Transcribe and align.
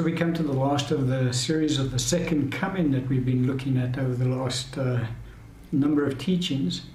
so 0.00 0.04
we 0.04 0.12
come 0.12 0.32
to 0.32 0.42
the 0.42 0.50
last 0.50 0.92
of 0.92 1.08
the 1.08 1.30
series 1.30 1.78
of 1.78 1.90
the 1.90 1.98
second 1.98 2.50
coming 2.50 2.90
that 2.90 3.06
we've 3.06 3.26
been 3.26 3.46
looking 3.46 3.76
at 3.76 3.98
over 3.98 4.14
the 4.14 4.30
last 4.30 4.78
uh, 4.78 5.04
number 5.72 6.06
of 6.06 6.16
teachings. 6.16 6.86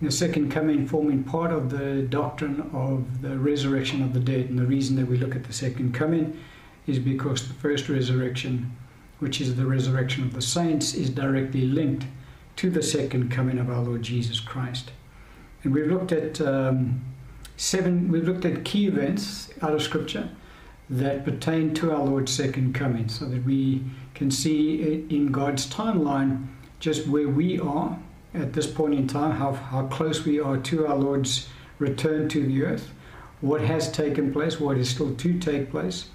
The 0.00 0.12
second 0.12 0.52
coming 0.52 0.86
forming 0.86 1.24
part 1.24 1.50
of 1.50 1.70
the 1.70 2.02
doctrine 2.02 2.70
of 2.72 3.20
the 3.20 3.36
resurrection 3.36 4.00
of 4.00 4.14
the 4.14 4.20
dead. 4.20 4.48
And 4.48 4.56
the 4.56 4.64
reason 4.64 4.94
that 4.94 5.08
we 5.08 5.18
look 5.18 5.34
at 5.34 5.42
the 5.42 5.52
second 5.52 5.92
coming 5.92 6.40
is 6.86 7.00
because 7.00 7.48
the 7.48 7.54
first 7.54 7.88
resurrection, 7.88 8.70
which 9.18 9.40
is 9.40 9.56
the 9.56 9.66
resurrection 9.66 10.22
of 10.22 10.32
the 10.32 10.40
saints, 10.40 10.94
is 10.94 11.10
directly 11.10 11.62
linked 11.62 12.06
to 12.54 12.70
the 12.70 12.80
second 12.80 13.28
coming 13.28 13.58
of 13.58 13.68
our 13.70 13.82
Lord 13.82 14.04
Jesus 14.04 14.38
Christ. 14.38 14.92
And 15.64 15.74
we've 15.74 15.90
looked 15.90 16.12
at 16.12 16.40
um, 16.40 17.04
seven, 17.56 18.08
we've 18.08 18.22
looked 18.22 18.44
at 18.44 18.64
key 18.64 18.86
events 18.86 19.50
out 19.62 19.74
of 19.74 19.82
Scripture 19.82 20.30
that 20.88 21.24
pertain 21.24 21.74
to 21.74 21.92
our 21.92 22.04
Lord's 22.04 22.32
second 22.32 22.74
coming 22.74 23.08
so 23.08 23.24
that 23.26 23.44
we 23.44 23.82
can 24.14 24.30
see 24.30 25.04
in 25.08 25.32
God's 25.32 25.66
timeline 25.66 26.46
just 26.78 27.06
where 27.08 27.28
we 27.28 27.58
are 27.58 27.98
at 28.34 28.52
this 28.52 28.66
point 28.66 28.94
in 28.94 29.08
time, 29.08 29.32
how, 29.32 29.52
how 29.52 29.86
close 29.86 30.24
we 30.24 30.38
are 30.38 30.58
to 30.58 30.86
our 30.86 30.96
Lord's 30.96 31.48
return 31.78 32.28
to 32.28 32.46
the 32.46 32.62
earth, 32.64 32.90
what 33.40 33.60
has 33.60 33.90
taken 33.90 34.32
place, 34.32 34.60
what 34.60 34.76
is 34.76 34.90
still 34.90 35.14
to 35.14 35.38
take 35.38 35.70
place. 35.70 36.08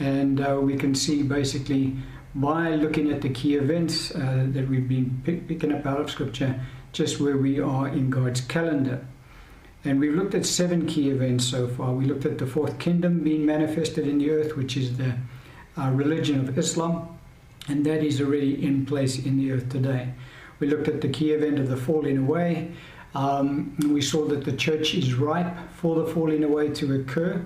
And 0.00 0.40
uh, 0.40 0.58
we 0.60 0.76
can 0.76 0.94
see 0.94 1.22
basically 1.22 1.96
by 2.34 2.70
looking 2.74 3.10
at 3.10 3.20
the 3.20 3.28
key 3.30 3.56
events 3.56 4.14
uh, 4.14 4.46
that 4.50 4.68
we've 4.68 4.88
been 4.88 5.20
pick, 5.24 5.48
picking 5.48 5.72
up 5.72 5.86
out 5.86 6.00
of 6.00 6.10
Scripture, 6.10 6.60
just 6.92 7.20
where 7.20 7.36
we 7.36 7.60
are 7.60 7.88
in 7.88 8.10
God's 8.10 8.40
calendar. 8.40 9.04
And 9.84 10.00
we've 10.00 10.14
looked 10.14 10.34
at 10.34 10.44
seven 10.44 10.86
key 10.86 11.08
events 11.08 11.44
so 11.44 11.68
far. 11.68 11.92
We 11.92 12.04
looked 12.04 12.24
at 12.24 12.38
the 12.38 12.46
fourth 12.46 12.78
kingdom 12.78 13.20
being 13.22 13.46
manifested 13.46 14.06
in 14.06 14.18
the 14.18 14.30
earth, 14.30 14.56
which 14.56 14.76
is 14.76 14.96
the 14.96 15.14
uh, 15.76 15.90
religion 15.90 16.40
of 16.40 16.58
Islam, 16.58 17.16
and 17.68 17.86
that 17.86 18.02
is 18.02 18.20
already 18.20 18.64
in 18.64 18.84
place 18.84 19.24
in 19.24 19.38
the 19.38 19.52
earth 19.52 19.68
today. 19.68 20.12
We 20.58 20.66
looked 20.66 20.88
at 20.88 21.00
the 21.00 21.08
key 21.08 21.32
event 21.32 21.60
of 21.60 21.68
the 21.68 21.76
falling 21.76 22.18
away. 22.18 22.72
Um, 23.14 23.76
we 23.88 24.02
saw 24.02 24.26
that 24.26 24.44
the 24.44 24.52
church 24.52 24.94
is 24.94 25.14
ripe 25.14 25.54
for 25.70 25.94
the 25.94 26.12
falling 26.12 26.42
away 26.42 26.70
to 26.70 27.00
occur. 27.00 27.44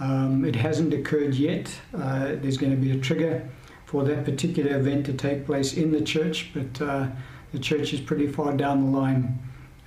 Um, 0.00 0.44
it 0.44 0.56
hasn't 0.56 0.94
occurred 0.94 1.34
yet. 1.34 1.78
Uh, 1.94 2.36
there's 2.36 2.56
going 2.56 2.72
to 2.72 2.80
be 2.80 2.92
a 2.92 2.98
trigger 2.98 3.46
for 3.84 4.04
that 4.04 4.24
particular 4.24 4.76
event 4.76 5.06
to 5.06 5.12
take 5.12 5.46
place 5.46 5.74
in 5.74 5.92
the 5.92 6.00
church, 6.00 6.50
but 6.54 6.82
uh, 6.82 7.06
the 7.52 7.58
church 7.58 7.92
is 7.92 8.00
pretty 8.00 8.26
far 8.26 8.56
down 8.56 8.84
the 8.84 8.98
line 8.98 9.38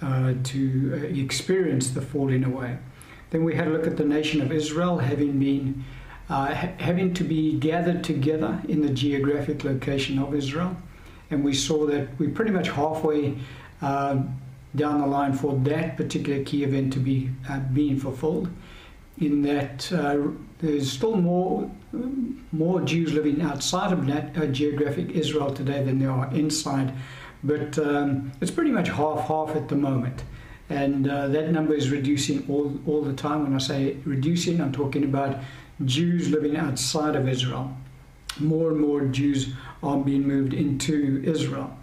uh, 0.02 0.34
to 0.44 0.94
uh, 0.94 1.20
experience 1.20 1.90
the 1.90 2.02
falling 2.02 2.44
away. 2.44 2.78
Then 3.32 3.44
we 3.44 3.56
had 3.56 3.68
a 3.68 3.72
look 3.72 3.88
at 3.88 3.98
the 3.98 4.06
nation 4.06 4.42
of 4.42 4.52
Israel 4.52 5.00
having 5.00 5.40
been 5.40 5.84
uh, 6.30 6.54
ha- 6.54 6.74
having 6.80 7.14
to 7.16 7.24
be 7.24 7.58
gathered 7.58 8.04
together 8.04 8.62
in 8.68 8.82
the 8.82 8.90
geographic 8.90 9.64
location 9.64 10.20
of 10.20 10.36
Israel, 10.36 10.76
and 11.30 11.44
we 11.44 11.54
saw 11.54 11.86
that 11.88 12.08
we're 12.20 12.30
pretty 12.30 12.52
much 12.52 12.70
halfway 12.70 13.38
uh, 13.82 14.18
down 14.76 15.02
the 15.02 15.08
line 15.08 15.34
for 15.34 15.56
that 15.60 15.98
particular 15.98 16.44
key 16.44 16.64
event 16.64 16.94
to 16.94 17.00
be 17.00 17.30
uh, 17.50 17.60
being 17.60 18.00
fulfilled. 18.00 18.50
In 19.20 19.42
that 19.42 19.92
uh, 19.92 20.28
there's 20.60 20.92
still 20.92 21.16
more 21.16 21.72
more 22.52 22.82
Jews 22.82 23.14
living 23.14 23.42
outside 23.42 23.92
of 23.92 24.06
that 24.08 24.52
geographic 24.52 25.12
Israel 25.12 25.54
today 25.54 25.84
than 25.84 26.00
there 26.00 26.12
are 26.12 26.32
inside 26.34 26.94
but 27.44 27.78
um, 27.80 28.32
it's 28.42 28.52
pretty 28.52 28.72
much 28.72 28.90
half 28.90 29.28
half 29.28 29.56
at 29.56 29.68
the 29.70 29.76
moment. 29.76 30.24
And 30.70 31.10
uh, 31.10 31.28
that 31.30 31.52
number 31.52 31.74
is 31.74 31.92
reducing 31.92 32.46
all, 32.50 32.78
all 32.86 33.02
the 33.02 33.14
time. 33.14 33.44
When 33.44 33.56
I 33.56 33.58
say 33.58 33.98
reducing, 34.04 34.60
I'm 34.60 34.74
talking 34.74 35.04
about 35.04 35.38
Jews 35.86 36.30
living 36.30 36.58
outside 36.58 37.16
of 37.16 37.28
Israel. 37.28 37.76
More 38.40 38.72
and 38.72 38.80
more 38.80 39.06
Jews 39.06 39.54
are 39.82 39.98
being 39.98 40.28
moved 40.28 40.54
into 40.54 41.22
Israel. 41.26 41.76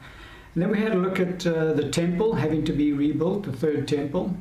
And 0.54 0.62
then 0.62 0.70
we 0.70 0.78
had 0.78 0.93
a 0.93 0.98
look 0.98 1.19
at 1.19 1.47
uh, 1.47 1.72
the 1.72 1.88
temple 1.91 2.34
having 2.34 2.64
to 2.66 2.72
be 2.72 2.93
rebuilt, 2.93 3.44
the 3.44 3.53
third 3.53 3.88
temple. 3.88 4.37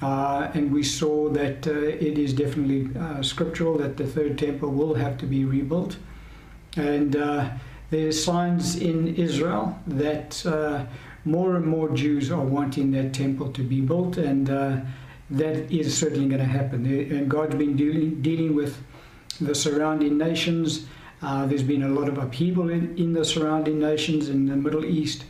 Uh, 0.00 0.50
and 0.54 0.72
we 0.72 0.82
saw 0.82 1.28
that 1.28 1.66
uh, 1.66 1.70
it 1.70 2.18
is 2.18 2.32
definitely 2.32 2.88
uh, 2.98 3.22
scriptural 3.22 3.78
that 3.78 3.96
the 3.96 4.06
third 4.06 4.36
temple 4.36 4.70
will 4.70 4.94
have 4.94 5.16
to 5.18 5.26
be 5.26 5.44
rebuilt. 5.44 5.96
And 6.76 7.14
uh, 7.92 7.96
there's 7.96 8.24
signs 8.24 8.76
in 8.76 9.14
Israel 9.16 9.78
that 9.86 10.44
uh, 10.46 10.84
more 11.24 11.56
and 11.56 11.66
more 11.66 11.90
Jews 11.90 12.30
are 12.30 12.40
wanting 12.40 12.90
that 12.92 13.12
temple 13.12 13.52
to 13.52 13.62
be 13.62 13.80
built, 13.80 14.16
and 14.16 14.50
uh, 14.50 14.76
that 15.30 15.70
is 15.70 15.96
certainly 15.96 16.26
going 16.28 16.40
to 16.40 16.44
happen. 16.44 16.86
And 16.86 17.30
God's 17.30 17.54
been 17.54 17.76
dealing, 17.76 18.22
dealing 18.22 18.54
with 18.54 18.78
the 19.40 19.54
surrounding 19.54 20.18
nations. 20.18 20.86
Uh, 21.20 21.46
there's 21.46 21.62
been 21.62 21.82
a 21.82 21.88
lot 21.88 22.08
of 22.08 22.18
upheaval 22.18 22.70
in, 22.70 22.96
in, 22.98 23.12
the 23.12 23.24
surrounding 23.24 23.78
nations 23.78 24.28
in 24.28 24.46
the 24.46 24.56
Middle 24.56 24.84
East, 24.84 25.24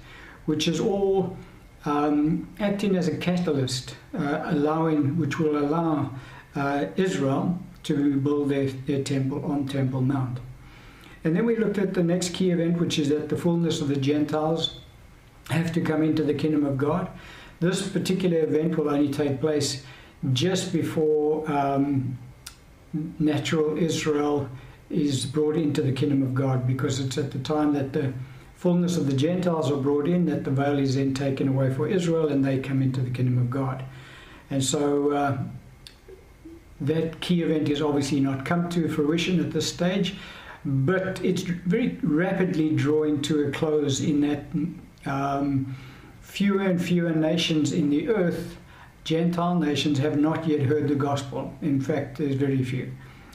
which 0.47 0.67
is 0.67 0.81
all 0.81 1.37
um, 1.85 2.49
acting 2.61 2.97
as 2.97 3.09
a 3.09 3.17
catalyst, 3.17 3.97
uh, 4.15 4.43
allowing, 4.45 5.19
which 5.19 5.39
will 5.39 5.59
allow 5.59 6.11
uh, 6.55 6.87
Israel 6.97 7.59
to 7.83 8.17
build 8.21 8.49
their, 8.49 8.69
their 8.69 9.03
temple 9.03 9.45
on 9.45 9.67
Temple 9.67 10.01
Mount. 10.01 10.39
And 11.25 11.37
then 11.37 11.47
we 11.47 11.57
looked 11.57 11.79
at 11.79 11.95
the 11.95 12.03
next 12.03 12.35
key 12.35 12.51
event, 12.51 12.79
which 12.79 12.99
is 12.99 13.09
that 13.11 13.29
the 13.29 13.37
fullness 13.37 13.81
of 13.81 13.89
the 13.89 13.97
Gentiles 13.97 14.81
have 15.51 15.73
to 15.73 15.81
come 15.81 16.03
into 16.03 16.23
the 16.23 16.35
kingdom 16.35 16.65
of 16.65 16.77
God. 16.77 17.09
This 17.61 17.89
particular 17.89 18.41
event 18.41 18.77
will 18.77 18.89
only 18.89 19.13
take 19.13 19.41
place 19.41 19.85
just 20.33 20.73
before 20.73 21.51
um, 21.51 22.19
natural 23.19 23.79
Israel 23.79 24.49
is 24.91 25.25
brought 25.25 25.57
into 25.57 25.81
the 25.81 25.93
kingdom 25.93 26.23
of 26.23 26.35
God, 26.35 26.67
because 26.67 27.01
it's 27.01 27.19
at 27.19 27.31
the 27.31 27.39
time 27.39 27.73
that 27.75 27.93
the 27.93 28.13
fullness 28.57 28.97
of 28.97 29.07
the 29.07 29.17
Gentiles 29.17 29.71
are 29.71 29.77
brought 29.77 30.07
in 30.07 30.27
that 30.27 30.45
the 30.45 30.51
veil 30.51 30.79
is 30.79 30.95
then 30.95 31.15
taken 31.15 31.49
away 31.49 31.73
for 31.73 31.89
Israel 31.89 32.29
and 32.29 32.45
they 32.45 32.59
come 32.59 32.83
into 32.83 33.01
the 33.01 33.11
kingdom 33.11 33.39
of 33.39 33.51
God. 33.51 33.85
And 34.51 34.63
so 34.63 35.11
uh, 35.13 35.39
that 36.81 37.21
key 37.21 37.43
event 37.43 37.69
has 37.69 37.81
obviously 37.81 38.21
not 38.21 38.45
come 38.45 38.69
to 38.71 38.89
fruition 38.89 39.41
at 39.41 39.51
this 39.51 39.69
stage 39.73 40.17
but 40.65 41.25
it's 41.25 41.43
very 41.43 41.99
rapidly 42.03 42.75
drawing 42.75 43.21
to 43.23 43.45
a 43.45 43.51
close 43.51 44.01
in 44.01 44.21
that 44.21 44.45
um, 45.11 45.77
fewer 46.21 46.63
and 46.63 46.83
fewer 46.83 47.11
nations 47.11 47.73
in 47.73 47.91
the 47.91 48.09
earth, 48.09 48.57
Gentile 49.05 49.57
nations, 49.57 49.99
have 49.99 50.19
not 50.19 50.47
yet 50.47 50.61
heard 50.61 50.89
the 50.89 50.95
gospel. 50.95 51.53
In 51.61 51.81
fact, 51.81 52.19
there's 52.19 52.37
very 52.37 52.63
few 52.63 52.93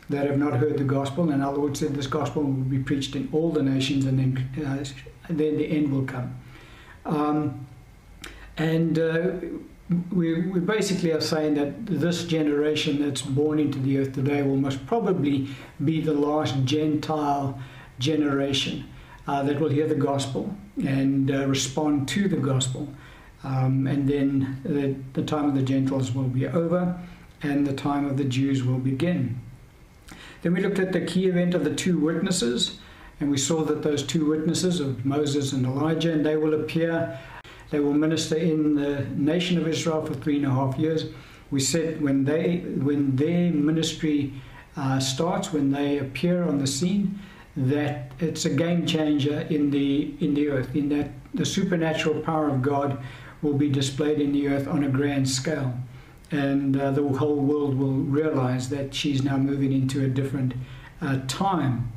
that 0.10 0.26
have 0.26 0.38
not 0.38 0.54
heard 0.54 0.78
the 0.78 0.86
gospel, 0.86 1.30
and 1.32 1.44
our 1.44 1.54
Lord 1.54 1.76
said 1.76 1.94
this 1.94 2.08
gospel 2.08 2.44
will 2.44 2.54
be 2.54 2.80
preached 2.80 3.16
in 3.16 3.28
all 3.34 3.52
the 3.52 3.62
nations, 3.62 4.06
and 4.06 4.18
then, 4.18 4.66
uh, 4.66 4.84
then 5.30 5.58
the 5.58 5.66
end 5.70 5.92
will 5.92 6.06
come. 6.06 6.40
Um, 7.06 7.68
and 8.56 8.98
uh, 8.98 9.32
we, 10.12 10.42
we 10.42 10.60
basically 10.60 11.12
are 11.12 11.22
saying 11.22 11.54
that 11.54 11.86
this 11.86 12.26
generation 12.26 13.02
that's 13.02 13.22
born 13.22 13.60
into 13.60 13.80
the 13.80 14.00
earth 14.00 14.14
today 14.14 14.42
will 14.42 14.58
most 14.58 14.86
probably 14.86 15.48
be 15.84 16.02
the 16.02 16.14
last 16.14 16.56
Gentile 16.66 17.60
generation 18.00 18.86
uh, 19.28 19.44
that 19.44 19.60
will 19.60 19.70
hear 19.70 19.88
the 19.88 19.96
gospel 19.96 20.56
and 20.86 21.32
uh, 21.32 21.48
respond 21.48 22.08
to 22.10 22.28
the 22.28 22.38
gospel. 22.38 22.88
Um, 23.44 23.88
and 23.88 24.08
then 24.10 24.60
the, 24.64 24.96
the 25.20 25.26
time 25.26 25.46
of 25.46 25.56
the 25.56 25.62
Gentiles 25.62 26.12
will 26.12 26.24
be 26.24 26.48
over 26.48 27.00
and 27.44 27.66
the 27.66 27.74
time 27.74 28.06
of 28.06 28.18
the 28.18 28.26
Jews 28.26 28.64
will 28.64 28.80
begin. 28.80 29.40
Then 30.42 30.54
we 30.54 30.62
looked 30.62 30.80
at 30.80 30.92
the 30.92 31.02
key 31.02 31.28
event 31.28 31.54
of 31.54 31.64
the 31.64 31.74
two 31.74 31.98
witnesses, 32.00 32.80
and 33.20 33.30
we 33.30 33.38
saw 33.38 33.64
that 33.64 33.84
those 33.84 34.04
two 34.04 34.26
witnesses 34.26 34.80
of 34.80 35.06
Moses 35.06 35.54
and 35.54 35.66
Elijah, 35.66 36.12
and 36.12 36.26
they 36.26 36.36
will 36.36 36.54
appear 36.54 37.20
they 37.70 37.80
will 37.80 37.94
minister 37.94 38.36
in 38.36 38.76
the 38.76 39.06
nation 39.16 39.58
of 39.58 39.68
Israel 39.68 40.06
for 40.06 40.14
three 40.14 40.38
and 40.38 40.46
a 40.46 40.50
half 40.50 40.78
years. 40.78 41.06
We 41.52 41.60
said 41.60 42.02
when 42.02 42.26
they 42.26 42.58
when 42.58 43.16
their 43.16 43.52
ministry 43.52 44.34
uh, 44.76 45.00
starts, 45.00 45.52
when 45.52 45.72
they 45.72 45.98
appear 45.98 46.44
on 46.44 46.60
the 46.60 46.68
scene, 46.68 47.20
that 47.56 48.12
it's 48.20 48.46
a 48.46 48.50
game 48.50 48.86
changer 48.86 49.42
in 49.50 49.72
the 49.72 50.14
in 50.20 50.34
the 50.34 50.50
earth. 50.50 50.76
In 50.76 50.90
that 50.90 51.10
the 51.34 51.46
supernatural 51.46 52.22
power 52.22 52.50
of 52.50 52.62
God 52.62 53.00
will 53.42 53.54
be 53.54 53.70
displayed 53.70 54.20
in 54.20 54.32
the 54.32 54.48
earth 54.48 54.68
on 54.68 54.84
a 54.84 54.90
grand 54.90 55.30
scale, 55.30 55.74
and 56.32 56.80
uh, 56.80 56.92
the 56.92 57.04
whole 57.04 57.36
world 57.36 57.78
will 57.78 57.92
realize 57.92 58.70
that 58.70 58.94
she's 58.94 59.24
now 59.24 59.38
moving 59.38 59.74
into 59.74 60.04
a 60.04 60.08
different 60.08 60.54
uh, 61.02 61.20
time. 61.28 61.92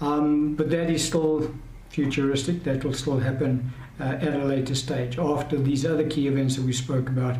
Um, 0.00 0.54
but 0.54 0.70
that 0.70 0.90
is 0.90 1.04
still 1.04 1.54
futuristic. 1.90 2.64
That 2.64 2.84
will 2.84 2.92
still 2.92 3.18
happen 3.18 3.72
uh, 4.00 4.04
at 4.04 4.34
a 4.34 4.44
later 4.44 4.74
stage 4.74 5.18
after 5.18 5.56
these 5.56 5.84
other 5.84 6.08
key 6.08 6.28
events 6.28 6.56
that 6.56 6.64
we 6.64 6.72
spoke 6.72 7.08
about 7.08 7.36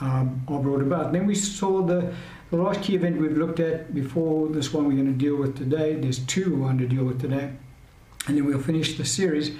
um, 0.00 0.42
are 0.48 0.60
brought 0.60 0.82
about. 0.82 1.12
Then 1.12 1.26
we 1.26 1.34
saw 1.34 1.82
the, 1.82 2.12
the 2.50 2.56
last 2.56 2.82
key 2.82 2.94
event 2.94 3.20
we've 3.20 3.36
looked 3.36 3.60
at 3.60 3.94
before 3.94 4.48
this 4.48 4.72
one 4.72 4.86
we're 4.86 4.94
going 4.94 5.06
to 5.06 5.12
deal 5.12 5.36
with 5.36 5.56
today. 5.56 5.94
There's 5.94 6.20
two 6.20 6.54
we 6.54 6.60
want 6.60 6.78
to 6.78 6.86
deal 6.86 7.04
with 7.04 7.20
today, 7.20 7.50
and 8.26 8.36
then 8.36 8.44
we'll 8.44 8.60
finish 8.60 8.96
the 8.96 9.04
series. 9.04 9.52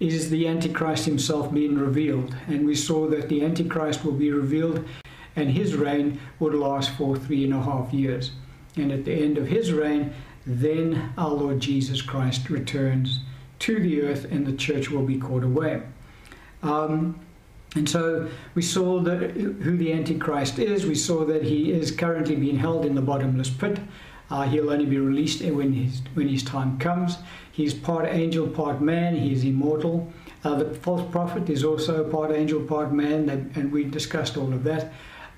Is 0.00 0.30
the 0.30 0.46
Antichrist 0.46 1.06
himself 1.06 1.52
being 1.52 1.76
revealed? 1.76 2.36
And 2.46 2.64
we 2.66 2.76
saw 2.76 3.08
that 3.08 3.28
the 3.28 3.44
Antichrist 3.44 4.04
will 4.04 4.12
be 4.12 4.30
revealed, 4.30 4.86
and 5.34 5.50
his 5.50 5.74
reign 5.74 6.20
would 6.38 6.54
last 6.54 6.90
for 6.90 7.16
three 7.16 7.44
and 7.44 7.54
a 7.54 7.60
half 7.60 7.92
years. 7.92 8.30
And 8.76 8.92
at 8.92 9.04
the 9.04 9.12
end 9.12 9.38
of 9.38 9.48
his 9.48 9.72
reign, 9.72 10.12
then 10.46 11.12
our 11.18 11.30
Lord 11.30 11.60
Jesus 11.60 12.00
Christ 12.00 12.48
returns 12.48 13.20
to 13.60 13.80
the 13.80 14.02
earth 14.02 14.24
and 14.30 14.46
the 14.46 14.52
church 14.52 14.90
will 14.90 15.02
be 15.04 15.18
caught 15.18 15.44
away. 15.44 15.82
Um, 16.62 17.20
and 17.74 17.88
so 17.88 18.28
we 18.54 18.62
saw 18.62 19.00
that 19.00 19.32
who 19.32 19.76
the 19.76 19.92
Antichrist 19.92 20.58
is. 20.58 20.86
We 20.86 20.94
saw 20.94 21.24
that 21.26 21.42
he 21.42 21.70
is 21.72 21.90
currently 21.90 22.34
being 22.34 22.56
held 22.56 22.84
in 22.84 22.94
the 22.94 23.02
bottomless 23.02 23.50
pit. 23.50 23.78
Uh, 24.30 24.42
he'll 24.42 24.70
only 24.70 24.86
be 24.86 24.98
released 24.98 25.42
when 25.42 25.72
his, 25.72 26.02
when 26.14 26.28
his 26.28 26.42
time 26.42 26.78
comes. 26.78 27.18
He's 27.52 27.74
part 27.74 28.06
angel, 28.06 28.46
part 28.46 28.80
man. 28.80 29.16
He 29.16 29.32
is 29.32 29.44
immortal. 29.44 30.12
Uh, 30.44 30.54
the 30.56 30.74
false 30.74 31.10
prophet 31.10 31.50
is 31.50 31.64
also 31.64 32.08
part 32.08 32.30
angel, 32.30 32.60
part 32.62 32.92
man, 32.92 33.50
and 33.54 33.72
we 33.72 33.84
discussed 33.84 34.36
all 34.36 34.52
of 34.52 34.64
that. 34.64 34.92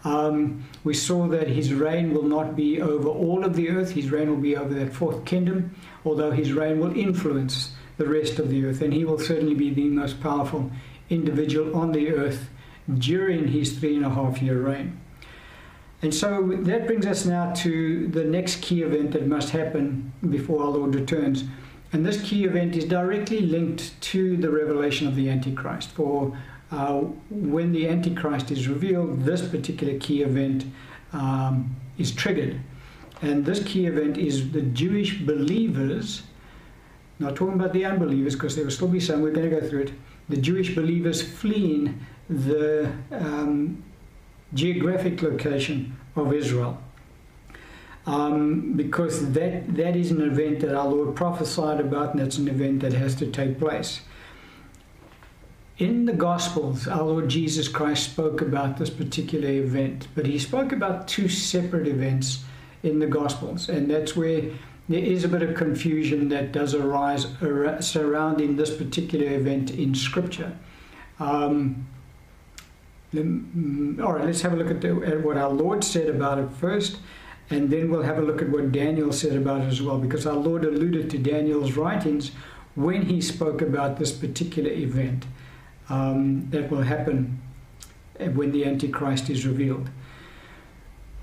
Um, 0.05 0.65
we 0.85 0.95
saw 0.95 1.27
that 1.29 1.49
his 1.49 1.73
reign 1.73 2.15
will 2.15 2.25
not 2.25 2.57
be 2.57 2.81
over 2.81 3.09
all 3.09 3.45
of 3.45 3.55
the 3.55 3.71
earth, 3.71 3.91
his 3.91 4.11
reign 4.11 4.31
will 4.31 4.37
be 4.37 4.57
over 4.57 4.73
that 4.75 4.93
fourth 4.93 5.25
kingdom, 5.25 5.75
although 6.05 6.31
his 6.31 6.53
reign 6.53 6.81
will 6.81 6.97
influence 6.97 7.73
the 8.01 8.09
rest 8.09 8.39
of 8.39 8.49
the 8.49 8.65
earth, 8.65 8.81
and 8.83 8.93
he 8.93 9.05
will 9.05 9.19
certainly 9.19 9.55
be 9.55 9.71
the 9.71 9.85
most 9.85 10.21
powerful 10.21 10.71
individual 11.11 11.77
on 11.77 11.93
the 11.93 12.11
earth 12.11 12.49
during 12.99 13.49
his 13.49 13.79
three 13.79 13.95
and 13.95 14.05
a 14.05 14.11
half 14.11 14.43
year 14.43 14.61
reign. 14.61 14.99
And 16.03 16.15
so 16.15 16.57
that 16.63 16.87
brings 16.87 17.07
us 17.07 17.27
now 17.27 17.53
to 17.65 18.09
the 18.09 18.25
next 18.25 18.63
key 18.63 18.83
event 18.83 19.13
that 19.13 19.27
must 19.27 19.51
happen 19.51 20.13
before 20.31 20.65
our 20.65 20.71
Lord 20.71 20.95
returns. 20.95 21.45
And 21.93 22.07
this 22.07 22.23
key 22.23 22.45
event 22.45 22.75
is 22.75 22.87
directly 22.87 23.41
linked 23.41 24.01
to 24.13 24.37
the 24.39 24.51
revelation 24.51 25.07
of 25.07 25.15
the 25.15 25.29
Antichrist. 25.29 25.91
For 25.91 26.37
uh, 26.71 27.01
when 27.29 27.73
the 27.73 27.87
Antichrist 27.87 28.51
is 28.51 28.67
revealed, 28.67 29.25
this 29.25 29.47
particular 29.47 29.99
key 29.99 30.23
event 30.23 30.65
um, 31.13 31.77
is 31.99 32.13
triggered. 32.13 32.61
And 33.21 33.45
this 33.45 33.63
key 33.63 33.85
event 33.85 34.17
is 34.17 34.53
the 34.53 34.63
Jewish 34.63 35.21
believers, 35.21 36.23
not 37.21 37.37
talking 37.37 37.55
about 37.55 37.73
the 37.73 37.85
unbelievers, 37.85 38.35
because 38.35 38.57
there 38.57 38.65
will 38.65 38.73
still 38.73 38.89
be 38.89 39.01
some, 39.01 39.21
we're 39.21 39.31
going 39.31 39.49
to 39.49 39.61
go 39.61 39.67
through 39.67 39.83
it, 39.83 39.93
the 40.29 40.37
Jewish 40.37 40.75
believers 40.75 41.23
fleeing 41.23 42.05
the 42.29 42.91
um, 43.13 43.83
geographic 44.55 45.23
location 45.23 45.97
of 46.17 46.33
Israel. 46.33 46.83
Um, 48.07 48.73
because 48.73 49.33
that, 49.33 49.75
that 49.77 49.95
is 49.95 50.11
an 50.11 50.23
event 50.23 50.61
that 50.61 50.75
our 50.75 50.89
Lord 50.89 51.15
prophesied 51.15 51.81
about, 51.81 52.13
and 52.13 52.21
that's 52.21 52.39
an 52.39 52.49
event 52.49 52.81
that 52.81 52.95
has 52.95 53.15
to 53.17 53.31
take 53.31 53.59
place. 53.59 54.01
In 55.77 56.07
the 56.07 56.13
Gospels, 56.13 56.89
our 56.89 57.03
Lord 57.03 57.29
Jesus 57.29 57.69
Christ 57.69 58.11
spoke 58.11 58.41
about 58.41 58.79
this 58.79 58.91
particular 58.91 59.49
event, 59.49 60.09
but 60.15 60.27
he 60.27 60.39
spoke 60.39 60.73
about 60.73 61.09
two 61.09 61.29
separate 61.29 61.87
events 61.87 62.45
in 62.83 62.99
the 62.99 63.07
Gospels, 63.07 63.69
and 63.69 63.91
that's 63.91 64.17
where 64.17 64.43
there 64.91 64.99
is 64.99 65.23
a 65.23 65.29
bit 65.29 65.41
of 65.41 65.55
confusion 65.55 66.29
that 66.31 66.51
does 66.51 66.75
arise 66.75 67.29
surrounding 67.79 68.57
this 68.57 68.77
particular 68.77 69.33
event 69.37 69.71
in 69.71 69.95
Scripture. 69.95 70.59
Um, 71.21 71.87
mm, 73.15 74.03
all 74.03 74.15
right, 74.15 74.25
let's 74.25 74.43
have 74.43 74.53
a 74.53 74.57
look 74.57 74.69
at, 74.69 74.81
the, 74.81 75.01
at, 75.07 75.23
what 75.23 75.37
our 75.37 75.49
Lord 75.49 75.85
said 75.85 76.09
about 76.09 76.41
it 76.41 76.51
first, 76.51 76.99
and 77.51 77.71
then 77.71 77.89
we'll 77.89 78.03
have 78.03 78.19
a 78.19 78.23
look 78.23 78.43
at 78.43 78.49
what 78.49 78.73
Daniel 78.73 79.13
said 79.13 79.37
about 79.37 79.61
it 79.61 79.69
as 79.69 79.81
well, 79.81 79.97
because 79.97 80.27
our 80.27 80.35
Lord 80.35 80.65
alluded 80.65 81.09
to 81.11 81.19
Daniel's 81.19 81.75
writings 81.75 82.33
when 82.75 83.03
he 83.03 83.21
spoke 83.21 83.63
about 83.63 83.97
this 83.97 84.11
particular 84.11 84.73
event 84.73 85.25
um, 85.89 86.51
that 86.51 86.69
will 86.69 86.83
happen 86.83 87.41
when 88.19 88.51
the 88.51 88.65
Antichrist 88.65 89.31
is 89.31 89.47
revealed. 89.47 89.89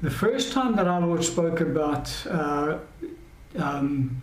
The 0.02 0.12
first 0.12 0.54
time 0.54 0.78
that 0.78 0.88
our 0.88 1.02
Lord 1.02 1.26
spoke 1.26 1.60
about 1.60 2.16
uh, 2.28 2.78
um, 3.58 4.22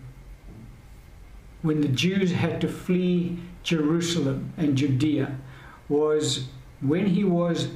when 1.63 1.81
the 1.81 1.89
Jews 1.89 2.33
had 2.33 2.61
to 2.61 2.69
flee 2.69 3.39
Jerusalem 3.63 4.53
and 4.57 4.77
Judea 4.77 5.37
was 5.89 6.47
when 6.81 7.07
he 7.07 7.25
was 7.25 7.69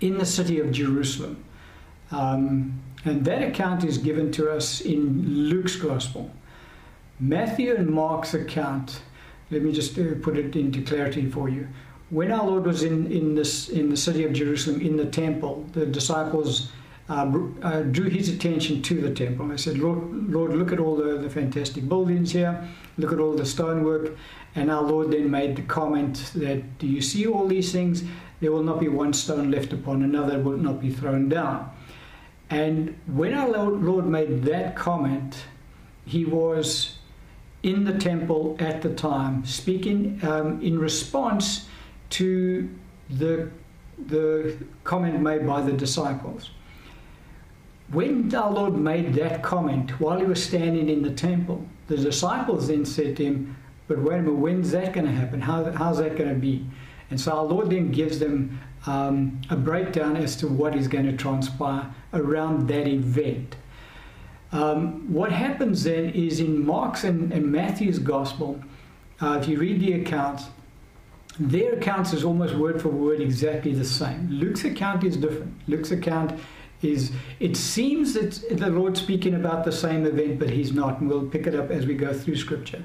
in 0.00 0.18
the 0.18 0.26
city 0.26 0.60
of 0.60 0.72
Jerusalem. 0.72 1.44
Um, 2.10 2.82
and 3.04 3.24
that 3.24 3.42
account 3.42 3.84
is 3.84 3.98
given 3.98 4.32
to 4.32 4.50
us 4.50 4.80
in 4.80 5.48
Luke's 5.48 5.76
Gospel. 5.76 6.30
Matthew 7.20 7.74
and 7.74 7.88
Mark's 7.88 8.34
account, 8.34 9.02
let 9.50 9.62
me 9.62 9.72
just 9.72 9.98
uh, 9.98 10.14
put 10.22 10.36
it 10.36 10.56
into 10.56 10.82
clarity 10.82 11.30
for 11.30 11.48
you. 11.48 11.68
When 12.10 12.30
our 12.30 12.46
Lord 12.46 12.64
was 12.66 12.82
in, 12.82 13.10
in, 13.10 13.34
this, 13.34 13.68
in 13.68 13.90
the 13.90 13.96
city 13.96 14.24
of 14.24 14.32
Jerusalem, 14.32 14.80
in 14.80 14.96
the 14.96 15.06
temple, 15.06 15.66
the 15.72 15.86
disciples 15.86 16.70
uh, 17.08 17.32
uh, 17.62 17.82
drew 17.82 18.08
his 18.10 18.28
attention 18.28 18.82
to 18.82 19.00
the 19.00 19.10
temple. 19.10 19.52
I 19.52 19.56
said, 19.56 19.78
Lord, 19.78 20.30
Lord 20.30 20.54
look 20.54 20.72
at 20.72 20.80
all 20.80 20.96
the, 20.96 21.18
the 21.18 21.30
fantastic 21.30 21.88
buildings 21.88 22.32
here, 22.32 22.68
look 22.98 23.12
at 23.12 23.20
all 23.20 23.34
the 23.34 23.46
stonework. 23.46 24.16
And 24.54 24.70
our 24.70 24.82
Lord 24.82 25.10
then 25.10 25.30
made 25.30 25.54
the 25.56 25.62
comment 25.62 26.32
that, 26.34 26.78
Do 26.78 26.86
you 26.86 27.02
see 27.02 27.26
all 27.26 27.46
these 27.46 27.72
things? 27.72 28.02
There 28.40 28.50
will 28.50 28.62
not 28.62 28.80
be 28.80 28.88
one 28.88 29.12
stone 29.12 29.50
left 29.50 29.72
upon 29.72 30.02
another, 30.02 30.38
will 30.38 30.56
not 30.56 30.80
be 30.80 30.90
thrown 30.90 31.28
down. 31.28 31.70
And 32.48 32.98
when 33.06 33.34
our 33.34 33.48
Lord 33.48 34.06
made 34.06 34.44
that 34.44 34.76
comment, 34.76 35.44
he 36.06 36.24
was 36.24 36.98
in 37.62 37.84
the 37.84 37.98
temple 37.98 38.56
at 38.58 38.82
the 38.82 38.94
time, 38.94 39.44
speaking 39.44 40.20
um, 40.22 40.62
in 40.62 40.78
response 40.78 41.66
to 42.10 42.68
the, 43.10 43.50
the 44.06 44.56
comment 44.84 45.20
made 45.20 45.46
by 45.46 45.60
the 45.60 45.72
disciples. 45.72 46.50
When 47.90 48.34
our 48.34 48.50
Lord 48.50 48.74
made 48.74 49.14
that 49.14 49.42
comment 49.42 50.00
while 50.00 50.18
he 50.18 50.24
was 50.24 50.42
standing 50.42 50.88
in 50.88 51.02
the 51.02 51.12
temple, 51.12 51.64
the 51.86 51.96
disciples 51.96 52.68
then 52.68 52.84
said 52.84 53.16
to 53.16 53.24
him, 53.24 53.56
But 53.86 53.98
wait 54.00 54.18
a 54.18 54.22
minute, 54.22 54.38
when's 54.38 54.72
that 54.72 54.92
going 54.92 55.06
to 55.06 55.12
happen? 55.12 55.40
How, 55.40 55.70
how's 55.70 55.98
that 55.98 56.16
going 56.16 56.30
to 56.30 56.40
be? 56.40 56.66
And 57.10 57.20
so 57.20 57.32
our 57.32 57.44
Lord 57.44 57.70
then 57.70 57.92
gives 57.92 58.18
them 58.18 58.60
um, 58.86 59.40
a 59.50 59.56
breakdown 59.56 60.16
as 60.16 60.36
to 60.36 60.48
what 60.48 60.74
is 60.74 60.88
going 60.88 61.06
to 61.06 61.16
transpire 61.16 61.94
around 62.12 62.68
that 62.68 62.88
event. 62.88 63.54
Um, 64.52 65.12
what 65.12 65.30
happens 65.30 65.84
then 65.84 66.10
is 66.10 66.40
in 66.40 66.64
Mark's 66.64 67.04
and, 67.04 67.32
and 67.32 67.50
Matthew's 67.50 67.98
gospel, 67.98 68.60
uh, 69.20 69.38
if 69.40 69.48
you 69.48 69.58
read 69.58 69.80
the 69.80 69.94
accounts, 69.94 70.46
their 71.38 71.74
accounts 71.74 72.12
is 72.12 72.24
almost 72.24 72.54
word 72.54 72.80
for 72.80 72.88
word 72.88 73.20
exactly 73.20 73.72
the 73.72 73.84
same. 73.84 74.28
Luke's 74.30 74.64
account 74.64 75.04
is 75.04 75.16
different. 75.16 75.54
Luke's 75.68 75.90
account 75.90 76.38
is 76.82 77.12
it 77.40 77.56
seems 77.56 78.14
that 78.14 78.58
the 78.58 78.68
Lord 78.68 78.96
speaking 78.96 79.34
about 79.34 79.64
the 79.64 79.72
same 79.72 80.06
event, 80.06 80.38
but 80.38 80.50
he's 80.50 80.72
not, 80.72 81.00
and 81.00 81.08
we'll 81.08 81.26
pick 81.26 81.46
it 81.46 81.54
up 81.54 81.70
as 81.70 81.86
we 81.86 81.94
go 81.94 82.12
through 82.12 82.36
Scripture. 82.36 82.82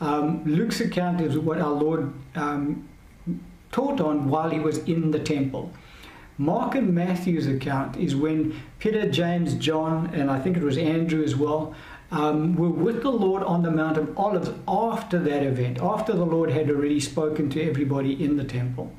Um, 0.00 0.44
Luke's 0.44 0.80
account 0.80 1.20
is 1.20 1.38
what 1.38 1.60
our 1.60 1.72
Lord 1.72 2.12
um, 2.34 2.88
taught 3.72 4.00
on 4.00 4.28
while 4.28 4.50
he 4.50 4.58
was 4.58 4.78
in 4.78 5.10
the 5.10 5.18
temple. 5.18 5.72
Mark 6.38 6.76
and 6.76 6.94
Matthew's 6.94 7.48
account 7.48 7.96
is 7.96 8.14
when 8.14 8.60
Peter, 8.78 9.10
James, 9.10 9.54
John, 9.54 10.10
and 10.14 10.30
I 10.30 10.38
think 10.38 10.56
it 10.56 10.62
was 10.62 10.78
Andrew 10.78 11.24
as 11.24 11.34
well, 11.34 11.74
um, 12.12 12.54
were 12.54 12.70
with 12.70 13.02
the 13.02 13.10
Lord 13.10 13.42
on 13.42 13.62
the 13.62 13.70
Mount 13.70 13.98
of 13.98 14.16
Olives 14.16 14.50
after 14.66 15.18
that 15.18 15.42
event, 15.42 15.80
after 15.82 16.12
the 16.12 16.24
Lord 16.24 16.50
had 16.50 16.70
already 16.70 17.00
spoken 17.00 17.50
to 17.50 17.62
everybody 17.62 18.22
in 18.22 18.36
the 18.36 18.44
temple. 18.44 18.92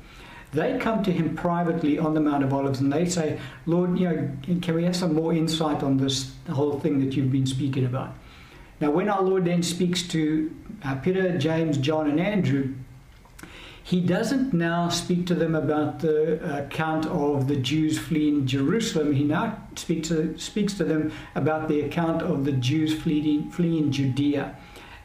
They 0.52 0.78
come 0.78 1.02
to 1.04 1.12
him 1.12 1.36
privately 1.36 1.98
on 1.98 2.14
the 2.14 2.20
Mount 2.20 2.42
of 2.42 2.52
Olives 2.52 2.80
and 2.80 2.92
they 2.92 3.06
say, 3.06 3.38
Lord, 3.66 3.98
you 3.98 4.08
know, 4.08 4.30
can 4.60 4.74
we 4.74 4.84
have 4.84 4.96
some 4.96 5.14
more 5.14 5.32
insight 5.32 5.82
on 5.82 5.96
this 5.96 6.32
whole 6.48 6.80
thing 6.80 6.98
that 7.00 7.14
you've 7.14 7.30
been 7.30 7.46
speaking 7.46 7.84
about? 7.84 8.14
Now, 8.80 8.90
when 8.90 9.08
our 9.08 9.22
Lord 9.22 9.44
then 9.44 9.62
speaks 9.62 10.02
to 10.08 10.54
uh, 10.82 10.96
Peter, 10.96 11.36
James, 11.38 11.76
John, 11.78 12.10
and 12.10 12.18
Andrew, 12.18 12.74
he 13.82 14.00
doesn't 14.00 14.52
now 14.52 14.88
speak 14.88 15.26
to 15.26 15.34
them 15.34 15.54
about 15.54 16.00
the 16.00 16.64
account 16.64 17.06
of 17.06 17.48
the 17.48 17.56
Jews 17.56 17.98
fleeing 17.98 18.46
Jerusalem. 18.46 19.12
He 19.14 19.24
now 19.24 19.58
speaks 19.76 20.08
to, 20.08 20.38
speaks 20.38 20.74
to 20.74 20.84
them 20.84 21.12
about 21.34 21.68
the 21.68 21.82
account 21.82 22.22
of 22.22 22.44
the 22.44 22.52
Jews 22.52 23.00
fleeing, 23.00 23.50
fleeing 23.50 23.90
Judea. 23.90 24.56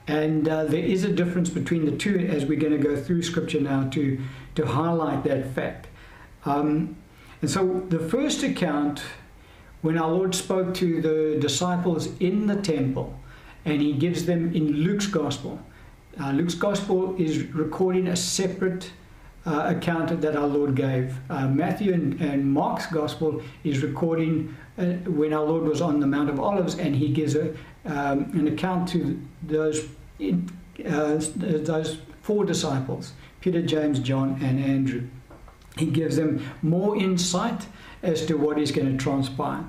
And 0.07 0.47
uh, 0.47 0.65
there 0.65 0.83
is 0.83 1.03
a 1.03 1.11
difference 1.11 1.49
between 1.49 1.85
the 1.85 1.91
two 1.97 2.19
as 2.29 2.45
we're 2.45 2.59
going 2.59 2.73
to 2.73 2.77
go 2.77 2.95
through 2.95 3.23
scripture 3.23 3.59
now 3.59 3.89
to, 3.89 4.21
to 4.55 4.65
highlight 4.65 5.23
that 5.23 5.53
fact. 5.53 5.87
Um, 6.45 6.95
and 7.41 7.49
so 7.49 7.85
the 7.89 7.99
first 7.99 8.43
account, 8.43 9.01
when 9.81 9.97
our 9.97 10.09
Lord 10.09 10.33
spoke 10.33 10.73
to 10.75 11.01
the 11.01 11.39
disciples 11.39 12.09
in 12.19 12.47
the 12.47 12.55
temple, 12.55 13.17
and 13.65 13.81
he 13.81 13.93
gives 13.93 14.25
them 14.25 14.53
in 14.55 14.71
Luke's 14.83 15.07
gospel. 15.07 15.59
Uh, 16.19 16.31
Luke's 16.31 16.53
gospel 16.53 17.15
is 17.19 17.47
recording 17.47 18.07
a 18.07 18.15
separate 18.15 18.91
uh, 19.45 19.73
account 19.75 20.21
that 20.21 20.35
our 20.35 20.47
Lord 20.47 20.75
gave. 20.75 21.15
Uh, 21.29 21.47
Matthew 21.47 21.93
and, 21.93 22.19
and, 22.21 22.51
Mark's 22.51 22.87
gospel 22.87 23.41
is 23.63 23.83
recording 23.83 24.55
uh, 24.77 24.85
when 25.05 25.33
our 25.33 25.43
Lord 25.43 25.63
was 25.63 25.81
on 25.81 25.99
the 25.99 26.07
Mount 26.07 26.29
of 26.29 26.39
Olives, 26.39 26.79
and 26.79 26.95
he 26.95 27.09
gives 27.09 27.35
a, 27.35 27.49
um, 27.85 28.31
an 28.33 28.47
account 28.47 28.87
to 28.89 29.19
those, 29.43 29.87
uh, 30.19 31.21
those 31.37 31.97
four 32.21 32.45
disciples 32.45 33.13
Peter, 33.45 33.61
James, 33.61 33.99
John, 33.99 34.39
and 34.41 34.59
Andrew. 34.59 35.03
He 35.77 35.85
gives 35.85 36.15
them 36.15 36.43
more 36.63 36.97
insight 36.97 37.67
as 38.01 38.25
to 38.25 38.33
what 38.37 38.57
is 38.57 38.71
going 38.71 38.91
to 38.91 38.97
transpire. 38.97 39.63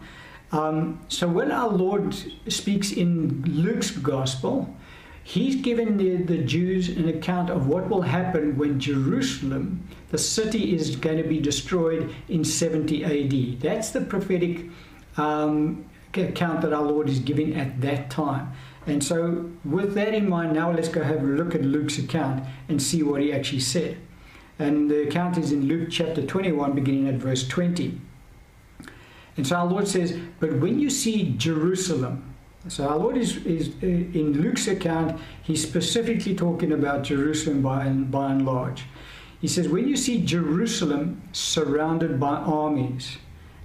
Um, 0.50 1.04
so 1.08 1.28
when 1.28 1.52
our 1.52 1.68
Lord 1.68 2.16
speaks 2.48 2.90
in 2.90 3.42
Luke's 3.42 3.90
gospel, 3.90 4.74
he's 5.24 5.56
given 5.56 5.98
the, 5.98 6.16
the 6.16 6.38
Jews 6.38 6.88
an 6.88 7.06
account 7.06 7.50
of 7.50 7.66
what 7.66 7.90
will 7.90 8.00
happen 8.00 8.56
when 8.56 8.80
Jerusalem, 8.80 9.86
the 10.08 10.16
city, 10.16 10.74
is 10.74 10.96
going 10.96 11.18
to 11.18 11.28
be 11.28 11.38
destroyed 11.38 12.14
in 12.30 12.44
70 12.44 13.04
AD. 13.04 13.60
That's 13.60 13.90
the 13.90 14.00
prophetic 14.00 14.70
um, 15.18 15.84
account 16.14 16.62
that 16.62 16.72
our 16.72 16.82
Lord 16.82 17.10
is 17.10 17.18
giving 17.18 17.54
at 17.56 17.78
that 17.82 18.08
time. 18.08 18.54
And 18.86 19.02
so, 19.02 19.50
with 19.64 19.94
that 19.94 20.14
in 20.14 20.28
mind, 20.28 20.52
now 20.52 20.70
let's 20.70 20.88
go 20.88 21.02
have 21.02 21.20
a 21.20 21.26
look 21.26 21.54
at 21.54 21.62
Luke's 21.62 21.98
account 21.98 22.44
and 22.68 22.80
see 22.80 23.02
what 23.02 23.20
he 23.20 23.32
actually 23.32 23.60
said. 23.60 23.98
And 24.58 24.90
the 24.90 25.02
account 25.02 25.36
is 25.36 25.52
in 25.52 25.66
Luke 25.66 25.88
chapter 25.90 26.24
21, 26.24 26.72
beginning 26.72 27.08
at 27.08 27.14
verse 27.14 27.46
20. 27.46 28.00
And 29.36 29.46
so 29.46 29.56
our 29.56 29.66
Lord 29.66 29.88
says, 29.88 30.18
But 30.40 30.60
when 30.60 30.78
you 30.78 30.88
see 30.88 31.34
Jerusalem, 31.36 32.34
so 32.68 32.88
our 32.88 32.96
Lord 32.96 33.16
is, 33.16 33.36
is 33.44 33.74
uh, 33.82 33.86
in 33.86 34.40
Luke's 34.40 34.66
account, 34.66 35.20
he's 35.42 35.62
specifically 35.62 36.34
talking 36.34 36.72
about 36.72 37.02
Jerusalem 37.02 37.62
by 37.62 37.84
and, 37.84 38.10
by 38.10 38.32
and 38.32 38.46
large. 38.46 38.84
He 39.40 39.48
says, 39.48 39.68
When 39.68 39.86
you 39.86 39.96
see 39.96 40.24
Jerusalem 40.24 41.22
surrounded 41.32 42.18
by 42.18 42.36
armies, 42.36 43.18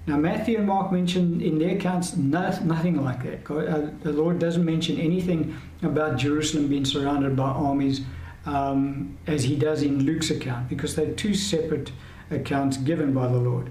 now, 0.08 0.18
Matthew 0.18 0.58
and 0.58 0.66
Mark 0.66 0.92
mention 0.92 1.42
in 1.42 1.60
their 1.60 1.76
accounts 1.76 2.18
nothing 2.18 3.04
like 3.04 3.24
that. 3.24 3.44
God, 3.44 3.68
uh, 3.68 3.90
the 4.02 4.12
Lord 4.12 4.40
doesn't 4.40 4.66
mention 4.66 5.00
anything 5.00 5.56
about 5.84 6.18
Jerusalem 6.18 6.68
being 6.68 6.86
surrounded 6.86 7.36
by 7.36 7.50
armies 7.50 8.02
um, 8.48 9.16
as 9.28 9.44
he 9.44 9.56
does 9.56 9.84
in 9.84 10.04
Luke's 10.04 10.32
account 10.32 10.70
because 10.70 10.96
they're 10.96 11.14
two 11.14 11.36
separate 11.36 11.92
accounts 12.32 12.78
given 12.78 13.14
by 13.14 13.28
the 13.28 13.38
Lord. 13.38 13.70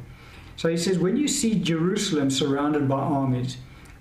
So 0.56 0.68
he 0.68 0.76
says, 0.76 0.98
When 0.98 1.16
you 1.16 1.26
see 1.26 1.58
Jerusalem 1.58 2.30
surrounded 2.30 2.88
by 2.88 3.00
armies, 3.00 3.56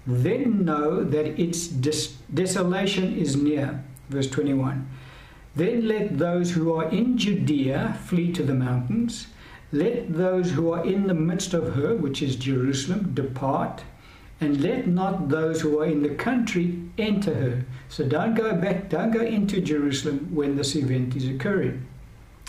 then 0.05 0.65
know 0.65 1.03
that 1.03 1.41
its 1.41 1.67
des- 1.67 2.13
desolation 2.31 3.17
is 3.17 3.36
near. 3.36 3.83
Verse 4.09 4.29
21. 4.29 4.88
Then 5.55 5.88
let 5.88 6.19
those 6.19 6.51
who 6.51 6.74
are 6.75 6.89
in 6.89 7.17
Judea 7.17 7.98
flee 8.05 8.31
to 8.33 8.43
the 8.43 8.53
mountains. 8.53 9.27
Let 9.71 10.13
those 10.13 10.51
who 10.51 10.71
are 10.71 10.83
in 10.83 11.05
the 11.05 11.13
midst 11.13 11.53
of 11.53 11.75
her, 11.75 11.95
which 11.95 12.23
is 12.23 12.35
Jerusalem, 12.35 13.11
depart, 13.13 13.83
and 14.41 14.61
let 14.61 14.88
not 14.88 15.29
those 15.29 15.61
who 15.61 15.79
are 15.79 15.85
in 15.85 16.01
the 16.01 16.15
country 16.15 16.79
enter 16.97 17.35
her. 17.35 17.65
So 17.88 18.07
don't 18.07 18.33
go 18.33 18.55
back, 18.55 18.89
don't 18.89 19.11
go 19.11 19.21
into 19.21 19.61
Jerusalem 19.61 20.29
when 20.33 20.55
this 20.55 20.75
event 20.75 21.15
is 21.15 21.27
occurring. 21.27 21.85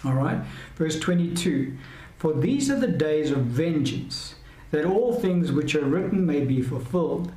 All 0.02 0.14
right, 0.14 0.40
verse 0.76 0.98
22 0.98 1.76
For 2.16 2.32
these 2.32 2.70
are 2.70 2.80
the 2.80 2.86
days 2.86 3.30
of 3.30 3.44
vengeance, 3.44 4.36
that 4.70 4.86
all 4.86 5.12
things 5.12 5.52
which 5.52 5.74
are 5.74 5.84
written 5.84 6.24
may 6.24 6.40
be 6.40 6.62
fulfilled. 6.62 7.32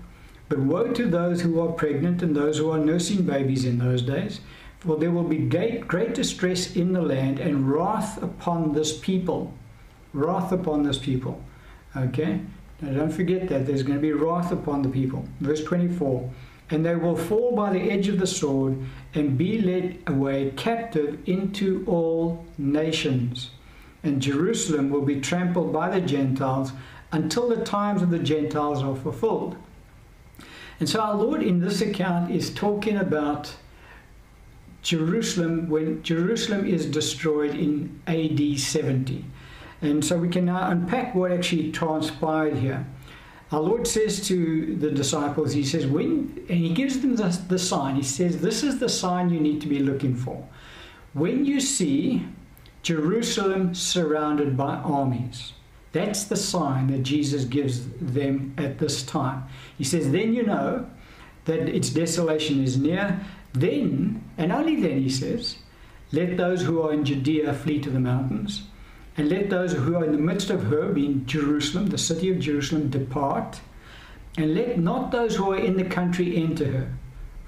But 0.47 0.59
woe 0.59 0.93
to 0.93 1.07
those 1.07 1.41
who 1.41 1.59
are 1.59 1.73
pregnant 1.73 2.21
and 2.21 2.33
those 2.33 2.59
who 2.59 2.69
are 2.71 2.77
nursing 2.77 3.23
babies 3.23 3.65
in 3.65 3.79
those 3.79 4.01
days, 4.01 4.39
for 4.79 4.97
there 4.97 5.11
will 5.11 5.23
be 5.23 5.39
great, 5.39 5.89
great 5.89 6.13
distress 6.13 6.73
in 6.73 6.93
the 6.93 7.01
land 7.01 7.39
and 7.39 7.69
wrath 7.69 8.21
upon 8.21 8.71
this 8.71 8.97
people 8.97 9.53
wrath 10.13 10.51
upon 10.51 10.83
this 10.83 10.97
people. 10.97 11.41
Okay? 11.95 12.39
Now 12.81 12.93
don't 12.93 13.11
forget 13.11 13.47
that 13.49 13.65
there's 13.65 13.83
going 13.83 13.97
to 13.97 14.01
be 14.01 14.13
wrath 14.13 14.51
upon 14.51 14.81
the 14.81 14.89
people. 14.89 15.25
Verse 15.39 15.63
24 15.63 16.29
And 16.69 16.85
they 16.85 16.95
will 16.95 17.15
fall 17.15 17.55
by 17.55 17.71
the 17.71 17.91
edge 17.91 18.07
of 18.07 18.19
the 18.19 18.27
sword 18.27 18.77
and 19.13 19.37
be 19.37 19.61
led 19.61 19.99
away 20.07 20.53
captive 20.55 21.19
into 21.27 21.83
all 21.87 22.45
nations. 22.57 23.51
And 24.03 24.21
Jerusalem 24.21 24.89
will 24.89 25.01
be 25.01 25.21
trampled 25.21 25.71
by 25.71 25.89
the 25.89 26.05
Gentiles 26.05 26.73
until 27.11 27.47
the 27.47 27.63
times 27.63 28.01
of 28.01 28.09
the 28.09 28.19
Gentiles 28.19 28.83
are 28.83 28.95
fulfilled. 28.95 29.55
And 30.79 30.89
so 30.89 30.99
our 30.99 31.15
Lord 31.15 31.41
in 31.41 31.59
this 31.59 31.79
account 31.79 32.31
is 32.31 32.53
talking 32.53 32.97
about 32.97 33.55
Jerusalem 34.81 35.69
when 35.69 36.03
Jerusalem 36.03 36.65
is 36.67 36.85
destroyed 36.85 37.55
in 37.55 38.01
AD 38.07 38.59
70. 38.59 39.23
And 39.83 40.03
so 40.03 40.17
we 40.17 40.29
can 40.29 40.45
now 40.45 40.69
unpack 40.71 41.13
what 41.13 41.31
actually 41.31 41.71
transpired 41.71 42.55
here. 42.55 42.85
Our 43.51 43.59
Lord 43.59 43.85
says 43.85 44.25
to 44.27 44.75
the 44.77 44.89
disciples, 44.89 45.53
He 45.53 45.63
says, 45.63 45.85
when, 45.85 46.43
and 46.49 46.57
He 46.57 46.73
gives 46.73 46.99
them 47.01 47.15
the, 47.15 47.39
the 47.47 47.59
sign. 47.59 47.95
He 47.95 48.03
says, 48.03 48.41
This 48.41 48.63
is 48.63 48.79
the 48.79 48.89
sign 48.89 49.29
you 49.29 49.39
need 49.39 49.61
to 49.61 49.67
be 49.67 49.79
looking 49.79 50.15
for. 50.15 50.47
When 51.13 51.45
you 51.45 51.59
see 51.59 52.25
Jerusalem 52.81 53.75
surrounded 53.75 54.57
by 54.57 54.75
armies, 54.77 55.53
that's 55.91 56.23
the 56.23 56.35
sign 56.35 56.87
that 56.87 57.03
Jesus 57.03 57.45
gives 57.45 57.87
them 58.01 58.55
at 58.57 58.79
this 58.79 59.03
time. 59.03 59.43
He 59.77 59.83
says, 59.83 60.11
Then 60.11 60.33
you 60.33 60.43
know 60.43 60.89
that 61.45 61.69
its 61.69 61.91
desolation 61.91 62.63
is 62.63 62.77
near. 62.77 63.23
Then, 63.53 64.23
and 64.39 64.51
only 64.51 64.81
then, 64.81 64.99
he 65.01 65.09
says, 65.09 65.57
let 66.13 66.37
those 66.37 66.61
who 66.61 66.79
are 66.83 66.93
in 66.93 67.03
Judea 67.03 67.53
flee 67.55 67.81
to 67.81 67.89
the 67.89 67.99
mountains. 67.99 68.67
And 69.15 69.29
let 69.29 69.49
those 69.49 69.73
who 69.73 69.95
are 69.95 70.03
in 70.03 70.11
the 70.11 70.17
midst 70.17 70.49
of 70.49 70.63
her, 70.63 70.91
being 70.91 71.25
Jerusalem, 71.25 71.87
the 71.87 71.97
city 71.97 72.31
of 72.31 72.39
Jerusalem, 72.39 72.89
depart. 72.89 73.61
And 74.37 74.55
let 74.55 74.79
not 74.79 75.11
those 75.11 75.35
who 75.35 75.51
are 75.51 75.59
in 75.59 75.77
the 75.77 75.83
country 75.83 76.35
enter 76.35 76.65
her. 76.71 76.93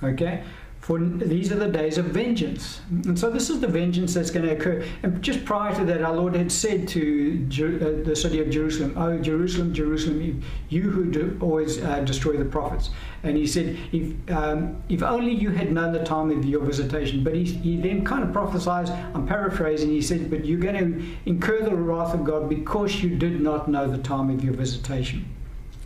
Okay? 0.03 0.43
For 0.85 0.99
these 0.99 1.51
are 1.51 1.55
the 1.55 1.67
days 1.67 1.97
of 1.97 2.05
vengeance. 2.05 2.79
And 2.91 3.17
so 3.17 3.31
this 3.31 3.49
is 3.49 3.59
the 3.59 3.67
vengeance 3.67 4.13
that's 4.13 4.29
going 4.29 4.45
to 4.45 4.51
occur. 4.51 4.85
And 5.01 5.19
just 5.19 5.43
prior 5.43 5.73
to 5.73 5.83
that, 5.85 6.03
our 6.03 6.15
Lord 6.15 6.35
had 6.35 6.51
said 6.51 6.87
to 6.89 7.43
uh, 7.43 8.07
the 8.07 8.15
city 8.15 8.39
of 8.39 8.51
Jerusalem, 8.51 8.93
Oh, 8.95 9.17
Jerusalem, 9.17 9.73
Jerusalem, 9.73 10.43
you 10.69 10.83
who 10.83 11.05
do 11.09 11.39
always 11.41 11.83
uh, 11.83 12.01
destroy 12.01 12.37
the 12.37 12.45
prophets. 12.45 12.91
And 13.23 13.35
he 13.35 13.47
said, 13.47 13.79
if, 13.91 14.13
um, 14.29 14.79
if 14.87 15.01
only 15.01 15.31
you 15.31 15.49
had 15.49 15.71
known 15.71 15.91
the 15.91 16.03
time 16.03 16.29
of 16.29 16.45
your 16.45 16.63
visitation. 16.63 17.23
But 17.23 17.33
he, 17.33 17.45
he 17.45 17.77
then 17.77 18.05
kind 18.05 18.23
of 18.23 18.31
prophesies, 18.31 18.91
I'm 18.91 19.25
paraphrasing, 19.25 19.89
he 19.89 20.03
said, 20.03 20.29
But 20.29 20.45
you're 20.45 20.59
going 20.59 20.77
to 20.77 21.03
incur 21.25 21.63
the 21.63 21.75
wrath 21.75 22.13
of 22.13 22.23
God 22.25 22.47
because 22.47 23.01
you 23.01 23.15
did 23.17 23.41
not 23.41 23.67
know 23.67 23.87
the 23.87 24.03
time 24.03 24.29
of 24.29 24.43
your 24.43 24.53
visitation. 24.53 25.25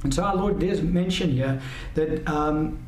And 0.03 0.13
so 0.13 0.24
our 0.24 0.36
Lord 0.36 0.60
does 0.60 0.82
mention 0.82 1.32
here 1.32 1.62
that. 1.94 2.27
Um, 2.27 2.79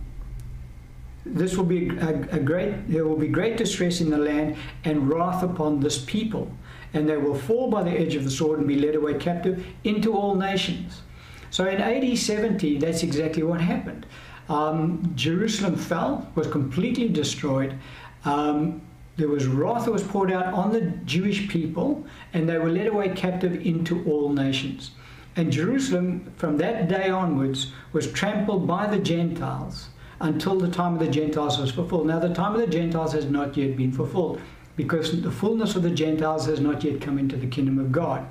this 1.26 1.56
will 1.56 1.66
be 1.66 1.90
a, 1.90 2.22
a, 2.32 2.40
great 2.40 2.88
there 2.88 3.06
will 3.06 3.18
be 3.18 3.28
great 3.28 3.58
distress 3.58 4.02
in 4.02 4.10
the 4.10 4.18
land 4.18 4.56
and 4.84 5.10
wrath 5.10 5.44
upon 5.44 5.80
this 5.80 6.04
people. 6.06 6.52
And 6.94 7.08
they 7.08 7.18
will 7.18 7.36
fall 7.36 7.70
by 7.70 7.84
the 7.84 7.92
edge 7.92 8.16
of 8.16 8.24
the 8.24 8.32
sword 8.32 8.60
and 8.60 8.68
be 8.68 8.76
led 8.76 8.96
away 8.96 9.14
captive 9.14 9.66
into 9.84 10.14
all 10.14 10.36
nations. 10.36 11.02
So 11.50 11.68
in 11.68 11.80
AD 11.80 12.18
70 12.18 12.80
that's 12.80 13.04
exactly 13.04 13.44
what 13.44 13.62
happened. 13.62 14.06
Um, 14.50 15.14
Jerusalem 15.16 15.76
fell 15.76 16.30
was 16.36 16.48
completely 16.48 17.08
destroyed. 17.08 17.78
Um, 18.26 18.82
there 19.18 19.28
was 19.28 19.46
wrath 19.46 19.86
that 19.86 19.92
was 19.92 20.04
poured 20.04 20.32
out 20.32 20.54
on 20.54 20.72
the 20.72 20.82
Jewish 21.06 21.48
people 21.50 22.06
and 22.34 22.50
they 22.50 22.58
were 22.58 22.70
led 22.70 22.88
away 22.88 23.10
captive 23.10 23.66
into 23.66 24.04
all 24.06 24.30
nations. 24.30 24.92
And 25.36 25.52
Jerusalem 25.52 26.34
from 26.36 26.58
that 26.58 26.90
day 26.90 27.10
onwards 27.10 27.72
was 27.94 28.12
trampled 28.12 28.68
by 28.68 28.88
the 28.88 29.00
Gentiles 29.00 29.90
until 30.22 30.58
the 30.58 30.70
time 30.70 30.94
of 30.94 31.00
the 31.00 31.08
Gentiles 31.08 31.58
was 31.58 31.72
fulfilled. 31.72 32.08
Now, 32.08 32.20
the 32.20 32.34
time 32.34 32.54
of 32.54 32.62
the 32.62 32.68
Gentiles 32.68 33.14
has 33.14 33.26
not 33.26 33.58
yet 33.58 33.76
been 33.76 33.92
fulfilled 33.92 34.40
because 34.76 35.22
the 35.22 35.32
fullness 35.32 35.76
of 35.76 35.84
the 35.84 35.92
Gentiles 35.92 36.46
has 36.46 36.60
not 36.60 36.84
yet 36.84 37.02
come 37.02 37.18
into 37.20 37.36
the 37.36 37.48
kingdom 37.48 37.80
of 37.80 37.92
God. 37.92 38.26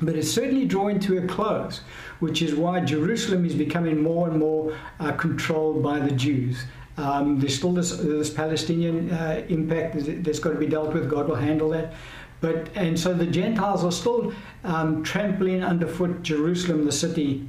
But 0.00 0.16
it's 0.16 0.30
certainly 0.30 0.64
drawing 0.64 1.00
to 1.00 1.18
a 1.18 1.26
close, 1.26 1.80
which 2.20 2.42
is 2.42 2.54
why 2.54 2.80
Jerusalem 2.80 3.44
is 3.44 3.54
becoming 3.54 4.02
more 4.02 4.28
and 4.28 4.38
more 4.38 4.76
uh, 4.98 5.12
controlled 5.12 5.82
by 5.82 6.00
the 6.00 6.10
Jews. 6.10 6.64
Um, 6.96 7.38
there's 7.38 7.56
still 7.56 7.72
this, 7.72 7.96
this 7.96 8.30
Palestinian 8.30 9.10
uh, 9.10 9.44
impact 9.48 9.96
that's 10.24 10.38
got 10.38 10.50
to 10.50 10.58
be 10.58 10.66
dealt 10.66 10.92
with. 10.92 11.08
God 11.08 11.28
will 11.28 11.36
handle 11.36 11.70
that. 11.70 11.94
But 12.40 12.70
and 12.74 12.98
so 12.98 13.14
the 13.14 13.26
Gentiles 13.26 13.84
are 13.84 13.92
still 13.92 14.32
um, 14.64 15.02
trampling 15.04 15.62
underfoot 15.62 16.22
Jerusalem, 16.22 16.84
the 16.84 16.92
city, 16.92 17.48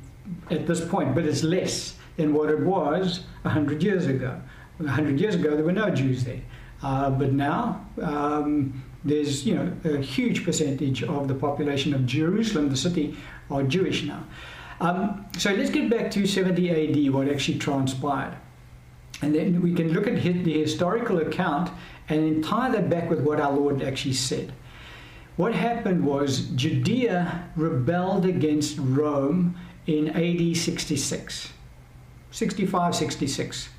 at 0.50 0.68
this 0.68 0.86
point, 0.86 1.16
but 1.16 1.26
it's 1.26 1.44
less 1.44 1.96
than 2.18 2.34
what 2.34 2.50
it 2.50 2.60
was 2.60 3.22
100 3.44 3.82
years 3.84 4.08
ago. 4.08 4.40
100 4.78 5.20
years 5.20 5.36
ago, 5.36 5.56
there 5.56 5.64
were 5.64 5.72
no 5.72 5.90
Jews 5.90 6.24
there. 6.24 6.42
Uh, 6.82 7.10
but 7.10 7.32
now, 7.32 7.86
um, 8.02 8.84
there's 9.06 9.46
you 9.46 9.56
know 9.56 9.72
a 9.86 9.98
huge 9.98 10.44
percentage 10.44 11.04
of 11.04 11.28
the 11.28 11.34
population 11.34 11.94
of 11.94 12.06
Jerusalem, 12.06 12.70
the 12.70 12.78
city, 12.78 13.16
are 13.50 13.64
Jewish 13.64 14.04
now. 14.04 14.26
Um, 14.80 15.26
so 15.38 15.54
let's 15.54 15.70
get 15.70 15.90
back 15.90 16.12
to 16.12 16.26
70 16.26 17.08
AD, 17.08 17.14
what 17.14 17.30
actually 17.30 17.60
transpired. 17.60 18.36
And 19.22 19.34
then 19.34 19.62
we 19.62 19.74
can 19.74 19.94
look 19.94 20.08
at 20.08 20.22
the 20.22 20.60
historical 20.62 21.20
account 21.20 21.70
and 22.10 22.24
then 22.24 22.42
tie 22.42 22.70
that 22.72 22.90
back 22.90 23.10
with 23.10 23.22
what 23.22 23.40
our 23.40 23.54
Lord 23.54 23.82
actually 23.82 24.16
said. 24.16 24.52
What 25.38 25.54
happened 25.54 26.06
was 26.06 26.48
Judea 26.50 27.50
rebelled 27.56 28.26
against 28.26 28.78
Rome 28.78 29.56
in 29.88 30.10
AD 30.10 30.58
66. 30.58 31.53
65, 32.34 32.96
66. 32.96 33.70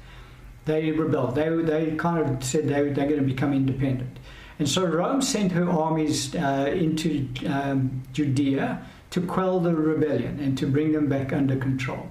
They 0.64 0.90
rebelled. 0.92 1.34
They, 1.34 1.48
they 1.48 1.96
kind 1.96 2.24
of 2.24 2.42
said 2.42 2.68
they, 2.68 2.88
they're 2.88 3.08
going 3.08 3.16
to 3.16 3.22
become 3.22 3.52
independent. 3.52 4.18
And 4.58 4.68
so 4.68 4.86
Rome 4.86 5.20
sent 5.20 5.52
her 5.52 5.68
armies 5.68 6.34
uh, 6.34 6.72
into 6.72 7.28
um, 7.46 8.02
Judea 8.12 8.86
to 9.10 9.20
quell 9.20 9.60
the 9.60 9.74
rebellion 9.74 10.38
and 10.40 10.56
to 10.58 10.66
bring 10.66 10.92
them 10.92 11.08
back 11.08 11.32
under 11.32 11.56
control. 11.56 12.08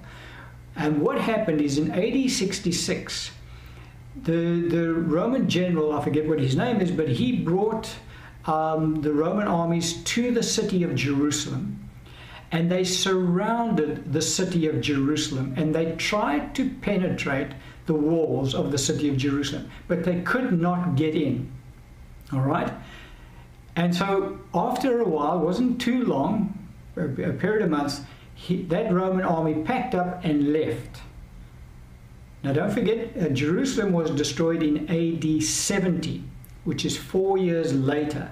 And 0.76 1.02
what 1.02 1.20
happened 1.20 1.62
is 1.62 1.78
in 1.78 1.92
AD 1.92 2.30
66, 2.30 3.32
the, 4.24 4.68
the 4.70 4.94
Roman 4.94 5.50
general, 5.50 5.94
I 5.94 6.04
forget 6.04 6.28
what 6.28 6.40
his 6.40 6.56
name 6.56 6.82
is, 6.82 6.92
but 6.92 7.08
he 7.08 7.32
brought 7.38 7.90
um, 8.46 9.02
the 9.02 9.14
Roman 9.14 9.48
armies 9.48 10.04
to 10.04 10.32
the 10.32 10.44
city 10.44 10.84
of 10.84 10.94
Jerusalem. 10.96 11.83
And 12.54 12.72
they 12.72 12.84
surrounded 12.84 14.14
the 14.14 14.22
city 14.22 14.68
of 14.68 14.80
Jerusalem 14.80 15.56
and 15.58 15.74
they 15.74 15.94
tried 15.94 16.54
to 16.54 16.70
penetrate 16.70 17.48
the 17.88 17.96
walls 17.96 18.54
of 18.54 18.72
the 18.72 18.78
city 18.78 19.10
of 19.10 19.18
Jerusalem, 19.18 19.72
but 19.88 20.04
they 20.04 20.22
could 20.22 20.62
not 20.62 20.96
get 20.96 21.16
in. 21.16 21.52
All 22.32 22.42
right? 22.42 22.72
And 23.76 23.96
so, 23.96 24.40
after 24.54 25.02
a 25.02 25.08
while, 25.08 25.40
wasn't 25.40 25.82
too 25.82 26.06
long, 26.06 26.70
a, 26.96 27.06
a 27.06 27.34
period 27.34 27.64
of 27.64 27.72
months, 27.72 28.02
he, 28.36 28.62
that 28.64 28.94
Roman 28.94 29.26
army 29.26 29.64
packed 29.64 29.96
up 29.96 30.24
and 30.24 30.54
left. 30.54 31.02
Now, 32.44 32.54
don't 32.54 32.72
forget, 32.72 33.18
uh, 33.20 33.30
Jerusalem 33.30 33.94
was 33.94 34.12
destroyed 34.12 34.62
in 34.62 34.88
AD 34.90 35.42
70, 35.42 36.24
which 36.66 36.86
is 36.86 36.96
four 36.96 37.40
years 37.40 37.74
later. 37.74 38.32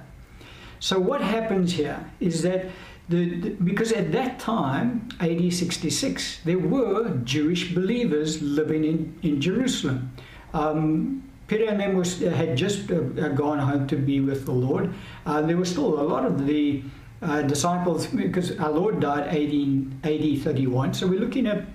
So, 0.79 0.99
what 0.99 1.21
happens 1.21 1.73
here 1.73 2.05
is 2.19 2.43
that 2.43 2.67
the, 3.11 3.49
because 3.63 3.91
at 3.91 4.11
that 4.13 4.39
time, 4.39 5.09
AD 5.19 5.53
66, 5.53 6.39
there 6.45 6.57
were 6.57 7.17
Jewish 7.23 7.73
believers 7.73 8.41
living 8.41 8.83
in, 8.83 9.15
in 9.21 9.41
Jerusalem. 9.41 10.13
Um, 10.53 11.23
Peter 11.47 11.65
and 11.65 11.79
them 11.79 11.95
was, 11.95 12.19
had 12.19 12.55
just 12.55 12.89
uh, 12.89 12.95
uh, 12.95 13.27
gone 13.29 13.59
home 13.59 13.85
to 13.87 13.97
be 13.97 14.21
with 14.21 14.45
the 14.45 14.53
Lord. 14.53 14.93
Uh, 15.25 15.41
there 15.41 15.57
were 15.57 15.65
still 15.65 15.99
a 15.99 16.07
lot 16.13 16.25
of 16.25 16.45
the 16.45 16.81
uh, 17.21 17.41
disciples, 17.41 18.07
because 18.07 18.57
our 18.57 18.71
Lord 18.71 19.01
died 19.01 19.27
AD, 19.27 20.09
AD 20.09 20.43
31. 20.43 20.93
So 20.93 21.07
we're 21.07 21.19
looking 21.19 21.47
at 21.47 21.65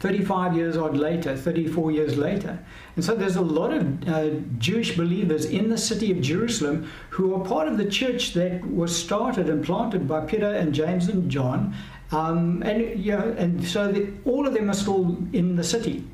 35 0.00 0.56
years 0.56 0.76
odd 0.76 0.96
later, 0.96 1.36
34 1.36 1.90
years 1.90 2.16
later. 2.16 2.58
And 2.94 3.04
so 3.04 3.14
there's 3.14 3.36
a 3.36 3.40
lot 3.40 3.72
of 3.72 4.08
uh, 4.08 4.30
Jewish 4.58 4.96
believers 4.96 5.44
in 5.44 5.68
the 5.70 5.78
city 5.78 6.12
of 6.12 6.20
Jerusalem 6.20 6.90
who 7.10 7.34
are 7.34 7.44
part 7.44 7.66
of 7.66 7.78
the 7.78 7.84
church 7.84 8.34
that 8.34 8.64
was 8.70 8.96
started 8.96 9.48
and 9.50 9.64
planted 9.64 10.06
by 10.06 10.20
Peter 10.24 10.54
and 10.54 10.72
James 10.72 11.08
and 11.08 11.28
John. 11.30 11.74
Um, 12.12 12.62
and, 12.62 12.98
you 12.98 13.12
know, 13.12 13.34
and 13.36 13.64
so 13.66 13.90
the, 13.90 14.12
all 14.24 14.46
of 14.46 14.54
them 14.54 14.70
are 14.70 14.74
still 14.74 15.18
in 15.32 15.56
the 15.56 15.64
city. 15.64 16.04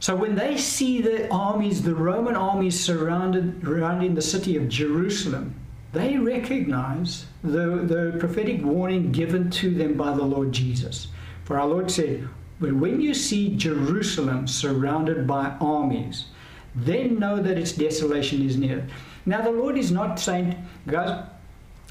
So 0.00 0.16
when 0.16 0.34
they 0.34 0.56
see 0.56 1.00
the 1.00 1.32
armies, 1.32 1.82
the 1.82 1.94
Roman 1.94 2.34
armies 2.34 2.78
surrounded, 2.78 3.62
surrounding 3.62 4.16
the 4.16 4.22
city 4.22 4.56
of 4.56 4.68
Jerusalem, 4.68 5.54
they 5.92 6.16
recognize 6.16 7.26
the, 7.44 7.84
the 7.84 8.16
prophetic 8.18 8.64
warning 8.64 9.12
given 9.12 9.48
to 9.50 9.70
them 9.70 9.94
by 9.94 10.12
the 10.12 10.24
Lord 10.24 10.50
Jesus. 10.50 11.06
For 11.44 11.58
our 11.58 11.66
Lord 11.66 11.90
said, 11.90 12.28
But 12.60 12.72
when 12.72 13.00
you 13.00 13.14
see 13.14 13.56
Jerusalem 13.56 14.46
surrounded 14.46 15.26
by 15.26 15.56
armies, 15.60 16.26
then 16.74 17.18
know 17.18 17.40
that 17.42 17.58
its 17.58 17.72
desolation 17.72 18.46
is 18.46 18.56
near. 18.56 18.86
Now, 19.26 19.42
the 19.42 19.50
Lord 19.50 19.76
is 19.76 19.92
not 19.92 20.18
saying, 20.18 20.56
guys, 20.86 21.24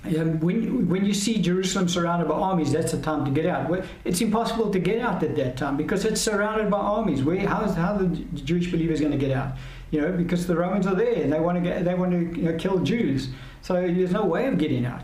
um, 0.03 0.39
when, 0.39 0.89
when 0.89 1.05
you 1.05 1.13
see 1.13 1.39
Jerusalem 1.39 1.88
surrounded 1.88 2.27
by 2.27 2.36
armies, 2.36 2.72
that's 2.72 2.91
the 2.91 3.01
time 3.01 3.24
to 3.25 3.31
get 3.31 3.46
out. 3.46 3.70
Well, 3.70 3.84
it's 4.03 4.20
impossible 4.20 4.72
to 4.72 4.79
get 4.79 5.00
out 5.00 5.22
at 5.22 5.36
that 5.36 5.58
time 5.58 5.77
because 5.77 6.05
it's 6.05 6.20
surrounded 6.20 6.72
by 6.72 6.79
armies. 6.79 7.24
Where, 7.24 7.39
how 7.48 7.62
are 7.62 7.98
the 8.00 8.08
Jewish 8.34 8.72
believers 8.72 9.00
going 9.00 9.12
to 9.12 9.17
get 9.17 9.31
out? 9.31 9.53
You 9.91 10.01
know, 10.01 10.12
because 10.12 10.48
the 10.48 10.55
Romans 10.55 10.88
are 10.88 10.96
there 10.96 11.22
and 11.22 11.31
they 11.31 11.39
want 11.39 11.58
to 11.58 11.62
get, 11.62 11.86
they 11.86 11.93
want 11.93 12.12
to 12.12 12.39
you 12.39 12.51
know, 12.51 12.58
kill 12.58 12.79
Jews. 12.79 13.29
So 13.62 13.75
there's 13.75 14.12
no 14.12 14.25
way 14.25 14.48
of 14.48 14.58
getting 14.58 14.86
out. 14.86 15.03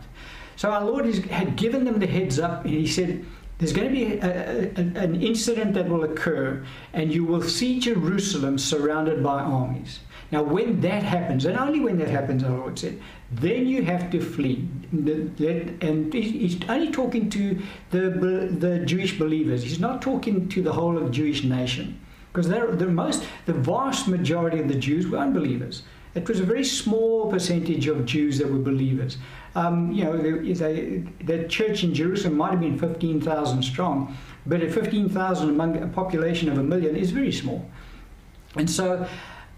So 0.55 0.71
our 0.71 0.83
Lord 0.83 1.05
is, 1.05 1.19
had 1.25 1.55
given 1.55 1.85
them 1.85 1.99
the 1.99 2.07
heads 2.07 2.39
up, 2.39 2.65
and 2.65 2.73
He 2.73 2.87
said, 2.87 3.23
there's 3.57 3.73
going 3.73 3.87
to 3.87 3.93
be 3.93 4.19
a, 4.19 4.71
a, 4.75 5.03
an 5.03 5.21
incident 5.21 5.73
that 5.73 5.89
will 5.89 6.03
occur, 6.03 6.63
and 6.93 7.13
you 7.13 7.23
will 7.23 7.41
see 7.41 7.79
Jerusalem 7.79 8.57
surrounded 8.57 9.23
by 9.23 9.41
armies. 9.41 9.99
Now, 10.31 10.43
when 10.43 10.81
that 10.81 11.03
happens, 11.03 11.45
and 11.45 11.57
only 11.57 11.79
when 11.79 11.97
that 11.99 12.09
happens, 12.09 12.43
our 12.43 12.51
Lord 12.51 12.77
said, 12.77 13.01
then 13.31 13.65
you 13.65 13.81
have 13.83 14.11
to 14.11 14.21
flee. 14.21 14.67
And 14.91 16.13
he's 16.13 16.59
only 16.67 16.91
talking 16.91 17.29
to 17.29 17.61
the, 17.91 18.55
the 18.59 18.83
Jewish 18.85 19.17
believers. 19.17 19.63
He's 19.63 19.79
not 19.79 20.01
talking 20.01 20.49
to 20.49 20.61
the 20.61 20.73
whole 20.73 20.97
of 20.97 21.05
the 21.05 21.09
Jewish 21.09 21.43
nation. 21.43 21.99
Because 22.31 22.49
the 22.49 22.87
most, 22.87 23.23
the 23.45 23.53
vast 23.53 24.07
majority 24.07 24.59
of 24.59 24.67
the 24.67 24.75
Jews 24.75 25.07
were 25.07 25.17
unbelievers. 25.17 25.83
It 26.17 26.27
was 26.27 26.39
a 26.39 26.43
very 26.43 26.63
small 26.63 27.29
percentage 27.29 27.87
of 27.87 28.05
Jews 28.05 28.39
that 28.39 28.51
were 28.51 28.59
believers. 28.59 29.17
Um, 29.55 29.91
you 29.91 30.03
know, 30.03 30.17
the 30.17 31.45
church 31.47 31.83
in 31.83 31.93
Jerusalem 31.93 32.37
might 32.37 32.51
have 32.51 32.59
been 32.59 32.77
15,000 32.77 33.63
strong, 33.63 34.17
but 34.45 34.61
at 34.61 34.71
15,000 34.71 35.49
among 35.49 35.77
a 35.81 35.87
population 35.87 36.49
of 36.49 36.57
a 36.57 36.63
million 36.63 36.95
is 36.95 37.11
very 37.11 37.31
small. 37.31 37.69
And 38.55 38.69
so 38.69 39.07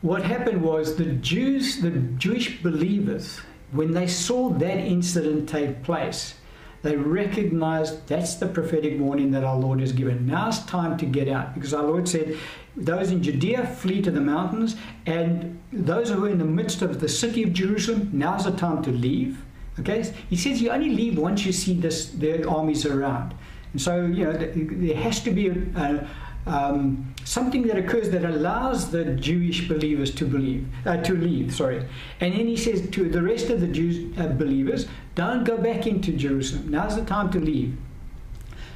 what 0.02 0.24
happened 0.24 0.62
was 0.62 0.96
the 0.96 1.06
Jews, 1.06 1.82
the 1.82 1.92
Jewish 1.92 2.62
believers, 2.62 3.40
when 3.72 3.92
they 3.92 4.08
saw 4.08 4.50
that 4.50 4.78
incident 4.78 5.48
take 5.48 5.84
place, 5.84 6.36
they 6.82 6.96
recognized 6.96 8.08
that's 8.08 8.36
the 8.36 8.48
prophetic 8.48 9.00
warning 9.00 9.32
that 9.32 9.44
our 9.44 9.58
Lord 9.58 9.82
has 9.82 9.92
given. 9.92 10.26
Now 10.26 10.48
it's 10.48 10.60
time 10.66 10.98
to 10.98 11.06
get 11.06 11.28
out 11.28 11.54
because 11.54 11.74
our 11.74 11.84
Lord 11.84 12.08
said, 12.08 12.38
Those 12.80 13.12
in 13.12 13.22
Judea 13.22 13.68
flee 13.68 14.02
to 14.02 14.12
the 14.12 14.22
mountains, 14.22 14.76
and 15.06 15.60
those 15.72 16.10
who 16.10 16.26
are 16.26 16.30
in 16.30 16.38
the 16.38 16.46
midst 16.46 16.82
of 16.82 17.00
the 17.00 17.10
city 17.10 17.44
of 17.44 17.54
Jerusalem, 17.54 18.10
now's 18.14 18.46
the 18.46 18.52
time 18.52 18.82
to 18.84 18.92
leave. 18.92 19.44
Okay? 19.80 20.12
He 20.30 20.36
says 20.36 20.62
you 20.62 20.70
only 20.72 20.90
leave 20.90 21.18
once 21.18 21.46
you 21.46 21.52
see 21.52 21.74
this, 21.74 22.10
the 22.10 22.48
armies 22.48 22.86
around. 22.86 23.34
And 23.74 23.82
so, 23.82 24.06
you 24.06 24.26
know, 24.26 24.34
there 24.34 24.96
has 24.96 25.20
to 25.22 25.32
be 25.32 25.50
a, 25.50 25.54
a 25.76 26.08
um, 26.46 27.14
something 27.26 27.68
that 27.68 27.78
occurs 27.78 28.10
that 28.10 28.26
allows 28.26 28.92
the 28.92 29.06
Jewish 29.06 29.68
believers 29.68 30.14
to 30.16 30.26
believe, 30.26 30.68
uh, 30.86 30.98
to 30.98 31.14
leave. 31.14 31.54
Sorry, 31.54 31.86
and 32.20 32.34
then 32.34 32.48
he 32.48 32.58
says 32.58 32.90
to 32.90 33.10
the 33.10 33.22
rest 33.22 33.50
of 33.50 33.62
the 33.62 33.68
Jews 33.68 34.18
uh, 34.18 34.28
believers, 34.28 34.88
don't 35.16 35.44
go 35.44 35.58
back 35.58 35.86
into 35.86 36.12
Jerusalem. 36.12 36.70
Now's 36.70 36.96
the 36.96 37.06
time 37.06 37.30
to 37.32 37.40
leave. 37.40 37.78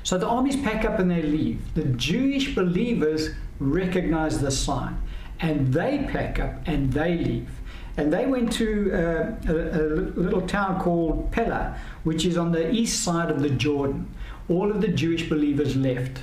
So 0.03 0.17
the 0.17 0.27
armies 0.27 0.57
pack 0.57 0.85
up 0.85 0.99
and 0.99 1.09
they 1.09 1.21
leave. 1.21 1.73
The 1.73 1.85
Jewish 1.85 2.53
believers 2.53 3.29
recognize 3.59 4.41
the 4.41 4.51
sign, 4.51 5.01
and 5.39 5.73
they 5.73 6.05
pack 6.11 6.39
up 6.39 6.55
and 6.65 6.91
they 6.91 7.17
leave. 7.17 7.49
And 7.95 8.11
they 8.11 8.25
went 8.25 8.51
to 8.53 8.91
uh, 8.91 9.51
a, 9.51 9.53
a, 9.53 9.83
little 10.19 10.41
town 10.41 10.81
called 10.81 11.31
Pella, 11.31 11.77
which 12.03 12.25
is 12.25 12.37
on 12.37 12.51
the 12.51 12.71
east 12.71 13.03
side 13.03 13.29
of 13.29 13.41
the 13.41 13.49
Jordan. 13.49 14.13
All 14.49 14.71
of 14.71 14.81
the 14.81 14.87
Jewish 14.87 15.29
believers 15.29 15.75
left. 15.75 16.19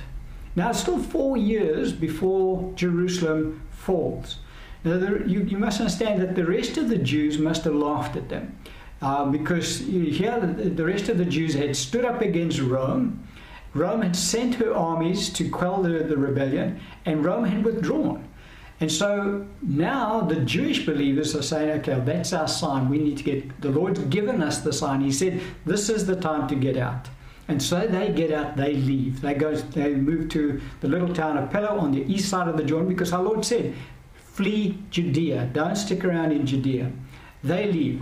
Now, 0.55 0.71
it's 0.71 0.81
still 0.81 0.99
four 0.99 1.37
years 1.37 1.93
before 1.93 2.73
Jerusalem 2.75 3.61
falls. 3.71 4.39
Now, 4.83 4.97
there, 4.97 5.25
you, 5.25 5.43
you, 5.43 5.57
must 5.57 5.79
understand 5.79 6.21
that 6.21 6.35
the 6.35 6.45
rest 6.45 6.77
of 6.77 6.89
the 6.89 6.97
Jews 6.97 7.37
must 7.37 7.63
have 7.63 7.75
laughed 7.75 8.17
at 8.17 8.27
them 8.27 8.57
uh, 9.01 9.25
because 9.25 9.79
here 9.79 10.39
the, 10.39 10.69
the 10.69 10.85
rest 10.85 11.07
of 11.07 11.17
the 11.17 11.25
Jews 11.25 11.53
had 11.53 11.75
stood 11.75 12.03
up 12.03 12.21
against 12.21 12.59
Rome. 12.59 13.25
Rome 13.73 14.01
had 14.01 14.15
sent 14.15 14.55
her 14.55 14.75
armies 14.75 15.29
to 15.29 15.49
quell 15.49 15.81
the, 15.81 15.89
the 15.89 16.17
rebellion, 16.17 16.79
and 17.05 17.23
Rome 17.23 17.45
had 17.45 17.63
withdrawn. 17.63 18.27
And 18.81 18.91
so 18.91 19.45
now 19.61 20.21
the 20.21 20.37
Jewish 20.37 20.85
believers 20.85 21.35
are 21.35 21.43
saying, 21.43 21.69
okay, 21.79 22.01
that's 22.03 22.33
our 22.33 22.47
sign. 22.47 22.89
We 22.89 22.97
need 22.97 23.17
to 23.17 23.23
get, 23.23 23.61
the 23.61 23.69
Lord's 23.69 23.99
given 23.99 24.41
us 24.41 24.61
the 24.61 24.73
sign. 24.73 25.01
He 25.01 25.11
said, 25.11 25.39
this 25.65 25.87
is 25.87 26.07
the 26.07 26.15
time 26.15 26.47
to 26.47 26.55
get 26.55 26.77
out. 26.77 27.07
And 27.47 27.61
so 27.61 27.85
they 27.85 28.11
get 28.11 28.31
out, 28.31 28.57
they 28.57 28.73
leave. 28.73 29.21
They 29.21 29.35
go, 29.35 29.55
they 29.55 29.93
move 29.93 30.29
to 30.29 30.59
the 30.79 30.87
little 30.87 31.13
town 31.13 31.37
of 31.37 31.51
Pella 31.51 31.77
on 31.77 31.91
the 31.91 32.03
east 32.11 32.29
side 32.29 32.47
of 32.47 32.57
the 32.57 32.63
Jordan 32.63 32.89
because 32.89 33.13
our 33.13 33.21
Lord 33.21 33.45
said, 33.45 33.75
flee 34.15 34.79
Judea. 34.89 35.49
Don't 35.53 35.75
stick 35.75 36.03
around 36.03 36.31
in 36.31 36.45
Judea. 36.45 36.91
They 37.43 37.71
leave. 37.71 38.01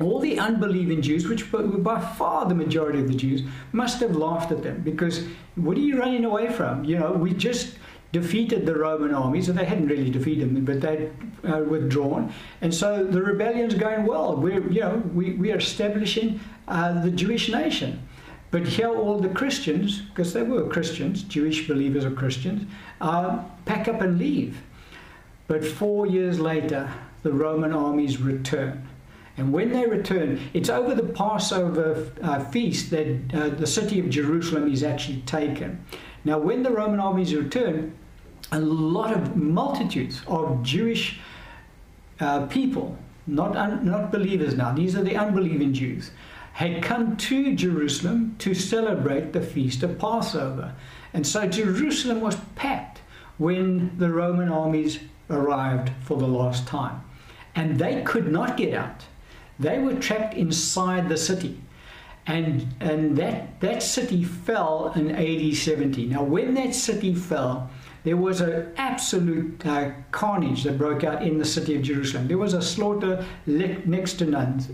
All 0.00 0.18
the 0.18 0.38
unbelieving 0.38 1.00
Jews, 1.00 1.26
which 1.26 1.50
were 1.52 1.62
by 1.62 2.00
far 2.00 2.46
the 2.46 2.54
majority 2.54 3.00
of 3.00 3.08
the 3.08 3.14
Jews, 3.14 3.42
must 3.72 4.00
have 4.00 4.14
laughed 4.14 4.52
at 4.52 4.62
them 4.62 4.82
because 4.82 5.26
what 5.54 5.76
are 5.76 5.80
you 5.80 5.98
running 5.98 6.24
away 6.24 6.52
from? 6.52 6.84
You 6.84 6.98
know, 6.98 7.12
we 7.12 7.32
just 7.32 7.76
defeated 8.12 8.66
the 8.66 8.74
Roman 8.74 9.14
armies, 9.14 9.48
and 9.48 9.58
they 9.58 9.64
hadn't 9.64 9.88
really 9.88 10.10
defeated 10.10 10.54
them, 10.54 10.64
but 10.64 10.80
they'd 10.80 11.10
uh, 11.44 11.62
withdrawn. 11.68 12.32
And 12.60 12.74
so 12.74 13.04
the 13.04 13.22
rebellion's 13.22 13.74
going 13.74 14.06
well. 14.06 14.36
We're, 14.36 14.70
you 14.70 14.80
know, 14.80 15.02
we, 15.12 15.32
we 15.32 15.52
are 15.52 15.58
establishing 15.58 16.40
uh, 16.68 17.02
the 17.02 17.10
Jewish 17.10 17.48
nation. 17.48 18.06
But 18.50 18.66
here, 18.66 18.88
all 18.88 19.18
the 19.18 19.28
Christians, 19.28 20.00
because 20.00 20.32
they 20.32 20.42
were 20.42 20.68
Christians, 20.68 21.24
Jewish 21.24 21.66
believers 21.66 22.04
or 22.04 22.10
Christians, 22.10 22.70
uh, 23.00 23.42
pack 23.64 23.88
up 23.88 24.00
and 24.00 24.18
leave. 24.18 24.62
But 25.48 25.64
four 25.64 26.06
years 26.06 26.38
later, 26.40 26.90
the 27.22 27.32
Roman 27.32 27.72
armies 27.72 28.18
return. 28.18 28.88
And 29.36 29.52
when 29.52 29.72
they 29.72 29.86
return, 29.86 30.40
it's 30.54 30.70
over 30.70 30.94
the 30.94 31.02
Passover 31.02 32.10
uh, 32.22 32.44
feast 32.44 32.90
that 32.90 33.34
uh, 33.34 33.48
the 33.50 33.66
city 33.66 34.00
of 34.00 34.08
Jerusalem 34.08 34.72
is 34.72 34.82
actually 34.82 35.20
taken. 35.22 35.84
Now, 36.24 36.38
when 36.38 36.62
the 36.62 36.70
Roman 36.70 37.00
armies 37.00 37.34
return, 37.34 37.94
a 38.52 38.60
lot 38.60 39.12
of 39.12 39.36
multitudes 39.36 40.22
of 40.26 40.62
Jewish 40.62 41.20
uh, 42.20 42.46
people, 42.46 42.96
not, 43.26 43.56
un- 43.56 43.84
not 43.84 44.10
believers 44.10 44.56
now, 44.56 44.72
these 44.72 44.96
are 44.96 45.02
the 45.02 45.16
unbelieving 45.16 45.74
Jews, 45.74 46.10
had 46.54 46.82
come 46.82 47.18
to 47.18 47.54
Jerusalem 47.54 48.36
to 48.38 48.54
celebrate 48.54 49.34
the 49.34 49.42
feast 49.42 49.82
of 49.82 49.98
Passover. 49.98 50.74
And 51.12 51.26
so 51.26 51.46
Jerusalem 51.46 52.22
was 52.22 52.36
packed 52.54 53.00
when 53.36 53.98
the 53.98 54.08
Roman 54.08 54.48
armies 54.48 55.00
arrived 55.28 55.90
for 56.02 56.16
the 56.16 56.26
last 56.26 56.66
time. 56.66 57.02
And 57.54 57.78
they 57.78 58.02
could 58.02 58.32
not 58.32 58.56
get 58.56 58.72
out. 58.72 59.04
They 59.58 59.78
were 59.78 59.94
trapped 59.94 60.34
inside 60.34 61.08
the 61.08 61.16
city. 61.16 61.60
And, 62.26 62.74
and 62.80 63.16
that, 63.18 63.60
that 63.60 63.82
city 63.82 64.24
fell 64.24 64.92
in 64.96 65.12
AD 65.12 65.56
70. 65.56 66.06
Now, 66.06 66.24
when 66.24 66.54
that 66.54 66.74
city 66.74 67.14
fell, 67.14 67.70
there 68.06 68.16
was 68.16 68.40
an 68.40 68.72
absolute 68.76 69.66
uh, 69.66 69.90
carnage 70.12 70.62
that 70.62 70.78
broke 70.78 71.02
out 71.02 71.22
in 71.22 71.38
the 71.38 71.44
city 71.44 71.74
of 71.74 71.82
Jerusalem. 71.82 72.28
There 72.28 72.38
was 72.38 72.54
a 72.54 72.62
slaughter 72.62 73.24
next 73.46 74.14
to 74.14 74.26
none. 74.26 74.64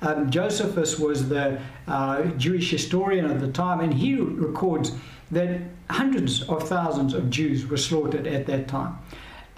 Um, 0.00 0.30
Josephus 0.30 0.96
was 0.96 1.28
the 1.28 1.60
uh, 1.88 2.22
Jewish 2.36 2.70
historian 2.70 3.24
of 3.24 3.40
the 3.40 3.50
time, 3.50 3.80
and 3.80 3.92
he 3.92 4.14
records 4.14 4.92
that 5.32 5.60
hundreds 5.90 6.42
of 6.44 6.68
thousands 6.68 7.14
of 7.14 7.30
Jews 7.30 7.66
were 7.66 7.76
slaughtered 7.76 8.28
at 8.28 8.46
that 8.46 8.68
time. 8.68 8.96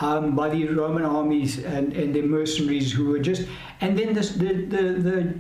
Um, 0.01 0.35
by 0.35 0.49
the 0.49 0.67
Roman 0.69 1.05
armies 1.05 1.63
and, 1.63 1.93
and 1.93 2.15
their 2.15 2.23
mercenaries 2.23 2.91
who 2.91 3.11
were 3.11 3.19
just, 3.19 3.47
and 3.83 3.99
then 3.99 4.15
this, 4.15 4.31
the, 4.31 4.53
the, 4.55 4.83
the, 5.09 5.35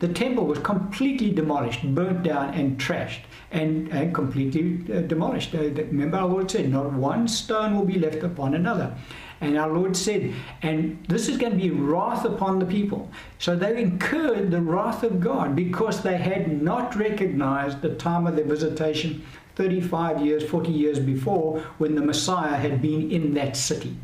the 0.00 0.08
temple 0.08 0.44
was 0.44 0.58
completely 0.58 1.30
demolished, 1.30 1.82
burnt 1.94 2.22
down, 2.22 2.52
and 2.52 2.78
trashed 2.78 3.20
and, 3.50 3.88
and 3.88 4.14
completely 4.14 4.80
uh, 4.94 5.00
demolished. 5.02 5.54
Uh, 5.54 5.70
remember, 5.70 6.18
our 6.18 6.26
Lord 6.26 6.50
said, 6.50 6.70
Not 6.70 6.92
one 6.92 7.26
stone 7.28 7.74
will 7.76 7.86
be 7.86 7.98
left 7.98 8.22
upon 8.22 8.54
another. 8.54 8.94
And 9.40 9.58
our 9.58 9.70
Lord 9.70 9.96
said, 9.96 10.32
and 10.62 11.04
this 11.08 11.28
is 11.28 11.36
going 11.36 11.52
to 11.52 11.58
be 11.58 11.70
wrath 11.70 12.24
upon 12.24 12.58
the 12.58 12.64
people. 12.64 13.10
So 13.38 13.54
they 13.54 13.82
incurred 13.82 14.50
the 14.50 14.62
wrath 14.62 15.02
of 15.02 15.20
God 15.20 15.54
because 15.54 16.02
they 16.02 16.16
had 16.16 16.62
not 16.62 16.96
recognized 16.96 17.82
the 17.82 17.94
time 17.96 18.26
of 18.26 18.36
their 18.36 18.44
visitation 18.44 19.24
35 19.56 20.24
years, 20.24 20.44
40 20.44 20.70
years 20.70 20.98
before 20.98 21.60
when 21.78 21.94
the 21.94 22.02
Messiah 22.02 22.56
had 22.56 22.82
been 22.82 23.10
in 23.10 23.34
that 23.34 23.56
city. 23.56 23.96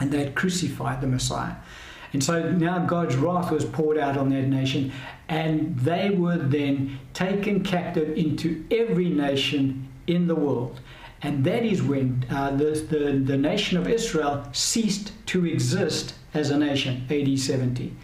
And 0.00 0.12
they 0.12 0.20
had 0.20 0.34
crucified 0.34 1.00
the 1.00 1.06
Messiah. 1.06 1.54
And 2.12 2.22
so 2.24 2.50
now 2.52 2.86
God's 2.86 3.16
wrath 3.16 3.50
was 3.50 3.64
poured 3.64 3.98
out 3.98 4.16
on 4.16 4.30
that 4.30 4.46
nation, 4.46 4.92
and 5.28 5.78
they 5.78 6.10
were 6.10 6.38
then 6.38 6.98
taken 7.12 7.62
captive 7.62 8.16
into 8.16 8.64
every 8.70 9.10
nation 9.10 9.88
in 10.06 10.26
the 10.26 10.34
world. 10.34 10.80
And 11.20 11.44
that 11.44 11.64
is 11.64 11.82
when 11.82 12.24
uh, 12.30 12.52
the, 12.52 12.70
the, 12.88 13.18
the 13.24 13.36
nation 13.36 13.76
of 13.76 13.88
Israel 13.88 14.48
ceased 14.52 15.12
to 15.26 15.44
exist 15.44 16.14
as 16.32 16.50
a 16.50 16.58
nation, 16.58 17.06
AD 17.10 17.38
70. 17.38 17.94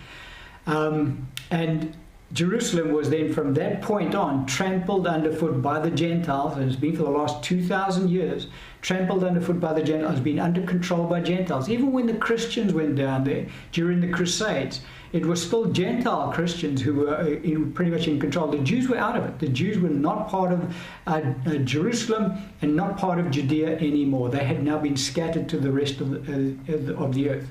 Um, 0.67 1.29
and 1.51 1.97
Jerusalem 2.35 2.92
was 2.92 3.11
then 3.11 3.33
from 3.33 3.55
that 3.55 3.81
point 3.81 4.16
on 4.16 4.44
trampled 4.44 5.07
underfoot 5.07 5.62
by 5.62 5.79
the 5.79 5.90
Gentiles, 5.90 6.57
and 6.57 6.68
it's 6.68 6.79
been 6.79 6.97
for 6.97 7.05
the 7.05 7.11
last 7.11 7.44
2,000 7.44 8.11
years, 8.11 8.49
trampled 8.83 9.23
underfoot 9.23 9.61
by 9.61 9.73
the 9.73 9.83
Gentiles, 9.83 10.18
been 10.18 10.40
under 10.40 10.61
control 10.62 11.07
by 11.07 11.20
Gentiles. 11.20 11.68
Even 11.68 11.92
when 11.92 12.07
the 12.07 12.14
Christians 12.14 12.75
went 12.75 12.97
down 12.97 13.23
there 13.23 13.47
during 13.70 14.01
the 14.01 14.09
Crusades, 14.09 14.81
it 15.12 15.25
was 15.25 15.40
still 15.40 15.66
Gentile 15.66 16.33
Christians 16.33 16.83
who 16.83 16.94
were 16.94 17.16
uh, 17.16 17.25
in, 17.25 17.73
pretty 17.73 17.92
much 17.92 18.09
in 18.09 18.18
control. 18.18 18.49
The 18.49 18.59
Jews 18.59 18.88
were 18.88 18.99
out 18.99 19.16
of 19.16 19.25
it. 19.25 19.38
The 19.38 19.49
Jews 19.49 19.79
were 19.79 19.88
not 19.88 20.29
part 20.29 20.53
of 20.53 20.77
uh, 21.07 21.20
uh, 21.47 21.55
Jerusalem 21.59 22.37
and 22.62 22.75
not 22.75 22.99
part 22.99 23.20
of 23.20 23.31
Judea 23.31 23.79
anymore. 23.79 24.29
They 24.29 24.42
had 24.42 24.64
now 24.64 24.79
been 24.79 24.97
scattered 24.97 25.49
to 25.51 25.59
the 25.59 25.70
rest 25.70 26.01
of 26.01 26.27
the, 26.27 26.57
uh, 26.68 27.01
of 27.01 27.14
the 27.14 27.31
earth. 27.31 27.49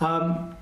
Um, 0.00 0.56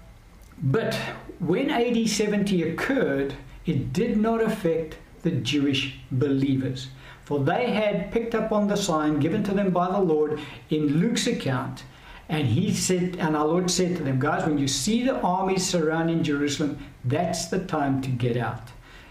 but 0.60 0.98
when 1.38 1.70
AD 1.70 2.08
70 2.08 2.62
occurred, 2.62 3.34
it 3.66 3.92
did 3.92 4.16
not 4.16 4.42
affect 4.42 4.96
the 5.22 5.30
Jewish 5.30 5.98
believers. 6.10 6.88
For 7.24 7.38
they 7.40 7.72
had 7.72 8.10
picked 8.10 8.34
up 8.34 8.52
on 8.52 8.68
the 8.68 8.76
sign 8.76 9.20
given 9.20 9.44
to 9.44 9.52
them 9.52 9.70
by 9.70 9.90
the 9.90 10.00
Lord 10.00 10.40
in 10.70 10.98
Luke's 10.98 11.26
account. 11.26 11.84
And 12.28 12.46
he 12.46 12.72
said, 12.72 13.16
and 13.18 13.36
our 13.36 13.46
Lord 13.46 13.70
said 13.70 13.96
to 13.96 14.02
them, 14.02 14.18
guys, 14.18 14.46
when 14.46 14.58
you 14.58 14.68
see 14.68 15.04
the 15.04 15.20
armies 15.20 15.66
surrounding 15.66 16.22
Jerusalem, 16.22 16.78
that's 17.04 17.46
the 17.46 17.60
time 17.60 18.02
to 18.02 18.08
get 18.08 18.36
out. 18.36 18.68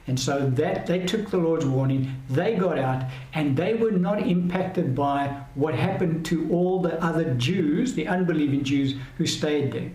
And 0.08 0.20
so 0.20 0.50
that 0.52 0.86
they 0.86 1.06
took 1.06 1.30
the 1.30 1.38
Lord's 1.38 1.66
warning, 1.66 2.24
they 2.30 2.56
got 2.56 2.80
out, 2.80 3.04
and 3.34 3.58
they 3.58 3.74
were 3.74 3.92
not 3.92 4.22
impacted 4.26 4.96
by 4.96 5.28
what 5.56 5.76
happened 5.76 6.26
to 6.28 6.50
all 6.52 6.82
the 6.82 7.02
other 7.04 7.34
Jews, 7.36 7.94
the 7.94 8.08
unbelieving 8.08 8.63
Jews 8.63 8.96
who 9.18 9.28
stayed 9.28 9.72
there. 9.74 9.92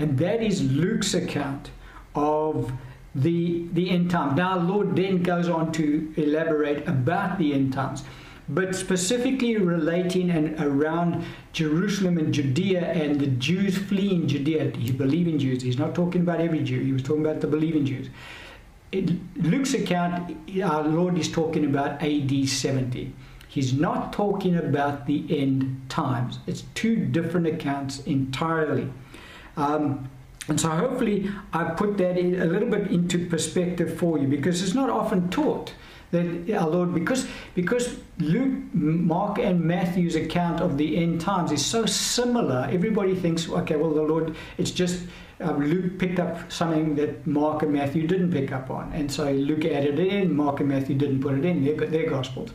And 0.00 0.16
that 0.16 0.42
is 0.42 0.62
Luke's 0.62 1.12
account 1.12 1.70
of 2.14 2.72
the, 3.14 3.66
the 3.74 3.90
end 3.90 4.10
times. 4.10 4.34
Now, 4.34 4.58
Lord 4.58 4.96
then 4.96 5.22
goes 5.22 5.46
on 5.46 5.72
to 5.72 6.10
elaborate 6.16 6.88
about 6.88 7.38
the 7.38 7.52
end 7.52 7.74
times, 7.74 8.04
but 8.48 8.74
specifically 8.74 9.58
relating 9.58 10.30
and 10.30 10.58
around 10.58 11.22
Jerusalem 11.52 12.16
and 12.16 12.32
Judea 12.32 12.80
and 12.80 13.20
the 13.20 13.26
Jews 13.26 13.76
fleeing 13.76 14.26
Judea. 14.26 14.72
He's 14.74 14.92
believing 14.92 15.38
Jews. 15.38 15.62
He's 15.62 15.78
not 15.78 15.94
talking 15.94 16.22
about 16.22 16.40
every 16.40 16.62
Jew. 16.62 16.80
He 16.80 16.92
was 16.92 17.02
talking 17.02 17.24
about 17.24 17.42
the 17.42 17.46
believing 17.46 17.84
Jews. 17.84 18.08
In 18.92 19.28
Luke's 19.36 19.74
account, 19.74 20.34
our 20.64 20.82
Lord 20.82 21.18
is 21.18 21.30
talking 21.30 21.66
about 21.66 22.02
AD 22.02 22.48
70. 22.48 23.12
He's 23.48 23.74
not 23.74 24.14
talking 24.14 24.56
about 24.56 25.06
the 25.06 25.26
end 25.28 25.82
times. 25.90 26.38
It's 26.46 26.62
two 26.74 26.96
different 26.96 27.48
accounts 27.48 28.00
entirely. 28.00 28.88
Um, 29.56 30.10
and 30.48 30.60
so 30.60 30.68
hopefully 30.68 31.30
I 31.52 31.64
put 31.64 31.96
that 31.98 32.18
in 32.18 32.40
a 32.40 32.44
little 32.44 32.68
bit 32.68 32.90
into 32.90 33.28
perspective 33.28 33.96
for 33.98 34.18
you 34.18 34.26
because 34.26 34.62
it's 34.62 34.74
not 34.74 34.90
often 34.90 35.30
taught 35.30 35.72
that 36.10 36.50
our 36.50 36.68
Lord 36.68 36.92
because 36.92 37.26
because 37.54 37.98
Luke, 38.18 38.74
Mark, 38.74 39.38
and 39.38 39.60
Matthew's 39.60 40.16
account 40.16 40.60
of 40.60 40.76
the 40.76 40.96
end 40.96 41.20
times 41.20 41.52
is 41.52 41.64
so 41.64 41.86
similar. 41.86 42.68
Everybody 42.70 43.14
thinks, 43.14 43.48
okay, 43.48 43.76
well 43.76 43.94
the 43.94 44.02
Lord, 44.02 44.34
it's 44.58 44.70
just 44.70 45.04
um, 45.40 45.64
Luke 45.64 45.98
picked 45.98 46.18
up 46.18 46.50
something 46.50 46.96
that 46.96 47.26
Mark 47.26 47.62
and 47.62 47.72
Matthew 47.72 48.06
didn't 48.06 48.32
pick 48.32 48.52
up 48.52 48.70
on, 48.70 48.92
and 48.92 49.10
so 49.10 49.30
Luke 49.30 49.64
added 49.64 49.98
it 49.98 50.12
in. 50.12 50.34
Mark 50.34 50.60
and 50.60 50.68
Matthew 50.68 50.96
didn't 50.96 51.20
put 51.20 51.38
it 51.38 51.44
in 51.44 51.64
their 51.64 51.76
their 51.86 52.10
gospels. 52.10 52.50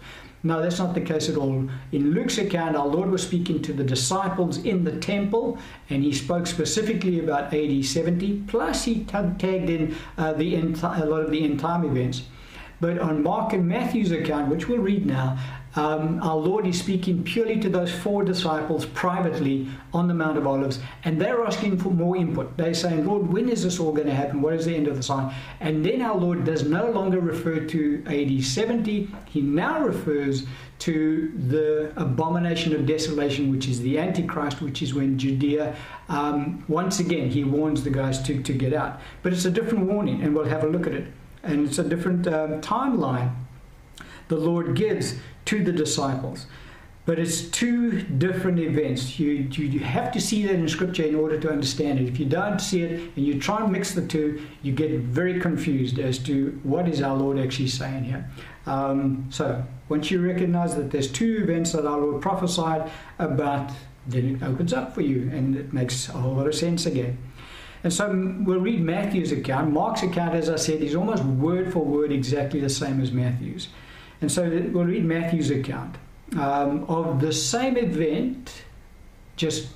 No, 0.46 0.62
that's 0.62 0.78
not 0.78 0.94
the 0.94 1.02
case 1.02 1.28
at 1.28 1.38
all. 1.38 1.68
In 1.92 2.12
Luke's 2.14 2.38
account, 2.38 2.76
our 2.76 2.86
Lord 2.86 3.10
was 3.10 3.24
speaking 3.24 3.64
to 3.64 3.74
the 3.74 3.84
disciples 3.84 4.60
in 4.60 4.84
the 4.84 4.96
temple, 4.98 5.58
and 5.90 6.04
he 6.04 6.14
spoke 6.14 6.46
specifically 6.46 7.20
about 7.20 7.52
AD 7.52 7.84
70. 7.84 8.44
Plus, 8.46 8.84
he 8.84 9.06
tagged 9.06 9.44
in 9.44 9.96
uh, 10.20 10.34
the 10.34 10.54
a 10.56 11.06
lot 11.06 11.24
of 11.24 11.32
the 11.32 11.44
end 11.44 11.60
time 11.60 11.84
events. 11.84 12.26
But 12.80 13.00
on 13.00 13.24
Mark 13.24 13.54
and 13.54 13.68
Matthew's 13.68 14.12
account, 14.12 14.50
which 14.50 14.68
we'll 14.68 14.82
read 14.82 15.08
now, 15.08 15.40
um, 15.76 16.22
our 16.24 16.38
Lord 16.38 16.66
is 16.66 16.80
speaking 16.80 17.24
purely 17.24 17.60
to 17.60 17.70
those 17.70 17.92
four 17.92 18.24
disciples 18.24 18.86
privately 18.86 19.68
on 19.94 20.08
the 20.08 20.14
Mount 20.14 20.38
of 20.38 20.48
Olives, 20.48 20.80
and 21.04 21.20
they're 21.20 21.44
asking 21.44 21.78
for 21.78 21.90
more 21.90 22.16
input. 22.16 22.56
They're 22.56 22.74
saying, 22.74 23.06
Lord, 23.06 23.32
when 23.32 23.50
is 23.50 23.64
this 23.64 23.80
all 23.80 23.92
going 23.92 24.08
to 24.08 24.14
happen? 24.14 24.42
What 24.42 24.54
is 24.54 24.66
the 24.66 24.76
end 24.76 24.88
of 24.88 24.96
the 24.96 25.04
sign? 25.04 25.34
And 25.60 25.86
then 25.86 26.02
our 26.02 26.16
Lord 26.16 26.46
does 26.46 26.64
no 26.64 26.90
longer 26.92 27.20
refer 27.20 27.60
to 27.60 28.04
AD 28.08 28.44
70, 28.44 29.10
he 29.26 29.42
now 29.42 29.82
refers 29.82 30.46
to 30.78 31.32
the 31.48 31.94
abomination 31.96 32.74
of 32.74 32.86
desolation, 32.86 33.52
which 33.52 33.68
is 33.68 33.82
the 33.82 33.98
Antichrist, 33.98 34.62
which 34.62 34.82
is 34.82 34.94
when 34.94 35.18
Judea, 35.18 35.76
um, 36.10 36.64
once 36.68 37.00
again, 37.00 37.30
he 37.30 37.44
warns 37.44 37.84
the 37.84 37.90
guys 37.90 38.22
to, 38.24 38.42
to 38.44 38.54
get 38.54 38.74
out. 38.74 39.00
But 39.24 39.34
it's 39.34 39.46
a 39.46 39.52
different 39.52 39.86
warning, 39.86 40.22
and 40.22 40.36
we'll 40.36 40.46
have 40.46 40.64
a 40.64 40.68
look 40.68 40.88
at 40.88 40.94
it. 40.94 41.08
And 41.44 41.68
it's 41.68 41.80
a 41.80 41.84
different 41.84 42.28
um, 42.28 42.62
timeline 42.62 43.34
the 44.28 44.38
Lord 44.38 44.76
gives 44.76 45.16
to 45.46 45.64
the 45.64 45.72
disciples. 45.72 46.48
But 47.06 47.20
it's 47.20 47.44
two 47.44 48.02
different 48.02 48.60
events. 48.60 49.20
You, 49.20 49.48
you, 49.52 49.66
you, 49.66 49.80
have 49.82 50.12
to 50.14 50.20
see 50.20 50.44
that 50.48 50.56
in 50.56 50.68
Scripture 50.68 51.04
in 51.04 51.14
order 51.14 51.40
to 51.40 51.52
understand 51.52 52.00
it. 52.00 52.08
If 52.08 52.20
you 52.20 52.26
don't 52.26 52.60
see 52.60 52.82
it 52.82 53.12
and 53.16 53.26
you 53.26 53.40
try 53.40 53.62
and 53.62 53.72
mix 53.72 53.94
the 53.94 54.06
two, 54.08 54.42
you 54.64 54.72
get 54.72 54.90
very 55.02 55.40
confused 55.40 56.00
as 56.00 56.18
to 56.20 56.60
what 56.64 56.90
is 56.90 57.04
our 57.04 57.16
Lord 57.16 57.38
actually 57.38 57.68
saying 57.68 58.06
here. 58.06 58.28
Um, 58.66 59.28
so 59.30 59.64
once 59.88 60.10
you 60.10 60.20
recognize 60.20 60.76
that 60.76 60.90
there's 60.90 61.12
two 61.12 61.42
events 61.44 61.74
that 61.74 61.86
our 61.86 62.00
Lord 62.00 62.24
prophesied 62.24 62.90
about, 63.20 63.72
then 64.08 64.36
it 64.36 64.44
opens 64.44 64.74
up 64.74 64.96
for 64.96 65.02
you 65.02 65.30
and 65.32 65.56
it 65.56 65.74
makes 65.74 66.10
a 66.10 66.14
whole 66.14 66.34
lot 66.34 66.48
of 66.48 66.56
sense 66.56 66.88
again. 66.88 67.20
And 67.84 67.94
so 67.94 68.10
we'll 68.40 68.60
read 68.60 68.82
Matthew's 68.82 69.32
account. 69.32 69.72
Mark's 69.72 70.02
account, 70.02 70.34
as 70.34 70.50
I 70.50 70.56
said, 70.56 70.82
is 70.82 70.96
almost 70.96 71.24
word 71.24 71.72
for 71.72 71.86
word 71.86 72.12
exactly 72.12 72.60
the 72.60 72.70
same 72.70 73.00
as 73.00 73.12
Matthew's. 73.12 73.68
And 74.22 74.32
so 74.32 74.44
we'll 74.72 74.86
read 74.86 75.06
Matthew's 75.06 75.52
account 75.52 75.98
um, 76.34 76.86
of 76.86 77.22
the 77.22 77.34
same 77.34 77.78
event 77.78 78.64
just 79.36 79.70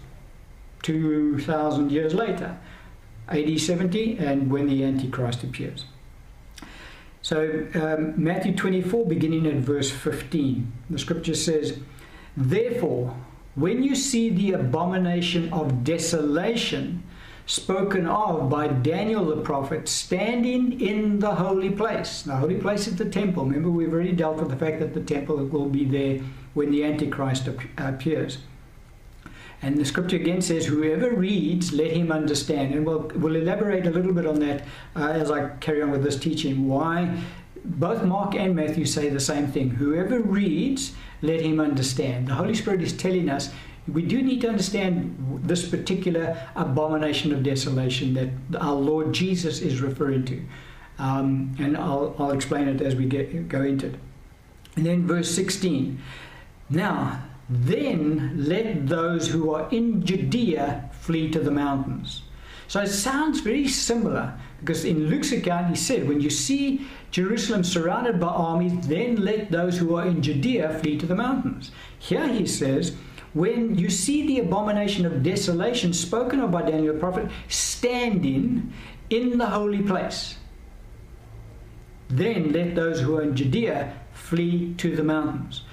2,000 0.83 1.91
years 1.91 2.13
later, 2.13 2.57
AD 3.27 3.59
70, 3.59 4.17
and 4.17 4.49
when 4.51 4.67
the 4.67 4.83
Antichrist 4.83 5.43
appears. 5.43 5.85
So, 7.21 7.67
um, 7.75 8.21
Matthew 8.21 8.55
24, 8.55 9.05
beginning 9.05 9.45
at 9.45 9.55
verse 9.55 9.91
15, 9.91 10.71
the 10.89 10.97
scripture 10.97 11.35
says, 11.35 11.77
Therefore, 12.37 13.15
when 13.55 13.83
you 13.83 13.93
see 13.93 14.29
the 14.29 14.53
abomination 14.53 15.51
of 15.51 15.83
desolation 15.83 17.03
spoken 17.49 18.05
of 18.05 18.47
by 18.47 18.67
Daniel 18.67 19.25
the 19.25 19.41
prophet 19.41 19.89
standing 19.89 20.79
in 20.79 21.17
the 21.17 21.33
holy 21.33 21.71
place. 21.71 22.21
The 22.21 22.35
holy 22.35 22.57
place 22.57 22.87
is 22.87 22.95
the 22.95 23.09
temple. 23.09 23.43
Remember, 23.43 23.71
we've 23.71 23.91
already 23.91 24.11
dealt 24.11 24.37
with 24.37 24.49
the 24.49 24.55
fact 24.55 24.79
that 24.79 24.93
the 24.93 25.01
temple 25.01 25.37
will 25.37 25.67
be 25.67 25.83
there 25.83 26.23
when 26.53 26.69
the 26.69 26.83
Antichrist 26.83 27.49
appears. 27.77 28.37
And 29.63 29.77
the 29.77 29.83
scripture 29.83 30.17
again 30.17 30.43
says, 30.43 30.67
Whoever 30.67 31.09
reads, 31.09 31.73
let 31.73 31.91
him 31.91 32.11
understand. 32.11 32.75
And 32.75 32.85
we'll, 32.85 33.11
we'll 33.15 33.35
elaborate 33.35 33.87
a 33.87 33.89
little 33.89 34.13
bit 34.13 34.27
on 34.27 34.39
that 34.41 34.63
uh, 34.95 35.07
as 35.07 35.31
I 35.31 35.49
carry 35.57 35.81
on 35.81 35.89
with 35.89 36.03
this 36.03 36.19
teaching. 36.19 36.67
Why 36.67 37.19
both 37.65 38.03
Mark 38.03 38.35
and 38.35 38.55
Matthew 38.55 38.85
say 38.85 39.09
the 39.09 39.19
same 39.19 39.47
thing. 39.47 39.71
Whoever 39.71 40.19
reads, 40.19 40.93
let 41.21 41.41
him 41.41 41.59
understand. 41.59 42.27
The 42.27 42.35
Holy 42.35 42.55
Spirit 42.55 42.81
is 42.81 42.93
telling 42.93 43.27
us 43.27 43.51
we 43.93 44.01
do 44.01 44.21
need 44.21 44.41
to 44.41 44.49
understand 44.49 45.41
this 45.43 45.67
particular 45.67 46.37
abomination 46.55 47.33
of 47.33 47.43
desolation 47.43 48.13
that 48.13 48.59
our 48.59 48.75
Lord 48.75 49.13
Jesus 49.13 49.61
is 49.61 49.81
referring 49.81 50.25
to. 50.25 50.41
Um, 50.97 51.55
and 51.59 51.77
I'll, 51.77 52.15
I'll 52.19 52.31
explain 52.31 52.67
it 52.67 52.81
as 52.81 52.95
we 52.95 53.05
get, 53.05 53.47
go 53.47 53.61
into 53.61 53.87
it. 53.87 53.95
And 54.75 54.85
then 54.85 55.07
verse 55.07 55.33
16. 55.33 56.01
Now, 56.69 57.23
then 57.49 58.33
let 58.37 58.87
those 58.87 59.29
who 59.29 59.53
are 59.53 59.69
in 59.71 60.05
Judea 60.05 60.89
flee 60.91 61.31
to 61.31 61.39
the 61.39 61.51
mountains. 61.51 62.23
So 62.67 62.81
it 62.81 62.89
sounds 62.89 63.39
very 63.39 63.67
similar 63.67 64.39
because 64.59 64.85
in 64.85 65.07
Luke's 65.07 65.31
account 65.31 65.69
he 65.69 65.75
said, 65.75 66.07
when 66.07 66.21
you 66.21 66.29
see 66.29 66.85
Jerusalem 67.09 67.63
surrounded 67.63 68.19
by 68.19 68.27
armies, 68.27 68.87
then 68.87 69.15
let 69.15 69.51
those 69.51 69.77
who 69.79 69.95
are 69.95 70.05
in 70.05 70.21
Judea 70.21 70.77
flee 70.79 70.97
to 70.99 71.07
the 71.07 71.15
mountains. 71.15 71.71
Here 71.97 72.27
he 72.27 72.45
says, 72.45 72.95
when 73.33 73.77
you 73.77 73.89
see 73.89 74.25
the 74.25 74.39
abomination 74.39 75.05
of 75.05 75.23
desolation 75.23 75.93
spoken 75.93 76.39
of 76.39 76.51
by 76.51 76.63
Daniel 76.63 76.93
the 76.93 76.99
prophet 76.99 77.29
standing 77.47 78.73
in 79.09 79.37
the 79.37 79.45
holy 79.45 79.81
place, 79.81 80.37
then 82.09 82.51
let 82.51 82.75
those 82.75 83.01
who 83.01 83.17
are 83.17 83.21
in 83.21 83.35
Judea 83.35 83.93
flee 84.13 84.73
to 84.77 84.95
the 84.95 85.03
mountains. 85.03 85.63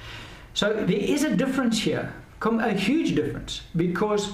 So 0.54 0.72
there 0.72 0.96
is 0.96 1.24
a 1.24 1.36
difference 1.36 1.80
here, 1.80 2.14
a 2.42 2.72
huge 2.72 3.14
difference, 3.14 3.62
because 3.74 4.32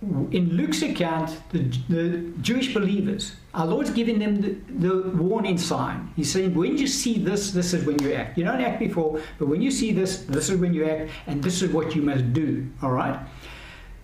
in 0.00 0.56
Luke's 0.56 0.82
account, 0.82 1.36
the, 1.50 1.58
the 1.88 2.32
Jewish 2.40 2.72
believers, 2.72 3.34
our 3.52 3.66
Lord's 3.66 3.90
giving 3.90 4.18
them 4.20 4.40
the, 4.40 4.56
the, 4.78 5.10
warning 5.10 5.58
sign. 5.58 6.12
He's 6.14 6.30
saying, 6.30 6.54
when 6.54 6.78
you 6.78 6.86
see 6.86 7.18
this, 7.18 7.50
this 7.50 7.74
is 7.74 7.84
when 7.84 8.00
you 8.00 8.12
act. 8.12 8.38
You 8.38 8.44
don't 8.44 8.60
act 8.60 8.78
before, 8.78 9.20
but 9.38 9.48
when 9.48 9.60
you 9.60 9.72
see 9.72 9.92
this, 9.92 10.22
this 10.22 10.50
is 10.50 10.58
when 10.58 10.72
you 10.72 10.84
act, 10.84 11.10
and 11.26 11.42
this 11.42 11.62
is 11.62 11.72
what 11.72 11.96
you 11.96 12.02
must 12.02 12.32
do. 12.32 12.68
All 12.80 12.92
right? 12.92 13.18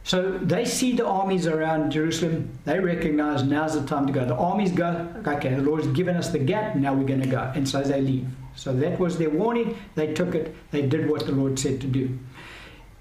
So 0.02 0.32
they 0.32 0.64
see 0.64 0.96
the 0.96 1.06
armies 1.06 1.46
around 1.46 1.92
Jerusalem. 1.92 2.58
They 2.64 2.78
recognize 2.80 3.44
now's 3.44 3.80
the 3.80 3.86
time 3.86 4.06
to 4.06 4.12
go. 4.12 4.24
The 4.24 4.34
armies 4.34 4.72
go, 4.72 5.08
okay, 5.26 5.54
the 5.54 5.62
Lord's 5.62 5.86
given 5.88 6.16
us 6.16 6.28
the 6.28 6.40
gap, 6.40 6.74
now 6.74 6.92
we're 6.92 7.06
going 7.06 7.22
to 7.22 7.28
go. 7.28 7.52
And 7.54 7.68
so 7.68 7.82
they 7.82 8.00
leave. 8.00 8.28
So 8.56 8.74
that 8.74 8.98
was 8.98 9.16
their 9.16 9.30
warning. 9.30 9.78
They 9.94 10.12
took 10.12 10.34
it. 10.34 10.54
They 10.72 10.82
did 10.82 11.08
what 11.08 11.26
the 11.26 11.32
Lord 11.32 11.58
said 11.58 11.80
to 11.80 11.86
do. 11.86 12.18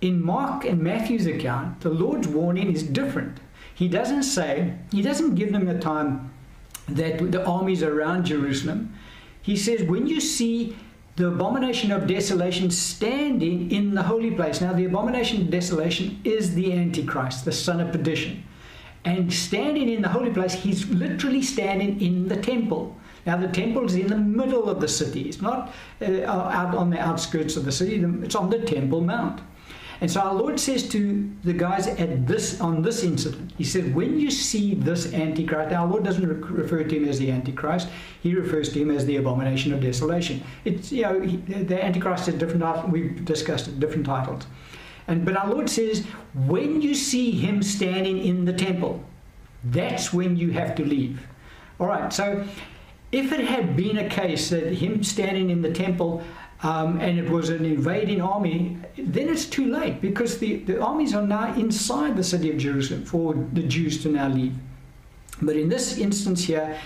In 0.03 0.21
Mark 0.21 0.65
and 0.65 0.81
Matthew's 0.81 1.25
account, 1.25 1.79
the 1.79 1.89
Lord's 1.89 2.27
warning 2.27 2.73
is 2.73 2.83
different. 2.83 3.39
He 3.73 3.87
doesn't 3.87 4.23
say, 4.23 4.73
he 4.91 5.01
doesn't 5.01 5.35
give 5.35 5.53
them 5.53 5.65
the 5.65 5.79
time 5.79 6.33
that 6.89 7.31
the 7.31 7.45
armies 7.45 7.81
around 7.81 8.25
Jerusalem. 8.25 8.93
He 9.41 9.55
says, 9.55 9.83
when 9.83 10.05
you 10.07 10.19
see 10.19 10.75
the 11.15 11.27
abomination 11.27 11.89
of 11.93 12.05
desolation 12.05 12.69
standing 12.69 13.71
in 13.71 13.95
the 13.95 14.03
holy 14.03 14.31
place. 14.31 14.59
Now, 14.59 14.73
the 14.73 14.83
abomination 14.83 15.43
of 15.43 15.49
desolation 15.49 16.19
is 16.25 16.53
the 16.53 16.73
Antichrist, 16.73 17.45
the 17.45 17.53
son 17.53 17.79
of 17.79 17.93
perdition. 17.93 18.43
And 19.05 19.31
standing 19.31 19.87
in 19.87 20.01
the 20.01 20.09
holy 20.09 20.31
place, 20.31 20.53
he's 20.53 20.89
literally 20.89 21.43
standing 21.43 22.01
in 22.01 22.27
the 22.27 22.41
temple. 22.41 22.97
Now, 23.25 23.37
the 23.37 23.47
temple 23.47 23.85
is 23.85 23.95
in 23.95 24.07
the 24.07 24.17
middle 24.17 24.69
of 24.69 24.81
the 24.81 24.87
city. 24.89 25.29
It's 25.29 25.41
not 25.41 25.73
uh, 26.01 26.23
out 26.25 26.75
on 26.75 26.89
the 26.89 26.99
outskirts 26.99 27.55
of 27.55 27.63
the 27.63 27.71
city. 27.71 28.03
It's 28.21 28.35
on 28.35 28.49
the 28.49 28.59
Temple 28.59 28.99
Mount. 28.99 29.39
And 30.03 30.11
so 30.11 30.19
our 30.19 30.33
Lord 30.33 30.59
says 30.59 30.89
to 30.89 31.31
the 31.45 31.53
guys 31.53 31.87
at 31.87 32.27
this 32.27 32.59
on 32.59 32.81
this 32.81 33.03
incident, 33.03 33.53
He 33.57 33.63
said, 33.63 33.95
when 33.95 34.19
you 34.19 34.29
see 34.29 34.73
this 34.73 35.13
Antichrist, 35.13 35.73
our 35.73 35.87
Lord 35.87 36.03
doesn't 36.03 36.27
refer 36.41 36.83
to 36.83 36.95
him 36.97 37.07
as 37.07 37.19
the 37.19 37.31
Antichrist. 37.31 37.87
He 38.21 38.35
refers 38.35 38.73
to 38.73 38.81
him 38.81 38.91
as 38.91 39.05
the 39.05 39.15
abomination 39.15 39.71
of 39.71 39.79
desolation. 39.79 40.43
It's 40.65 40.91
you 40.91 41.03
know 41.03 41.21
he, 41.21 41.37
the 41.37 41.81
Antichrist 41.81 42.27
is 42.27 42.35
different. 42.35 42.89
We've 42.89 43.23
discussed 43.23 43.69
it, 43.69 43.79
different 43.79 44.05
titles. 44.05 44.45
And 45.07 45.23
but 45.23 45.37
our 45.37 45.49
Lord 45.49 45.69
says, 45.69 46.03
when 46.47 46.81
you 46.81 46.95
see 46.95 47.31
him 47.31 47.63
standing 47.63 48.17
in 48.17 48.43
the 48.43 48.51
temple, 48.51 49.01
that's 49.63 50.11
when 50.11 50.35
you 50.35 50.51
have 50.51 50.75
to 50.75 50.83
leave. 50.83 51.25
All 51.79 51.87
right. 51.87 52.11
So 52.11 52.45
if 53.13 53.31
it 53.31 53.45
had 53.45 53.77
been 53.77 53.99
a 53.99 54.09
case 54.09 54.49
that 54.49 54.73
him 54.73 55.01
standing 55.01 55.49
in 55.49 55.61
the 55.61 55.71
temple 55.71 56.23
um, 56.63 56.99
and 57.01 57.19
it 57.19 57.29
was 57.29 57.49
an 57.49 57.65
invading 57.65 58.21
army, 58.21 58.77
then 58.97 59.27
it's 59.27 59.45
too 59.45 59.65
late 59.65 59.99
because 60.01 60.37
the, 60.37 60.57
the 60.59 60.81
armies 60.81 61.13
are 61.13 61.25
now 61.27 61.53
inside 61.55 62.15
the 62.15 62.23
city 62.23 62.49
of 62.49 62.57
Jerusalem 62.57 63.03
for 63.05 63.33
the 63.51 63.63
Jews 63.63 64.01
to 64.03 64.09
now 64.09 64.29
leave. 64.29 64.55
But 65.41 65.57
in 65.57 65.67
this 65.67 65.97
instance 65.97 66.45
here, 66.45 66.79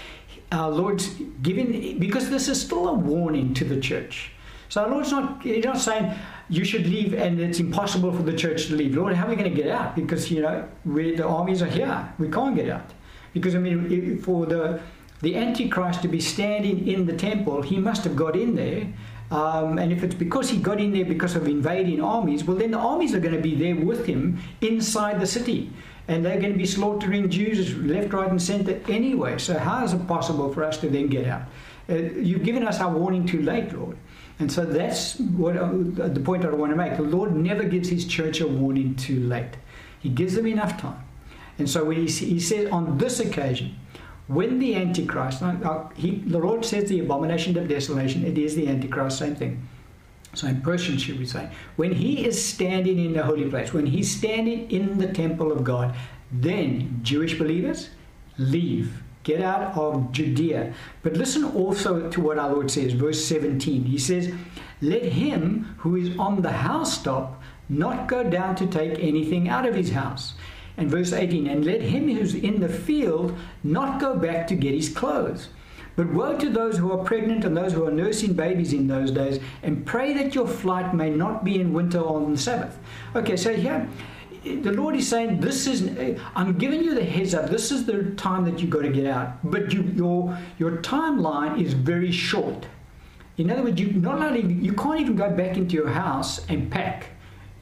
our 0.52 0.72
Lord's 0.72 1.10
giving, 1.44 2.00
because 2.00 2.30
this 2.30 2.48
is 2.48 2.60
still 2.60 2.88
a 2.88 2.94
warning 2.94 3.54
to 3.54 3.66
the 3.66 3.80
church. 3.80 4.32
So 4.70 4.84
our 4.84 4.90
Lord's 4.90 5.12
not, 5.12 5.44
he's 5.44 5.64
not 5.64 5.78
saying 5.78 6.14
you 6.50 6.66
should 6.66 6.88
leave 6.88 7.14
and 7.14 7.40
it's 7.40 7.60
impossible 7.60 8.12
for 8.12 8.24
the 8.24 8.36
church 8.36 8.68
to 8.68 8.76
leave. 8.76 8.96
Lord, 8.96 9.14
how 9.14 9.28
are 9.28 9.30
we 9.30 9.36
going 9.36 9.50
to 9.50 9.56
get 9.56 9.70
out? 9.70 9.96
Because, 9.96 10.32
you 10.32 10.42
know, 10.42 10.68
the 10.86 11.26
armies 11.26 11.62
are 11.62 11.68
here. 11.68 12.14
We 12.18 12.30
can't 12.30 12.56
get 12.56 12.70
out. 12.70 12.94
Because, 13.34 13.54
I 13.54 13.60
mean, 13.60 14.18
for 14.20 14.46
the 14.46 14.82
the 15.22 15.36
Antichrist 15.36 16.04
to 16.04 16.08
be 16.08 16.20
standing 16.20 16.88
in 16.88 17.06
the 17.08 17.14
temple, 17.14 17.64
he 17.64 17.78
must 17.78 18.04
have 18.04 18.16
got 18.16 18.36
in 18.36 18.56
there. 18.56 18.88
Um, 19.30 19.78
and 19.78 19.92
if 19.92 20.04
it's 20.04 20.16
because 20.16 20.50
he 20.50 20.58
got 20.58 20.80
in 20.80 20.94
there 20.94 21.04
because 21.06 21.36
of 21.36 21.48
invading 21.48 22.02
armies, 22.02 22.46
well, 22.46 22.58
then 22.58 22.72
the 22.72 22.78
armies 22.78 23.14
are 23.14 23.20
going 23.20 23.36
to 23.36 23.42
be 23.42 23.56
there 23.56 23.76
with 23.76 24.06
him 24.06 24.40
inside 24.62 25.20
the 25.20 25.28
city. 25.28 25.72
And 26.08 26.26
they're 26.26 26.40
going 26.40 26.54
to 26.54 26.58
be 26.58 26.66
slaughtering 26.66 27.30
Jews 27.30 27.76
left, 27.76 28.14
right, 28.14 28.30
and 28.30 28.42
center 28.42 28.80
anyway. 28.88 29.38
So, 29.38 29.58
how 29.58 29.84
is 29.84 29.92
it 29.92 30.08
possible 30.08 30.54
for 30.54 30.64
us 30.64 30.78
to 30.78 30.90
then 30.90 31.08
get 31.08 31.28
out? 31.28 31.42
Uh, 31.90 31.96
you've 31.96 32.44
given 32.44 32.66
us 32.66 32.80
our 32.80 32.90
warning 32.90 33.26
too 33.26 33.42
late, 33.42 33.74
Lord. 33.74 33.98
And 34.40 34.52
so 34.52 34.64
that's 34.64 35.20
what 35.20 35.58
uh, 35.58 35.68
the 35.72 36.22
point 36.24 36.46
I 36.46 36.50
want 36.50 36.72
to 36.72 36.76
make. 36.76 36.96
The 36.96 37.04
Lord 37.04 37.36
never 37.36 37.64
gives 37.64 37.90
his 37.90 38.06
church 38.06 38.40
a 38.40 38.48
warning 38.48 38.96
too 38.96 39.20
late, 39.22 39.58
he 40.00 40.10
gives 40.10 40.36
them 40.36 40.48
enough 40.48 40.80
time. 40.80 41.04
And 41.60 41.70
so, 41.70 41.84
when 41.84 41.98
he, 41.98 42.08
he 42.08 42.40
says 42.40 42.70
on 42.72 42.98
this 42.98 43.20
occasion, 43.20 43.76
when 44.28 44.60
the 44.60 44.76
Antichrist, 44.76 45.42
he, 45.96 46.18
the 46.18 46.38
Lord 46.38 46.66
says 46.66 46.90
the 46.90 47.00
abomination 47.00 47.58
of 47.58 47.68
desolation, 47.68 48.26
it 48.26 48.38
is 48.38 48.56
the 48.56 48.68
Antichrist, 48.68 49.20
same 49.20 49.36
thing. 49.36 49.68
So 50.34 50.48
in 50.48 50.62
Persian, 50.62 50.98
should 50.98 51.18
we 51.18 51.26
say, 51.26 51.50
when 51.78 51.94
he 51.94 52.26
is 52.26 52.44
standing 52.44 53.04
in 53.04 53.14
the 53.14 53.24
holy 53.24 53.50
place, 53.50 53.74
when 53.74 53.86
he's 53.86 54.16
standing 54.16 54.70
in 54.70 54.98
the 54.98 55.08
temple 55.08 55.52
of 55.52 55.64
God, 55.64 55.96
then 56.32 57.00
Jewish 57.02 57.40
believers 57.40 57.90
leave, 58.38 59.02
get 59.24 59.42
out 59.42 59.76
of 59.76 60.12
Judea. 60.12 60.74
But 61.02 61.14
listen 61.14 61.44
also 61.44 62.10
to 62.10 62.22
what 62.22 62.38
our 62.38 62.52
Lord 62.52 62.70
says, 62.70 62.94
verse 62.94 63.24
17. 63.26 63.86
He 63.86 63.98
says, 63.98 64.34
Let 64.82 65.04
him 65.04 65.76
who 65.80 65.96
is 65.96 66.18
on 66.20 66.42
the 66.42 66.52
housetop 66.52 67.42
not 67.70 68.08
go 68.08 68.24
down 68.24 68.56
to 68.58 68.68
take 68.68 69.00
anything 69.00 69.50
out 69.50 69.66
of 69.66 69.76
his 69.76 69.92
house. 69.92 70.34
And 70.78 70.90
verse 70.90 71.12
18, 71.12 71.48
and 71.48 71.66
let 71.66 71.82
him 71.82 72.08
who's 72.08 72.36
in 72.36 72.60
the 72.60 72.70
field 72.70 73.36
not 73.64 74.00
go 74.00 74.16
back 74.16 74.48
to 74.48 74.56
get 74.56 74.76
his 74.76 74.90
clothes. 74.90 75.50
But 75.96 76.14
woe 76.14 76.38
to 76.38 76.50
those 76.52 76.78
who 76.78 76.92
are 76.92 77.04
pregnant 77.04 77.44
and 77.44 77.58
those 77.58 77.74
who 77.74 77.84
are 77.86 77.92
nursing 77.92 78.34
babies 78.34 78.72
in 78.72 78.88
those 78.88 79.10
days, 79.10 79.40
and 79.64 79.84
pray 79.84 80.14
that 80.14 80.36
your 80.36 80.48
flight 80.48 80.94
may 80.94 81.10
not 81.10 81.44
be 81.44 81.60
in 81.60 81.74
winter 81.74 82.00
on 82.00 82.32
the 82.32 82.38
Sabbath. 82.38 82.78
Okay, 83.16 83.36
so 83.36 83.54
here 83.54 83.90
the 84.44 84.72
Lord 84.72 84.96
is 84.96 85.08
saying, 85.08 85.40
This 85.40 85.68
is 85.68 85.90
I'm 86.36 86.58
giving 86.58 86.84
you 86.84 86.94
the 86.94 87.04
heads 87.04 87.34
up, 87.34 87.50
this 87.50 87.72
is 87.72 87.86
the 87.86 88.12
time 88.12 88.46
that 88.46 88.60
you've 88.60 88.70
got 88.70 88.84
to 88.84 88.90
get 88.90 89.08
out. 89.08 89.40
But 89.50 89.74
you, 89.74 89.82
your 89.82 90.38
your 90.60 90.78
timeline 90.78 91.62
is 91.62 91.74
very 91.74 92.12
short. 92.12 92.68
In 93.38 93.52
other 93.52 93.64
words, 93.64 93.80
you 93.80 93.92
not 93.94 94.22
only 94.22 94.42
you 94.42 94.74
can't 94.74 95.00
even 95.00 95.16
go 95.16 95.30
back 95.30 95.58
into 95.58 95.76
your 95.76 95.90
house 95.90 96.46
and 96.48 96.72
pack. 96.72 97.08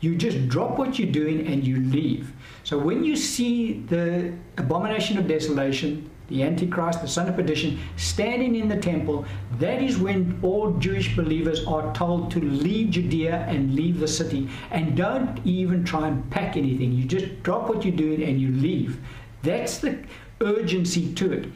You 0.02 0.16
just 0.16 0.48
drop 0.50 0.78
what 0.78 1.00
you're 1.00 1.12
doing 1.12 1.48
and 1.48 1.66
you 1.66 1.78
leave. 1.80 2.32
So 2.66 2.80
when 2.80 3.04
you 3.04 3.16
see 3.16 3.74
the 3.74 4.34
abomination 4.58 5.20
of 5.20 5.28
desolation, 5.28 6.10
the 6.30 6.42
Antichrist, 6.42 7.00
the 7.00 7.08
son 7.08 7.30
of 7.30 7.36
perdition, 7.36 7.80
standing 7.96 8.56
in 8.56 8.68
the 8.68 8.78
temple, 8.78 9.24
that 9.60 9.84
is 9.84 10.00
when 10.00 10.40
all 10.42 10.72
Jewish 10.72 11.16
believers 11.16 11.64
are 11.68 11.94
told 11.94 12.32
to 12.32 12.42
leave 12.42 12.90
Judea 12.90 13.46
and 13.48 13.76
leave 13.76 14.00
the 14.00 14.08
city. 14.08 14.50
And 14.72 14.98
don't 14.98 15.40
even 15.46 15.84
try 15.84 16.08
and 16.08 16.28
pack 16.32 16.58
anything. 16.58 16.92
You 16.92 17.06
just 17.06 17.44
drop 17.44 17.70
what 17.70 17.86
you're 17.86 17.96
doing 17.96 18.24
and 18.24 18.42
you 18.42 18.52
leave. 18.52 19.00
That's 19.44 19.78
the 19.78 20.00
urgency 20.42 21.14
to 21.14 21.34
it. 21.34 21.50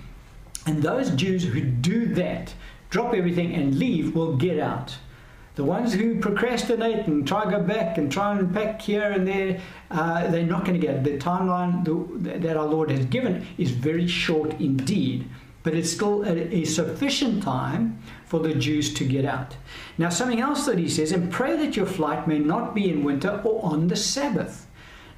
And 0.68 0.84
those 0.84 1.10
Jews 1.10 1.44
who 1.44 1.62
do 1.62 2.14
that, 2.14 2.54
drop 2.92 3.16
everything 3.16 3.56
and 3.56 3.80
leave, 3.80 4.14
will 4.14 4.38
get 4.38 4.60
out. 4.60 4.96
The 5.60 5.66
ones 5.66 5.94
who 5.94 6.22
procrastinate 6.22 7.06
and 7.08 7.28
try 7.28 7.44
to 7.44 7.52
go 7.52 7.62
back 7.62 7.98
and 7.98 8.10
try 8.10 8.32
and 8.32 8.54
pack 8.54 8.82
here 8.82 9.12
and 9.12 9.28
there, 9.28 9.60
uh, 9.92 10.32
they're 10.32 10.46
not 10.46 10.64
going 10.64 10.80
to 10.80 10.88
get 10.88 10.96
it. 10.96 11.04
The 11.04 11.18
timeline 11.18 11.84
that 12.42 12.56
our 12.56 12.66
Lord 12.66 12.90
has 12.92 13.06
given 13.08 13.46
is 13.58 13.72
very 13.72 14.08
short 14.08 14.54
indeed, 14.62 15.28
but 15.64 15.74
it's 15.74 15.92
still 15.92 16.24
a, 16.24 16.32
a 16.32 16.64
sufficient 16.64 17.44
time 17.44 18.02
for 18.26 18.40
the 18.40 18.56
Jews 18.56 18.94
to 18.94 19.04
get 19.04 19.26
out. 19.26 19.58
Now, 19.98 20.08
something 20.08 20.40
else 20.40 20.66
that 20.66 20.80
he 20.80 20.88
says, 20.88 21.12
and 21.12 21.30
pray 21.30 21.58
that 21.58 21.76
your 21.76 21.88
flight 21.88 22.26
may 22.26 22.40
not 22.40 22.74
be 22.74 22.90
in 22.90 23.04
winter 23.04 23.42
or 23.44 23.62
on 23.62 23.90
the 23.90 23.98
Sabbath. 23.98 24.66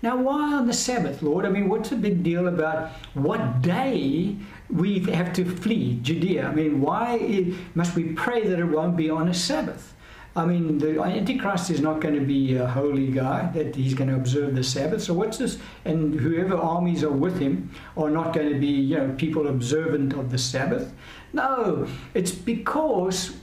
Now, 0.01 0.17
why 0.17 0.55
on 0.55 0.65
the 0.65 0.73
Sabbath, 0.73 1.21
Lord? 1.21 1.45
I 1.45 1.49
mean, 1.49 1.69
what's 1.69 1.91
the 1.91 1.97
big 1.97 2.23
deal 2.23 2.47
about 2.47 2.89
what 3.13 3.61
day 3.61 4.37
we 4.71 5.01
have 5.01 5.33
to 5.33 5.45
flee 5.45 5.99
Judea? 6.01 6.47
I 6.47 6.55
mean, 6.55 6.81
why 6.81 7.53
must 7.75 7.95
we 7.95 8.13
pray 8.13 8.47
that 8.47 8.57
it 8.57 8.65
won't 8.65 8.97
be 8.97 9.07
on 9.07 9.27
a 9.27 9.35
Sabbath? 9.35 9.93
I 10.33 10.45
mean, 10.45 10.77
the 10.77 11.01
Antichrist 11.01 11.69
is 11.69 11.81
not 11.81 11.99
going 11.99 12.15
to 12.15 12.25
be 12.25 12.55
a 12.55 12.65
holy 12.65 13.07
guy, 13.07 13.51
that 13.53 13.75
he's 13.75 13.93
going 13.93 14.09
to 14.09 14.15
observe 14.15 14.55
the 14.55 14.63
Sabbath. 14.63 15.01
So, 15.03 15.13
what's 15.13 15.37
this? 15.37 15.57
And 15.83 16.17
whoever 16.17 16.55
armies 16.55 17.03
are 17.03 17.11
with 17.11 17.37
him 17.37 17.69
are 17.97 18.09
not 18.09 18.33
going 18.33 18.49
to 18.49 18.57
be, 18.57 18.67
you 18.67 18.97
know, 18.97 19.13
people 19.17 19.47
observant 19.47 20.13
of 20.13 20.31
the 20.31 20.37
Sabbath. 20.37 20.93
No, 21.33 21.85
it's 22.13 22.31
because 22.31 23.35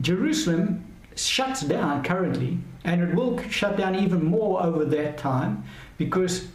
Jerusalem 0.00 0.86
shuts 1.14 1.60
down 1.60 2.02
currently, 2.04 2.58
and 2.84 3.02
it 3.02 3.14
will 3.14 3.38
shut 3.50 3.76
down 3.76 3.94
even 3.96 4.24
more 4.24 4.62
over 4.62 4.86
that 4.86 5.18
time 5.18 5.64
because 5.98 6.48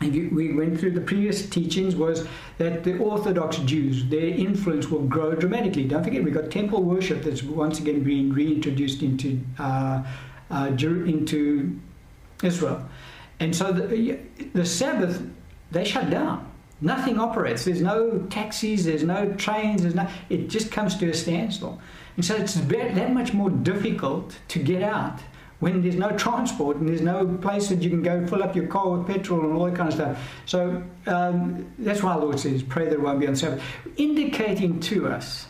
we 0.00 0.52
went 0.52 0.78
through 0.78 0.92
the 0.92 1.00
previous 1.00 1.48
teachings 1.48 1.96
was 1.96 2.26
that 2.58 2.84
the 2.84 2.98
Orthodox 2.98 3.56
Jews, 3.58 4.04
their 4.06 4.28
influence 4.28 4.88
will 4.88 5.02
grow 5.02 5.34
dramatically. 5.34 5.84
Don't 5.84 6.04
forget, 6.04 6.22
we've 6.22 6.34
got 6.34 6.50
temple 6.50 6.82
worship 6.82 7.22
that's 7.22 7.42
once 7.42 7.80
again 7.80 8.04
being 8.04 8.32
reintroduced 8.32 9.02
into 9.02 9.40
uh, 9.58 10.04
uh, 10.50 10.70
into 10.78 11.78
Israel, 12.42 12.88
and 13.40 13.54
so 13.54 13.72
the, 13.72 14.18
the 14.54 14.64
Sabbath 14.64 15.22
they 15.70 15.84
shut 15.84 16.10
down. 16.10 16.44
Nothing 16.80 17.18
operates. 17.18 17.64
There's 17.64 17.82
no 17.82 18.20
taxis. 18.30 18.84
There's 18.84 19.02
no 19.02 19.32
trains. 19.34 19.82
There's 19.82 19.96
no. 19.96 20.08
It 20.30 20.48
just 20.48 20.70
comes 20.70 20.96
to 20.98 21.10
a 21.10 21.14
standstill, 21.14 21.80
and 22.14 22.24
so 22.24 22.36
it's 22.36 22.54
that 22.54 23.12
much 23.12 23.34
more 23.34 23.50
difficult 23.50 24.38
to 24.48 24.60
get 24.60 24.82
out 24.82 25.20
when 25.60 25.82
there's 25.82 25.96
no 25.96 26.10
transport 26.12 26.76
and 26.76 26.88
there's 26.88 27.00
no 27.00 27.26
place 27.38 27.68
that 27.68 27.82
you 27.82 27.90
can 27.90 28.02
go 28.02 28.26
fill 28.26 28.42
up 28.42 28.54
your 28.54 28.66
car 28.66 28.90
with 28.90 29.06
petrol 29.06 29.40
and 29.44 29.52
all 29.52 29.64
that 29.64 29.74
kind 29.74 29.88
of 29.88 29.94
stuff. 29.94 30.32
So 30.46 30.82
um, 31.06 31.72
that's 31.78 32.02
why 32.02 32.14
the 32.14 32.20
Lord 32.20 32.38
says, 32.38 32.62
pray 32.62 32.84
that 32.84 32.92
it 32.92 33.00
won't 33.00 33.20
be 33.20 33.26
on 33.26 33.34
Sabbath, 33.34 33.62
indicating 33.96 34.78
to 34.80 35.08
us 35.08 35.48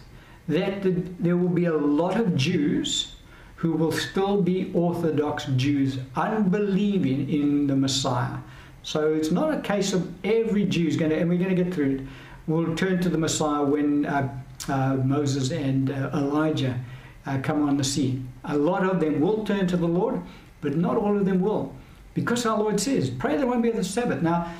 that 0.48 0.82
the, 0.82 0.90
there 1.20 1.36
will 1.36 1.50
be 1.50 1.66
a 1.66 1.76
lot 1.76 2.18
of 2.18 2.34
Jews 2.36 3.16
who 3.56 3.72
will 3.72 3.92
still 3.92 4.40
be 4.40 4.70
Orthodox 4.72 5.44
Jews, 5.56 5.98
unbelieving 6.16 7.28
in 7.28 7.66
the 7.66 7.76
Messiah. 7.76 8.38
So 8.82 9.12
it's 9.12 9.30
not 9.30 9.52
a 9.52 9.60
case 9.60 9.92
of 9.92 10.10
every 10.24 10.64
Jew 10.64 10.86
is 10.86 10.96
going 10.96 11.10
to, 11.10 11.18
and 11.18 11.28
we're 11.28 11.38
going 11.38 11.54
to 11.54 11.62
get 11.62 11.74
through 11.74 11.96
it, 11.96 12.00
We'll 12.48 12.74
turn 12.76 12.98
to 13.02 13.10
the 13.10 13.18
Messiah 13.18 13.62
when 13.62 14.06
uh, 14.06 14.26
uh, 14.70 14.94
Moses 15.04 15.50
and 15.50 15.90
uh, 15.90 16.08
Elijah 16.14 16.80
uh, 17.28 17.38
come 17.42 17.68
on 17.68 17.76
the 17.76 17.84
scene. 17.84 18.28
A 18.44 18.56
lot 18.56 18.84
of 18.84 19.00
them 19.00 19.20
will 19.20 19.44
turn 19.44 19.66
to 19.68 19.76
the 19.76 19.86
Lord, 19.86 20.20
but 20.60 20.76
not 20.76 20.96
all 20.96 21.16
of 21.16 21.24
them 21.24 21.40
will. 21.40 21.74
Because 22.14 22.46
our 22.46 22.58
Lord 22.58 22.80
says, 22.80 23.10
pray 23.10 23.36
there 23.36 23.46
won't 23.46 23.62
be 23.62 23.70
the 23.70 23.84
Sabbath. 23.84 24.22
Now, 24.22 24.52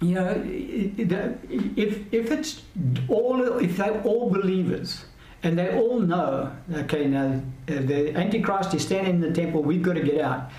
you 0.00 0.14
know, 0.14 0.42
if, 0.44 2.12
if 2.12 2.30
it's 2.32 2.62
all, 3.08 3.58
if 3.58 3.76
they're 3.76 4.02
all 4.02 4.30
believers, 4.30 5.04
and 5.44 5.58
they 5.58 5.76
all 5.76 6.00
know, 6.00 6.52
okay, 6.72 7.06
now 7.06 7.40
the 7.66 8.14
Antichrist 8.16 8.74
is 8.74 8.82
standing 8.82 9.16
in 9.16 9.20
the 9.20 9.32
temple, 9.32 9.62
we've 9.62 9.82
got 9.82 9.94
to 9.94 10.02
get 10.02 10.20
out. 10.20 10.50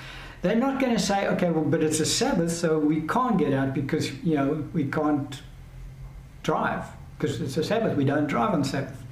They're 0.41 0.55
not 0.55 0.79
going 0.79 0.93
to 0.93 0.99
say, 1.01 1.27
okay, 1.29 1.49
well, 1.49 1.63
but 1.63 1.81
it's 1.81 2.01
a 2.01 2.05
Sabbath, 2.05 2.51
so 2.51 2.77
we 2.77 3.01
can't 3.01 3.37
get 3.37 3.53
out 3.53 3.73
because, 3.73 4.11
you 4.23 4.35
know, 4.35 4.67
we 4.73 4.85
can't 4.85 5.41
drive 6.43 6.85
because 7.17 7.39
it's 7.39 7.55
a 7.57 7.63
Sabbath. 7.63 7.95
We 7.95 8.03
don't 8.03 8.27
drive 8.27 8.53
on 8.53 8.63
Sabbath. 8.63 9.02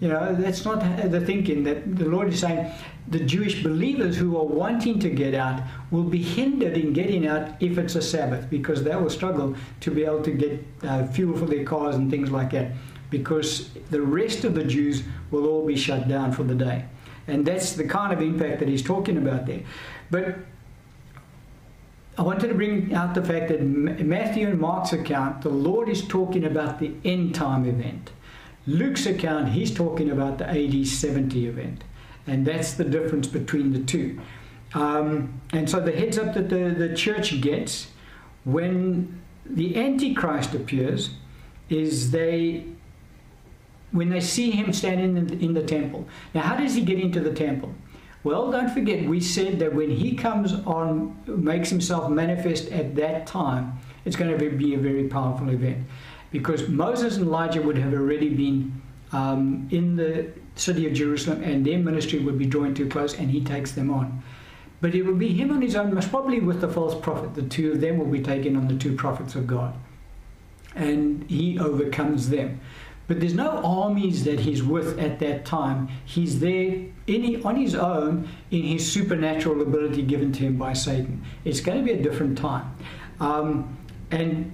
You 0.00 0.08
know, 0.08 0.34
that's 0.34 0.64
not 0.64 0.80
the 1.10 1.20
thinking 1.20 1.64
that 1.64 1.96
the 1.96 2.04
Lord 2.04 2.28
is 2.28 2.40
saying 2.40 2.70
the 3.08 3.20
Jewish 3.20 3.62
believers 3.62 4.16
who 4.16 4.36
are 4.36 4.44
wanting 4.44 4.98
to 5.00 5.10
get 5.10 5.34
out 5.34 5.62
will 5.90 6.04
be 6.04 6.22
hindered 6.22 6.76
in 6.76 6.92
getting 6.92 7.26
out 7.26 7.50
if 7.60 7.78
it's 7.78 7.94
a 7.94 8.02
Sabbath 8.02 8.48
because 8.50 8.82
they 8.82 8.96
will 8.96 9.10
struggle 9.10 9.54
to 9.80 9.90
be 9.90 10.04
able 10.04 10.22
to 10.22 10.30
get 10.32 10.64
uh, 10.82 11.06
fuel 11.06 11.36
for 11.38 11.46
their 11.46 11.64
cars 11.64 11.96
and 11.96 12.10
things 12.10 12.30
like 12.30 12.50
that 12.50 12.72
because 13.10 13.70
the 13.90 14.00
rest 14.00 14.44
of 14.44 14.54
the 14.54 14.64
Jews 14.64 15.04
will 15.30 15.46
all 15.46 15.66
be 15.66 15.76
shut 15.76 16.08
down 16.08 16.32
for 16.32 16.42
the 16.42 16.54
day. 16.54 16.84
And 17.26 17.46
that's 17.46 17.72
the 17.72 17.84
kind 17.84 18.12
of 18.12 18.20
impact 18.20 18.58
that 18.58 18.68
he's 18.68 18.82
talking 18.82 19.16
about 19.16 19.46
there. 19.46 19.62
But 20.10 20.36
I 22.16 22.22
wanted 22.22 22.48
to 22.48 22.54
bring 22.54 22.94
out 22.94 23.14
the 23.14 23.24
fact 23.24 23.48
that 23.48 23.62
Matthew 23.62 24.48
and 24.48 24.60
Mark's 24.60 24.92
account, 24.92 25.42
the 25.42 25.48
Lord 25.48 25.88
is 25.88 26.06
talking 26.06 26.44
about 26.44 26.78
the 26.78 26.92
end 27.04 27.34
time 27.34 27.66
event. 27.66 28.10
Luke's 28.66 29.06
account, 29.06 29.50
he's 29.50 29.72
talking 29.72 30.10
about 30.10 30.38
the 30.38 30.48
AD 30.48 30.86
70 30.86 31.46
event. 31.46 31.84
And 32.26 32.46
that's 32.46 32.74
the 32.74 32.84
difference 32.84 33.26
between 33.26 33.72
the 33.72 33.80
two. 33.80 34.20
Um, 34.72 35.40
and 35.52 35.68
so 35.68 35.80
the 35.80 35.92
heads 35.92 36.18
up 36.18 36.34
that 36.34 36.48
the, 36.48 36.74
the 36.76 36.94
church 36.96 37.40
gets 37.40 37.88
when 38.44 39.20
the 39.44 39.76
Antichrist 39.76 40.54
appears 40.54 41.10
is 41.68 42.10
they 42.10 42.64
when 43.92 44.10
they 44.10 44.20
see 44.20 44.50
him 44.50 44.72
standing 44.72 45.16
in 45.16 45.26
the, 45.28 45.44
in 45.44 45.54
the 45.54 45.62
temple. 45.62 46.08
Now, 46.34 46.40
how 46.40 46.56
does 46.56 46.74
he 46.74 46.80
get 46.80 46.98
into 46.98 47.20
the 47.20 47.32
temple? 47.32 47.72
Well, 48.24 48.50
don't 48.50 48.70
forget, 48.70 49.08
we 49.08 49.20
said 49.20 49.60
that 49.60 49.72
when 49.72 49.88
he 49.88 50.16
comes 50.16 50.52
on, 50.52 51.16
makes 51.28 51.70
himself 51.70 52.10
manifest 52.10 52.72
at 52.72 52.96
that 52.96 53.28
time, 53.28 53.78
it's 54.04 54.16
going 54.16 54.36
to 54.36 54.50
be 54.50 54.74
a 54.74 54.78
very 54.78 55.06
powerful 55.06 55.48
event 55.48 55.86
because 56.34 56.68
Moses 56.68 57.16
and 57.16 57.26
Elijah 57.26 57.62
would 57.62 57.78
have 57.78 57.94
already 57.94 58.28
been 58.28 58.82
um, 59.12 59.68
in 59.70 59.94
the 59.94 60.26
city 60.56 60.84
of 60.84 60.92
Jerusalem 60.92 61.44
and 61.44 61.64
their 61.64 61.78
ministry 61.78 62.18
would 62.18 62.36
be 62.36 62.44
drawing 62.44 62.74
too 62.74 62.88
close 62.88 63.16
and 63.16 63.30
he 63.30 63.44
takes 63.44 63.70
them 63.70 63.88
on. 63.88 64.20
But 64.80 64.96
it 64.96 65.06
will 65.06 65.14
be 65.14 65.28
him 65.28 65.52
on 65.52 65.62
his 65.62 65.76
own, 65.76 65.94
most 65.94 66.10
probably 66.10 66.40
with 66.40 66.60
the 66.60 66.68
false 66.68 67.00
prophet. 67.00 67.36
The 67.36 67.42
two 67.42 67.70
of 67.70 67.80
them 67.80 67.98
will 67.98 68.08
be 68.08 68.20
taken 68.20 68.56
on 68.56 68.66
the 68.66 68.74
two 68.76 68.96
prophets 68.96 69.36
of 69.36 69.46
God. 69.46 69.74
And 70.74 71.24
he 71.30 71.56
overcomes 71.56 72.30
them. 72.30 72.60
But 73.06 73.20
there's 73.20 73.34
no 73.34 73.50
armies 73.62 74.24
that 74.24 74.40
he's 74.40 74.64
with 74.64 74.98
at 74.98 75.20
that 75.20 75.44
time. 75.44 75.88
He's 76.04 76.40
there 76.40 76.84
in, 77.06 77.46
on 77.46 77.54
his 77.54 77.76
own 77.76 78.28
in 78.50 78.62
his 78.64 78.90
supernatural 78.90 79.62
ability 79.62 80.02
given 80.02 80.32
to 80.32 80.40
him 80.40 80.56
by 80.56 80.72
Satan. 80.72 81.24
It's 81.44 81.60
going 81.60 81.78
to 81.78 81.84
be 81.84 81.92
a 81.92 82.02
different 82.02 82.36
time. 82.36 82.76
Um, 83.20 83.78
and 84.10 84.50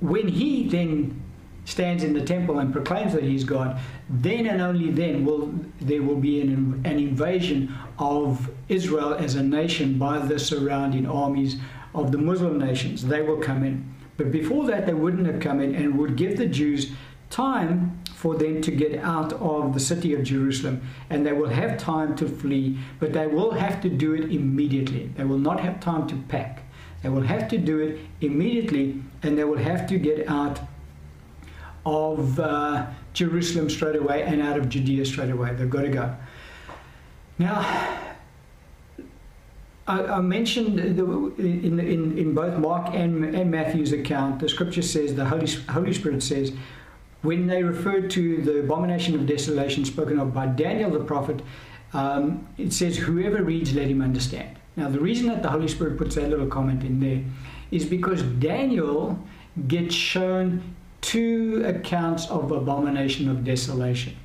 when 0.00 0.28
he 0.28 0.68
then 0.68 1.23
stands 1.64 2.04
in 2.04 2.12
the 2.12 2.24
temple 2.24 2.58
and 2.58 2.72
proclaims 2.72 3.12
that 3.12 3.22
he's 3.22 3.44
God, 3.44 3.80
then 4.08 4.46
and 4.46 4.60
only 4.60 4.90
then 4.90 5.24
will 5.24 5.52
there 5.80 6.02
will 6.02 6.16
be 6.16 6.40
an, 6.40 6.82
an 6.84 6.98
invasion 6.98 7.74
of 7.98 8.50
Israel 8.68 9.14
as 9.14 9.34
a 9.34 9.42
nation 9.42 9.98
by 9.98 10.18
the 10.18 10.38
surrounding 10.38 11.06
armies 11.06 11.56
of 11.94 12.12
the 12.12 12.18
Muslim 12.18 12.58
nations. 12.58 13.06
They 13.06 13.22
will 13.22 13.38
come 13.38 13.64
in. 13.64 13.94
But 14.16 14.30
before 14.30 14.66
that, 14.66 14.86
they 14.86 14.94
wouldn't 14.94 15.26
have 15.26 15.40
come 15.40 15.60
in 15.60 15.74
and 15.74 15.98
would 15.98 16.16
give 16.16 16.36
the 16.36 16.46
Jews 16.46 16.92
time 17.30 17.98
for 18.14 18.36
them 18.36 18.62
to 18.62 18.70
get 18.70 18.98
out 19.00 19.32
of 19.34 19.74
the 19.74 19.80
city 19.80 20.14
of 20.14 20.22
Jerusalem 20.22 20.80
and 21.10 21.26
they 21.26 21.32
will 21.32 21.48
have 21.48 21.76
time 21.76 22.14
to 22.16 22.28
flee, 22.28 22.78
but 23.00 23.12
they 23.12 23.26
will 23.26 23.50
have 23.50 23.80
to 23.82 23.88
do 23.88 24.14
it 24.14 24.30
immediately. 24.30 25.10
They 25.16 25.24
will 25.24 25.38
not 25.38 25.60
have 25.60 25.80
time 25.80 26.06
to 26.08 26.16
pack. 26.28 26.62
They 27.02 27.08
will 27.08 27.22
have 27.22 27.48
to 27.48 27.58
do 27.58 27.80
it 27.80 28.00
immediately 28.20 29.02
and 29.22 29.36
they 29.36 29.44
will 29.44 29.58
have 29.58 29.86
to 29.88 29.98
get 29.98 30.28
out 30.28 30.60
of 31.86 32.40
uh, 32.40 32.86
Jerusalem 33.12 33.68
straight 33.68 33.96
away 33.96 34.22
and 34.22 34.40
out 34.40 34.56
of 34.56 34.68
Judea 34.68 35.04
straight 35.04 35.30
away. 35.30 35.54
They've 35.54 35.68
got 35.68 35.82
to 35.82 35.88
go. 35.88 36.16
Now, 37.38 37.60
I, 39.86 40.04
I 40.04 40.20
mentioned 40.20 40.78
the, 40.78 41.04
in, 41.38 41.78
in, 41.78 42.18
in 42.18 42.34
both 42.34 42.58
Mark 42.58 42.94
and, 42.94 43.24
and 43.34 43.50
Matthew's 43.50 43.92
account, 43.92 44.40
the 44.40 44.48
scripture 44.48 44.82
says, 44.82 45.14
the 45.14 45.26
Holy, 45.26 45.46
Holy 45.68 45.92
Spirit 45.92 46.22
says, 46.22 46.52
when 47.22 47.46
they 47.46 47.62
referred 47.62 48.10
to 48.10 48.42
the 48.42 48.60
abomination 48.60 49.14
of 49.14 49.26
desolation 49.26 49.84
spoken 49.84 50.18
of 50.18 50.32
by 50.32 50.46
Daniel 50.46 50.90
the 50.90 51.00
prophet, 51.00 51.42
um, 51.92 52.46
it 52.58 52.72
says, 52.72 52.96
whoever 52.96 53.42
reads, 53.42 53.74
let 53.74 53.88
him 53.88 54.02
understand. 54.02 54.58
Now, 54.76 54.88
the 54.88 55.00
reason 55.00 55.28
that 55.28 55.42
the 55.42 55.50
Holy 55.50 55.68
Spirit 55.68 55.96
puts 55.96 56.16
that 56.16 56.28
little 56.28 56.48
comment 56.48 56.82
in 56.82 57.00
there 57.00 57.22
is 57.70 57.84
because 57.84 58.22
Daniel 58.22 59.18
gets 59.68 59.94
shown 59.94 60.74
two 61.04 61.62
accounts 61.66 62.30
of 62.30 62.50
abomination 62.50 63.28
of 63.28 63.44
desolation. 63.44 64.16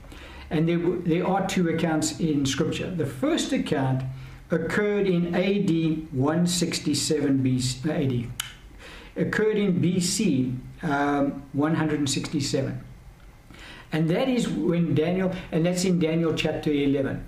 And 0.50 0.68
there, 0.68 0.78
there 0.78 1.28
are 1.28 1.46
two 1.46 1.68
accounts 1.70 2.20
in 2.20 2.46
Scripture. 2.46 2.90
The 2.90 3.06
first 3.06 3.52
account 3.52 4.04
occurred 4.50 5.06
in 5.06 5.36
AD 5.36 5.70
167 6.14 7.44
BC, 7.44 7.86
AD, 7.86 8.32
occurred 9.22 9.58
in 9.58 9.82
BC 9.82 10.58
um, 10.82 11.44
167. 11.52 12.84
And 13.92 14.10
that 14.10 14.30
is 14.30 14.48
when 14.48 14.96
Daniel, 14.96 15.34
and 15.52 15.66
that's 15.66 15.84
in 15.84 16.00
Daniel 16.00 16.34
chapter 16.34 16.72
11. 16.72 17.26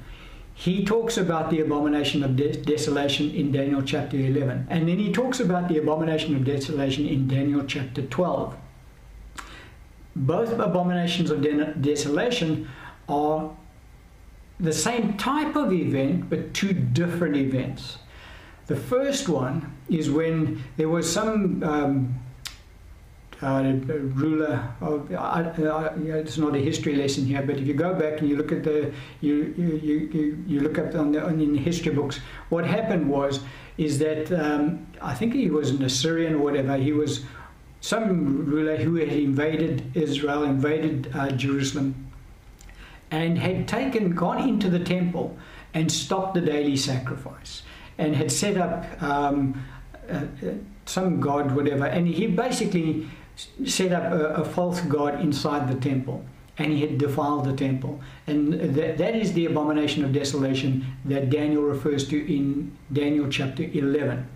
he 0.53 0.85
talks 0.85 1.17
about 1.17 1.49
the 1.49 1.59
abomination 1.59 2.23
of 2.23 2.35
de- 2.35 2.53
desolation 2.53 3.31
in 3.31 3.51
Daniel 3.51 3.81
chapter 3.81 4.17
11. 4.17 4.67
And 4.69 4.87
then 4.87 4.97
he 4.97 5.11
talks 5.11 5.39
about 5.39 5.67
the 5.67 5.77
abomination 5.77 6.35
of 6.35 6.45
desolation 6.45 7.05
in 7.05 7.27
Daniel 7.27 7.65
chapter 7.65 8.03
12. 8.03 8.55
Both 10.15 10.51
abominations 10.51 11.31
of 11.31 11.41
de- 11.41 11.73
desolation 11.75 12.67
are 13.07 13.51
the 14.59 14.73
same 14.73 15.17
type 15.17 15.55
of 15.55 15.73
event, 15.73 16.29
but 16.29 16.53
two 16.53 16.73
different 16.73 17.35
events. 17.35 17.97
The 18.67 18.75
first 18.75 19.27
one 19.27 19.73
is 19.89 20.09
when 20.09 20.63
there 20.77 20.87
was 20.87 21.11
some 21.11 21.63
um, 21.63 22.19
uh, 23.41 23.73
ruler 23.89 24.71
of, 24.81 25.11
uh, 25.11 25.15
uh, 25.15 25.93
it's 25.97 26.37
not 26.37 26.55
a 26.55 26.59
history 26.59 26.95
lesson 26.95 27.25
here, 27.25 27.41
but 27.41 27.57
if 27.57 27.65
you 27.65 27.73
go 27.73 27.93
back 27.93 28.19
and 28.19 28.29
you 28.29 28.37
look 28.37 28.51
at 28.51 28.63
the, 28.63 28.93
you, 29.21 29.53
you, 29.57 30.09
you, 30.13 30.43
you 30.45 30.59
look 30.59 30.77
up 30.77 30.93
on 30.93 31.11
the, 31.11 31.25
on 31.25 31.41
in 31.41 31.53
the 31.53 31.59
history 31.59 31.93
books, 31.93 32.19
what 32.49 32.65
happened 32.65 33.09
was, 33.09 33.39
is 33.77 33.97
that 33.97 34.31
um, 34.31 34.85
I 35.01 35.15
think 35.15 35.33
he 35.33 35.49
was 35.49 35.71
an 35.71 35.83
Assyrian 35.83 36.35
or 36.35 36.37
whatever, 36.37 36.77
he 36.77 36.93
was 36.93 37.25
some 37.81 38.45
ruler 38.45 38.77
who 38.77 38.95
had 38.95 39.09
invaded 39.09 39.95
Israel, 39.95 40.43
invaded 40.43 41.11
uh, 41.13 41.31
Jerusalem, 41.31 42.11
and 43.09 43.37
had 43.37 43.67
taken, 43.67 44.15
gone 44.15 44.47
into 44.47 44.69
the 44.69 44.79
temple 44.79 45.35
and 45.73 45.91
stopped 45.91 46.35
the 46.35 46.41
daily 46.41 46.77
sacrifice, 46.77 47.63
and 47.97 48.15
had 48.15 48.31
set 48.31 48.55
up 48.55 49.01
um, 49.01 49.61
uh, 50.09 50.13
uh 50.13 50.53
some 50.85 51.19
god, 51.19 51.55
whatever, 51.55 51.85
and 51.85 52.07
he 52.07 52.27
basically 52.27 53.07
set 53.65 53.91
up 53.91 54.11
a, 54.11 54.41
a, 54.41 54.45
false 54.45 54.81
god 54.81 55.21
inside 55.21 55.69
the 55.69 55.79
temple 55.79 56.23
and 56.57 56.73
he 56.73 56.81
had 56.81 56.97
defiled 56.97 57.45
the 57.45 57.53
temple. 57.53 57.99
And 58.27 58.53
that, 58.53 58.97
that 58.97 59.15
is 59.15 59.33
the 59.33 59.45
abomination 59.45 60.03
of 60.03 60.11
desolation 60.11 60.85
that 61.05 61.29
Daniel 61.29 61.63
refers 61.63 62.07
to 62.09 62.33
in 62.33 62.75
Daniel 62.91 63.29
chapter 63.29 63.63
11. 63.63 64.27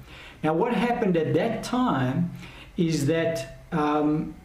Now, 0.43 0.53
what 0.53 0.73
happened 0.73 1.17
at 1.17 1.33
that 1.33 1.63
time 1.63 2.31
is 2.77 3.05
that 3.07 3.59
um, 3.71 4.35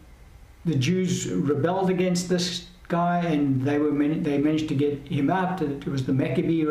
the 0.65 0.75
Jews 0.75 1.29
rebelled 1.29 1.89
against 1.89 2.29
this 2.29 2.67
guy 2.87 3.19
and 3.19 3.63
they 3.63 3.77
were 3.77 3.91
they 3.91 4.37
managed 4.37 4.67
to 4.69 4.75
get 4.75 5.07
him 5.07 5.29
out. 5.29 5.61
It 5.61 5.85
was 5.87 6.05
the 6.05 6.13
Maccabee 6.13 6.65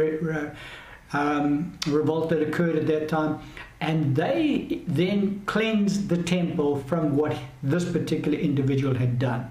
um, 1.13 1.79
revolt 1.87 2.29
that 2.31 2.43
occurred 2.43 2.77
at 2.77 2.87
that 2.87 3.09
time. 3.09 3.41
And 3.81 4.15
they 4.15 4.83
then 4.87 5.43
cleansed 5.47 6.09
the 6.09 6.23
temple 6.23 6.81
from 6.81 7.17
what 7.17 7.37
this 7.63 7.91
particular 7.91 8.39
individual 8.39 8.95
had 8.95 9.19
done. 9.19 9.51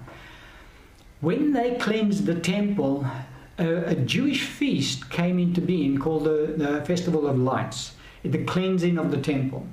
When 1.21 1.51
they 1.51 1.75
cleansed 1.75 2.25
the 2.25 2.39
temple, 2.39 3.05
a, 3.57 3.91
a 3.91 3.95
Jewish 3.95 4.43
feast 4.43 5.09
came 5.09 5.39
into 5.39 5.61
being 5.61 5.97
called 5.97 6.25
the, 6.25 6.53
the 6.55 6.85
Festival 6.85 7.27
of 7.27 7.37
Lights, 7.37 7.95
the 8.23 8.43
cleansing 8.45 8.97
of 8.97 9.11
the 9.11 9.19
temple. 9.19 9.67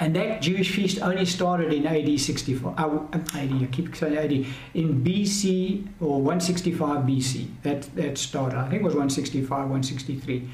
And 0.00 0.16
that 0.16 0.40
Jewish 0.40 0.74
feast 0.74 1.02
only 1.02 1.26
started 1.26 1.74
in 1.74 1.86
AD 1.86 2.18
64. 2.18 2.74
Uh, 2.78 3.18
AD, 3.34 3.52
I 3.62 3.68
keep 3.70 3.94
saying 3.94 4.16
AD. 4.16 4.32
In 4.72 5.04
BC 5.04 5.86
or 6.00 6.22
165 6.22 7.00
BC. 7.04 7.48
That, 7.62 7.82
that 7.96 8.16
started. 8.16 8.58
I 8.58 8.62
think 8.70 8.80
it 8.80 8.84
was 8.84 8.94
165, 8.94 9.50
163. 9.50 10.48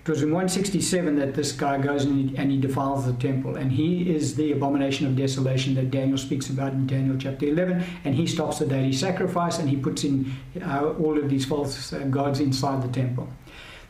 It 0.00 0.08
was 0.08 0.22
in 0.22 0.30
167 0.30 1.16
that 1.16 1.34
this 1.34 1.52
guy 1.52 1.78
goes 1.78 2.04
and 2.04 2.30
he, 2.30 2.36
and 2.36 2.50
he 2.50 2.58
defiles 2.58 3.04
the 3.04 3.12
temple, 3.12 3.56
and 3.56 3.70
he 3.70 4.10
is 4.10 4.34
the 4.34 4.52
abomination 4.52 5.06
of 5.06 5.14
desolation 5.14 5.74
that 5.74 5.90
Daniel 5.90 6.16
speaks 6.16 6.48
about 6.48 6.72
in 6.72 6.86
Daniel 6.86 7.16
chapter 7.18 7.46
11. 7.46 7.84
And 8.04 8.14
he 8.14 8.26
stops 8.26 8.58
the 8.58 8.66
daily 8.66 8.94
sacrifice 8.94 9.58
and 9.58 9.68
he 9.68 9.76
puts 9.76 10.02
in 10.02 10.32
uh, 10.62 10.94
all 10.98 11.18
of 11.18 11.28
these 11.28 11.44
false 11.44 11.92
uh, 11.92 11.98
gods 12.04 12.40
inside 12.40 12.82
the 12.82 12.88
temple. 12.88 13.28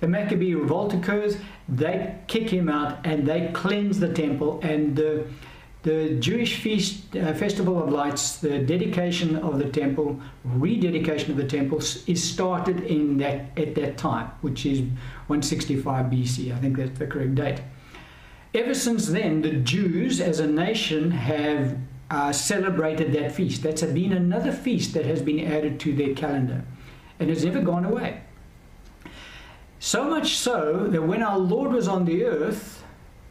The 0.00 0.08
Maccabee 0.08 0.54
revolt 0.54 0.94
occurs, 0.94 1.36
they 1.68 2.16
kick 2.26 2.50
him 2.50 2.68
out 2.68 3.04
and 3.04 3.26
they 3.26 3.50
cleanse 3.52 4.00
the 4.00 4.12
temple, 4.12 4.60
and 4.62 4.96
the 4.96 5.26
the 5.82 6.10
Jewish 6.20 6.60
feast, 6.60 7.16
uh, 7.16 7.32
festival 7.32 7.82
of 7.82 7.90
lights, 7.90 8.36
the 8.36 8.58
dedication 8.58 9.36
of 9.36 9.58
the 9.58 9.70
temple, 9.70 10.20
rededication 10.44 11.30
of 11.30 11.38
the 11.38 11.46
temple, 11.46 11.78
is 11.78 12.22
started 12.22 12.80
in 12.82 13.16
that 13.18 13.58
at 13.58 13.74
that 13.76 13.96
time, 13.96 14.30
which 14.42 14.66
is 14.66 14.80
165 15.28 16.06
BC. 16.06 16.54
I 16.54 16.58
think 16.58 16.76
that's 16.76 16.98
the 16.98 17.06
correct 17.06 17.34
date. 17.34 17.62
Ever 18.52 18.74
since 18.74 19.06
then, 19.06 19.40
the 19.40 19.52
Jews 19.52 20.20
as 20.20 20.38
a 20.38 20.46
nation 20.46 21.12
have 21.12 21.78
uh, 22.10 22.30
celebrated 22.32 23.14
that 23.14 23.32
feast. 23.32 23.62
That's 23.62 23.82
been 23.82 24.12
another 24.12 24.52
feast 24.52 24.92
that 24.94 25.06
has 25.06 25.22
been 25.22 25.40
added 25.40 25.80
to 25.80 25.94
their 25.94 26.14
calendar, 26.14 26.62
and 27.18 27.30
has 27.30 27.42
never 27.42 27.62
gone 27.62 27.86
away. 27.86 28.20
So 29.80 30.04
much 30.04 30.36
so 30.36 30.88
that 30.88 31.02
when 31.02 31.22
our 31.22 31.38
Lord 31.38 31.72
was 31.72 31.88
on 31.88 32.04
the 32.04 32.24
earth, 32.26 32.84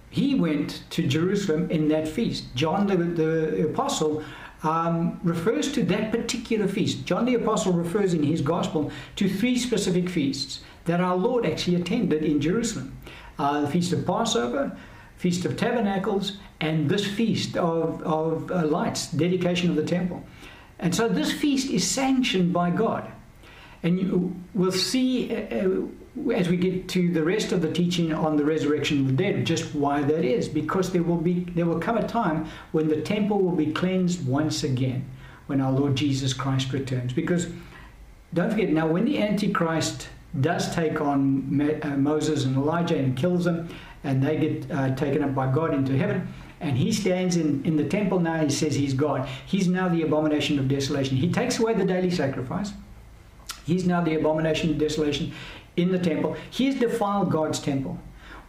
he 0.09 0.33
went 0.33 0.81
to 0.89 1.05
Jerusalem 1.05 1.69
in 1.69 1.87
that 1.89 2.07
feast. 2.07 2.45
John 2.55 2.87
the, 2.87 2.97
the 2.97 3.65
apostle 3.65 4.23
um, 4.63 5.19
refers 5.23 5.71
to 5.73 5.83
that 5.83 6.11
particular 6.11 6.67
feast. 6.67 7.05
John 7.05 7.25
the 7.25 7.35
apostle 7.35 7.73
refers 7.73 8.15
in 8.15 8.23
his 8.23 8.41
gospel 8.41 8.91
to 9.17 9.29
three 9.29 9.59
specific 9.59 10.09
feasts 10.09 10.61
that 10.85 10.99
our 10.99 11.15
Lord 11.15 11.45
actually 11.45 11.75
attended 11.75 12.23
in 12.23 12.41
Jerusalem 12.41 12.97
uh, 13.37 13.61
the 13.61 13.69
Feast 13.69 13.93
of 13.93 14.07
Passover, 14.07 14.75
Feast 15.17 15.45
of 15.45 15.55
Tabernacles, 15.55 16.39
and 16.61 16.89
this 16.89 17.05
Feast 17.05 17.57
of, 17.57 18.01
of 18.01 18.51
uh, 18.51 18.65
Lights, 18.65 19.11
dedication 19.11 19.69
of 19.69 19.75
the 19.75 19.85
temple. 19.85 20.25
And 20.79 20.95
so 20.95 21.07
this 21.07 21.31
feast 21.31 21.69
is 21.69 21.87
sanctioned 21.87 22.51
by 22.51 22.71
God. 22.71 23.09
And 23.83 23.99
you 23.99 24.35
will 24.55 24.71
see 24.71 25.33
uh, 25.33 25.67
uh 25.67 25.81
as 26.33 26.49
we 26.49 26.57
get 26.57 26.87
to 26.89 27.11
the 27.11 27.23
rest 27.23 27.51
of 27.51 27.61
the 27.61 27.71
teaching 27.71 28.13
on 28.13 28.37
the 28.37 28.45
resurrection 28.45 29.01
of 29.01 29.07
the 29.07 29.23
dead, 29.23 29.45
just 29.45 29.73
why 29.73 30.01
that 30.01 30.25
is. 30.25 30.47
Because 30.47 30.91
there 30.91 31.03
will 31.03 31.17
be 31.17 31.45
there 31.55 31.65
will 31.65 31.79
come 31.79 31.97
a 31.97 32.07
time 32.07 32.47
when 32.71 32.87
the 32.87 33.01
temple 33.01 33.39
will 33.41 33.55
be 33.55 33.71
cleansed 33.71 34.27
once 34.27 34.63
again, 34.63 35.09
when 35.47 35.61
our 35.61 35.71
Lord 35.71 35.95
Jesus 35.95 36.33
Christ 36.33 36.71
returns. 36.73 37.13
Because 37.13 37.47
don't 38.33 38.51
forget 38.51 38.69
now, 38.69 38.87
when 38.87 39.05
the 39.05 39.21
Antichrist 39.21 40.09
does 40.39 40.73
take 40.75 41.01
on 41.01 41.79
uh, 41.81 41.87
Moses 41.97 42.45
and 42.45 42.55
Elijah 42.55 42.97
and 42.97 43.17
kills 43.17 43.45
them, 43.45 43.69
and 44.03 44.23
they 44.23 44.37
get 44.37 44.71
uh, 44.71 44.95
taken 44.95 45.23
up 45.23 45.33
by 45.33 45.51
God 45.51 45.73
into 45.73 45.97
heaven. 45.97 46.27
And 46.61 46.77
he 46.77 46.91
stands 46.91 47.37
in, 47.37 47.63
in 47.65 47.77
the 47.77 47.85
temple 47.85 48.19
now, 48.19 48.43
he 48.43 48.49
says 48.49 48.75
he's 48.75 48.93
God. 48.93 49.27
He's 49.45 49.67
now 49.67 49.87
the 49.87 50.01
abomination 50.01 50.59
of 50.59 50.67
desolation. 50.67 51.15
He 51.15 51.31
takes 51.31 51.57
away 51.57 51.73
the 51.73 51.85
daily 51.85 52.11
sacrifice. 52.11 52.73
He's 53.65 53.85
now 53.85 54.01
the 54.01 54.15
abomination 54.15 54.71
of 54.71 54.77
desolation 54.77 55.31
in 55.79 55.91
the 55.91 55.99
temple. 55.99 56.35
He 56.49 56.65
has 56.67 56.75
defiled 56.75 57.31
God's 57.31 57.59
temple. 57.59 57.99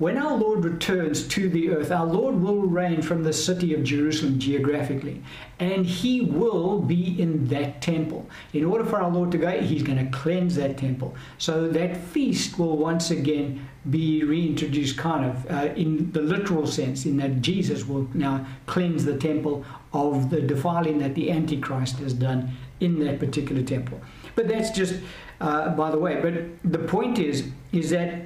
When 0.00 0.16
our 0.16 0.34
Lord 0.34 0.64
returns 0.64 1.28
to 1.28 1.50
the 1.50 1.72
earth, 1.72 1.90
our 1.92 2.06
Lord 2.06 2.40
will 2.40 2.62
reign 2.62 3.02
from 3.02 3.22
the 3.22 3.34
city 3.34 3.74
of 3.74 3.84
Jerusalem 3.84 4.38
geographically, 4.38 5.22
and 5.58 5.84
He 5.84 6.22
will 6.22 6.80
be 6.80 7.20
in 7.20 7.48
that 7.48 7.82
temple. 7.82 8.26
In 8.54 8.64
order 8.64 8.82
for 8.86 9.02
our 9.02 9.10
Lord 9.10 9.30
to 9.32 9.36
go, 9.36 9.50
He's 9.60 9.82
going 9.82 9.98
to 9.98 10.10
cleanse 10.10 10.56
that 10.56 10.78
temple. 10.78 11.14
So 11.36 11.68
that 11.68 11.98
feast 11.98 12.58
will 12.58 12.78
once 12.78 13.10
again 13.10 13.68
be 13.90 14.24
reintroduced, 14.24 14.96
kind 14.96 15.26
of 15.26 15.50
uh, 15.50 15.74
in 15.74 16.10
the 16.12 16.22
literal 16.22 16.66
sense, 16.66 17.04
in 17.04 17.18
that 17.18 17.42
Jesus 17.42 17.86
will 17.86 18.08
now 18.14 18.46
cleanse 18.64 19.04
the 19.04 19.18
temple 19.18 19.66
of 19.92 20.30
the 20.30 20.40
defiling 20.40 20.96
that 21.00 21.14
the 21.14 21.30
Antichrist 21.30 21.98
has 21.98 22.14
done 22.14 22.56
in 22.80 23.00
that 23.00 23.18
particular 23.18 23.62
temple. 23.62 24.00
But 24.34 24.48
that's 24.48 24.70
just 24.70 24.94
uh, 25.40 25.70
by 25.70 25.90
the 25.90 25.98
way. 25.98 26.20
But 26.20 26.70
the 26.70 26.78
point 26.78 27.18
is, 27.18 27.48
is 27.72 27.90
that 27.90 28.22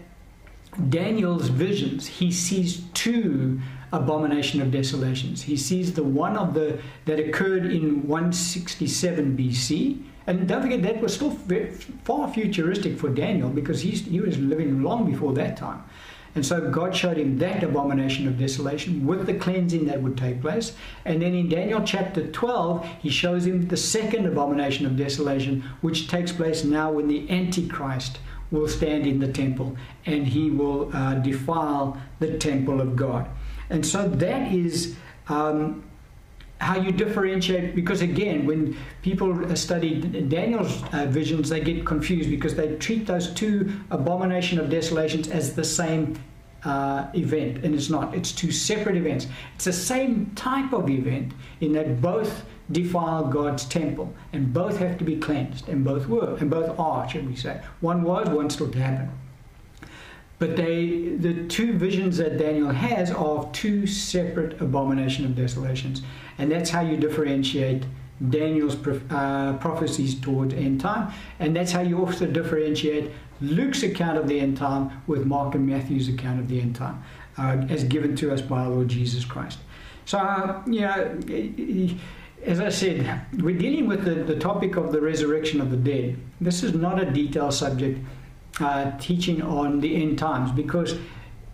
Daniel's 0.89 1.49
visions, 1.49 2.07
he 2.07 2.33
sees 2.33 2.83
two 2.95 3.61
abomination 3.93 4.61
of 4.61 4.71
desolations. 4.71 5.43
He 5.43 5.57
sees 5.57 5.93
the 5.93 6.03
one 6.03 6.37
of 6.37 6.55
the 6.55 6.81
that 7.05 7.21
occurred 7.21 7.67
in 7.67 8.07
167 8.09 9.37
BC, 9.37 10.03
and 10.27 10.49
don't 10.49 10.63
forget 10.63 10.83
that 10.83 11.01
was 11.01 11.15
still 11.15 11.39
far 12.03 12.33
futuristic 12.33 12.99
for 12.99 13.09
Daniel 13.09 13.51
because 13.51 13.83
he 13.83 14.21
was 14.21 14.39
living 14.39 14.83
long 14.83 15.09
before 15.09 15.33
that 15.35 15.57
time. 15.57 15.85
And 16.35 16.45
so 16.45 16.69
God 16.71 16.97
showed 16.97 17.17
him 17.17 17.39
that 17.39 17.63
abomination 17.63 18.27
of 18.27 18.39
desolation 18.39 19.07
with 19.07 19.27
the 19.27 19.35
cleansing 19.35 19.87
that 19.87 20.03
would 20.03 20.17
take 20.17 20.41
place. 20.41 20.73
And 21.05 21.23
then 21.23 21.35
in 21.35 21.49
Daniel 21.49 21.83
chapter 21.85 22.27
12, 22.27 22.87
he 23.01 23.09
shows 23.09 23.47
him 23.47 23.69
the 23.69 23.77
second 23.77 24.27
abomination 24.27 24.85
of 24.85 24.97
desolation, 24.97 25.63
which 25.81 26.09
takes 26.09 26.33
place 26.33 26.65
now 26.65 26.91
when 26.91 27.07
the 27.07 27.31
Antichrist 27.31 28.19
will 28.51 28.69
stand 28.69 29.07
in 29.07 29.21
the 29.21 29.33
temple 29.33 29.77
and 30.07 30.27
he 30.27 30.51
will 30.51 30.95
uh, 30.95 31.15
defile 31.15 32.01
the 32.19 32.37
temple 32.39 32.81
of 32.81 32.97
God. 32.97 33.29
And 33.71 33.87
so 33.87 34.09
that 34.09 34.53
is. 34.53 34.97
Um, 35.29 35.85
how 36.61 36.79
you 36.79 36.93
differentiate 36.93 37.75
because 37.75 38.01
again 38.01 38.47
when 38.47 38.77
people 39.03 39.55
study 39.57 40.01
daniel's 40.01 40.83
uh, 40.93 41.05
visions 41.07 41.49
they 41.49 41.61
get 41.61 41.85
confused 41.85 42.31
because 42.31 42.55
they 42.55 42.75
treat 42.77 43.07
those 43.07 43.35
two 43.35 43.73
abomination 43.91 44.59
of 44.59 44.71
desolations 44.71 45.29
as 45.29 45.55
the 45.55 45.65
same 45.65 46.17
uh, 46.65 47.09
event 47.15 47.65
and 47.65 47.75
it's 47.75 47.91
not. 47.91 48.15
It's 48.15 48.33
two 48.33 48.51
separate 48.51 48.97
events. 48.97 49.27
It's 49.55 49.65
the 49.67 49.73
same 49.73 50.33
type 50.35 50.73
of 50.73 50.89
event 50.89 51.33
in 51.61 51.73
that 51.73 52.01
both 52.01 52.45
defile 52.73 53.27
god's 53.27 53.67
temple 53.67 54.13
and 54.33 54.53
both 54.53 54.79
have 54.79 54.97
to 54.97 55.05
be 55.05 55.17
cleansed 55.17 55.69
and 55.69 55.85
both 55.85 56.09
were 56.09 56.37
and 56.41 56.51
both 56.51 56.79
are 56.79 57.09
should 57.09 57.29
we 57.29 57.37
say. 57.37 57.61
One 57.81 58.03
was 58.03 58.29
one 58.31 58.49
still 58.49 58.71
to 58.71 58.79
happen 58.79 59.11
But 60.45 60.57
they, 60.57 61.15
the 61.17 61.49
two 61.49 61.73
visions 61.73 62.19
that 62.19 62.37
Daniel 62.37 62.69
has 62.69 63.11
are 63.11 63.39
of 63.39 63.53
two 63.53 63.87
separate 63.87 64.61
abomination 64.61 65.25
of 65.25 65.35
desolations, 65.35 66.03
and 66.37 66.53
that's 66.53 66.69
how 66.69 66.83
you 66.83 66.99
differentiate 66.99 67.85
Daniel's 68.29 68.77
uh, 69.11 69.57
prophecies 69.59 70.15
towards 70.21 70.53
end 70.53 70.83
time, 70.83 71.11
and 71.39 71.57
that's 71.57 71.73
how 71.73 71.81
you 71.81 71.99
also 71.99 72.27
differentiate 72.27 73.11
Luke's 73.41 73.83
account 73.85 74.19
of 74.19 74.29
the 74.29 74.39
end 74.39 74.59
time 74.59 75.03
with 75.07 75.25
Mark 75.25 75.55
and 75.55 75.67
Matthew's 75.67 76.11
account 76.11 76.41
of 76.41 76.49
the 76.49 76.61
end 76.61 76.77
time, 76.77 77.03
uh, 77.39 77.65
as 77.71 77.83
given 77.83 78.15
to 78.17 78.31
us 78.31 78.43
by 78.43 78.61
our 78.61 78.69
Lord 78.69 78.89
Jesus 78.89 79.25
Christ. 79.25 79.61
So, 80.05 80.19
uh, 80.19 80.63
yeah, 80.67 81.15
as 82.45 82.61
I 82.61 82.69
said, 82.69 83.25
we're 83.39 83.57
dealing 83.57 83.87
with 83.87 84.05
the, 84.05 84.17
the 84.17 84.39
topic 84.39 84.77
of 84.77 84.93
the 84.93 85.01
resurrection 85.01 85.63
of 85.63 85.71
the 85.71 85.79
dead. 85.79 86.19
This 86.39 86.63
is 86.63 86.75
not 86.75 87.03
a 87.03 87.11
detailed 87.11 87.55
subject 87.55 87.99
uh, 88.61 88.97
teaching 88.99 89.43
on 89.43 89.81
the 89.81 90.03
end 90.03 90.19
times 90.19 90.51
because 90.53 90.97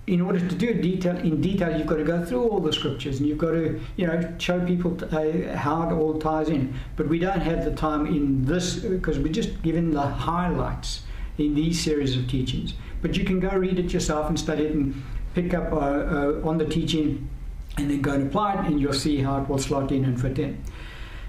in 0.06 0.20
order 0.20 0.40
to 0.40 0.54
do 0.54 0.74
detail 0.74 1.16
in 1.18 1.40
detail, 1.40 1.76
you've 1.76 1.86
got 1.86 1.96
to 1.96 2.04
go 2.04 2.24
through 2.24 2.48
all 2.48 2.58
the 2.58 2.72
scriptures 2.72 3.20
and 3.20 3.28
you've 3.28 3.38
got 3.38 3.52
to, 3.52 3.80
you 3.96 4.06
know, 4.06 4.34
show 4.38 4.64
people 4.66 4.98
uh, 5.04 5.56
how 5.56 5.88
it 5.88 5.92
all 5.92 6.18
ties 6.18 6.48
in. 6.48 6.74
But 6.96 7.08
we 7.08 7.18
don't 7.18 7.40
have 7.40 7.64
the 7.64 7.72
time 7.72 8.06
in 8.06 8.44
this 8.44 8.76
because 8.76 9.18
we're 9.18 9.32
just 9.32 9.62
given 9.62 9.92
the 9.92 10.02
highlights 10.02 11.02
in 11.38 11.54
these 11.54 11.80
series 11.80 12.16
of 12.16 12.28
teachings. 12.28 12.74
But 13.02 13.16
you 13.16 13.24
can 13.24 13.40
go 13.40 13.50
read 13.50 13.78
it 13.78 13.92
yourself 13.92 14.28
and 14.28 14.38
study 14.38 14.64
it 14.64 14.72
and 14.72 15.00
pick 15.34 15.54
up 15.54 15.72
uh, 15.72 15.76
uh, 15.76 16.40
on 16.44 16.58
the 16.58 16.66
teaching 16.66 17.28
and 17.76 17.88
then 17.88 18.02
go 18.02 18.12
and 18.12 18.26
apply 18.26 18.54
it, 18.54 18.66
and 18.66 18.80
you'll 18.80 18.92
see 18.92 19.18
how 19.18 19.40
it 19.40 19.48
will 19.48 19.58
slot 19.58 19.92
in 19.92 20.04
and 20.04 20.20
fit 20.20 20.38
in. 20.40 20.62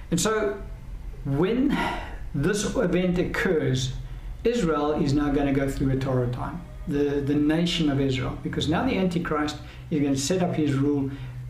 And 0.10 0.20
so, 0.20 0.60
when 1.24 1.78
this 2.34 2.76
event 2.76 3.20
occurs, 3.20 3.94
Israel 4.44 4.94
is 4.94 5.14
now 5.14 5.30
going 5.32 5.48
to 5.48 5.54
go 5.54 5.70
through 5.70 5.92
a 5.92 5.98
torrid 5.98 6.34
time 6.34 6.62
the, 6.88 7.22
the 7.22 7.36
nation 7.36 7.90
of 7.90 8.00
Israel. 8.00 8.38
Because 8.44 8.68
now 8.68 8.86
the 8.86 8.98
Antichrist 8.98 9.58
is 9.90 10.02
going 10.02 10.14
to 10.14 10.20
set 10.20 10.44
up 10.44 10.56
his 10.56 10.74
rule 10.74 11.10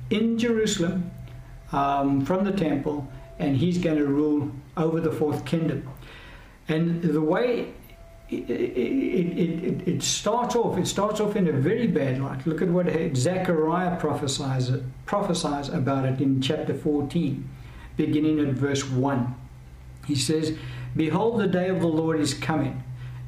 in 0.09 0.37
Jerusalem 0.37 1.11
um, 1.71 2.25
from 2.25 2.43
the 2.43 2.51
temple, 2.51 3.07
and 3.39 3.57
he's 3.57 3.77
going 3.77 3.97
to 3.97 4.05
rule 4.05 4.51
over 4.77 4.99
the 4.99 5.11
fourth 5.11 5.45
kingdom. 5.45 5.87
And 6.67 7.01
the 7.01 7.21
way 7.21 7.73
it, 8.29 8.49
it, 8.49 9.37
it, 9.37 9.87
it, 9.87 10.03
starts 10.03 10.55
off, 10.55 10.77
it 10.77 10.87
starts 10.87 11.19
off 11.19 11.35
in 11.35 11.47
a 11.47 11.51
very 11.51 11.87
bad 11.87 12.21
light. 12.21 12.45
Look 12.45 12.61
at 12.61 12.69
what 12.69 12.87
Zechariah 13.15 13.99
prophesies, 13.99 14.71
prophesies 15.05 15.69
about 15.69 16.05
it 16.05 16.21
in 16.21 16.41
chapter 16.41 16.73
14, 16.73 17.47
beginning 17.97 18.39
at 18.39 18.53
verse 18.53 18.87
1. 18.87 19.35
He 20.07 20.15
says, 20.15 20.57
Behold, 20.95 21.39
the 21.39 21.47
day 21.47 21.69
of 21.69 21.79
the 21.79 21.87
Lord 21.87 22.19
is 22.19 22.33
coming 22.33 22.83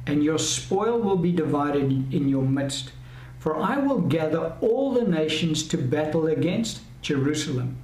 and 0.06 0.22
your 0.22 0.38
spoil 0.38 0.98
will 0.98 1.16
be 1.16 1.32
divided 1.32 2.12
in 2.12 2.28
your 2.28 2.42
midst. 2.42 2.92
For 3.38 3.56
I 3.56 3.78
will 3.78 4.00
gather 4.00 4.56
all 4.60 4.92
the 4.92 5.04
nations 5.04 5.66
to 5.68 5.78
battle 5.78 6.26
against 6.26 6.80
Jerusalem. 7.02 7.76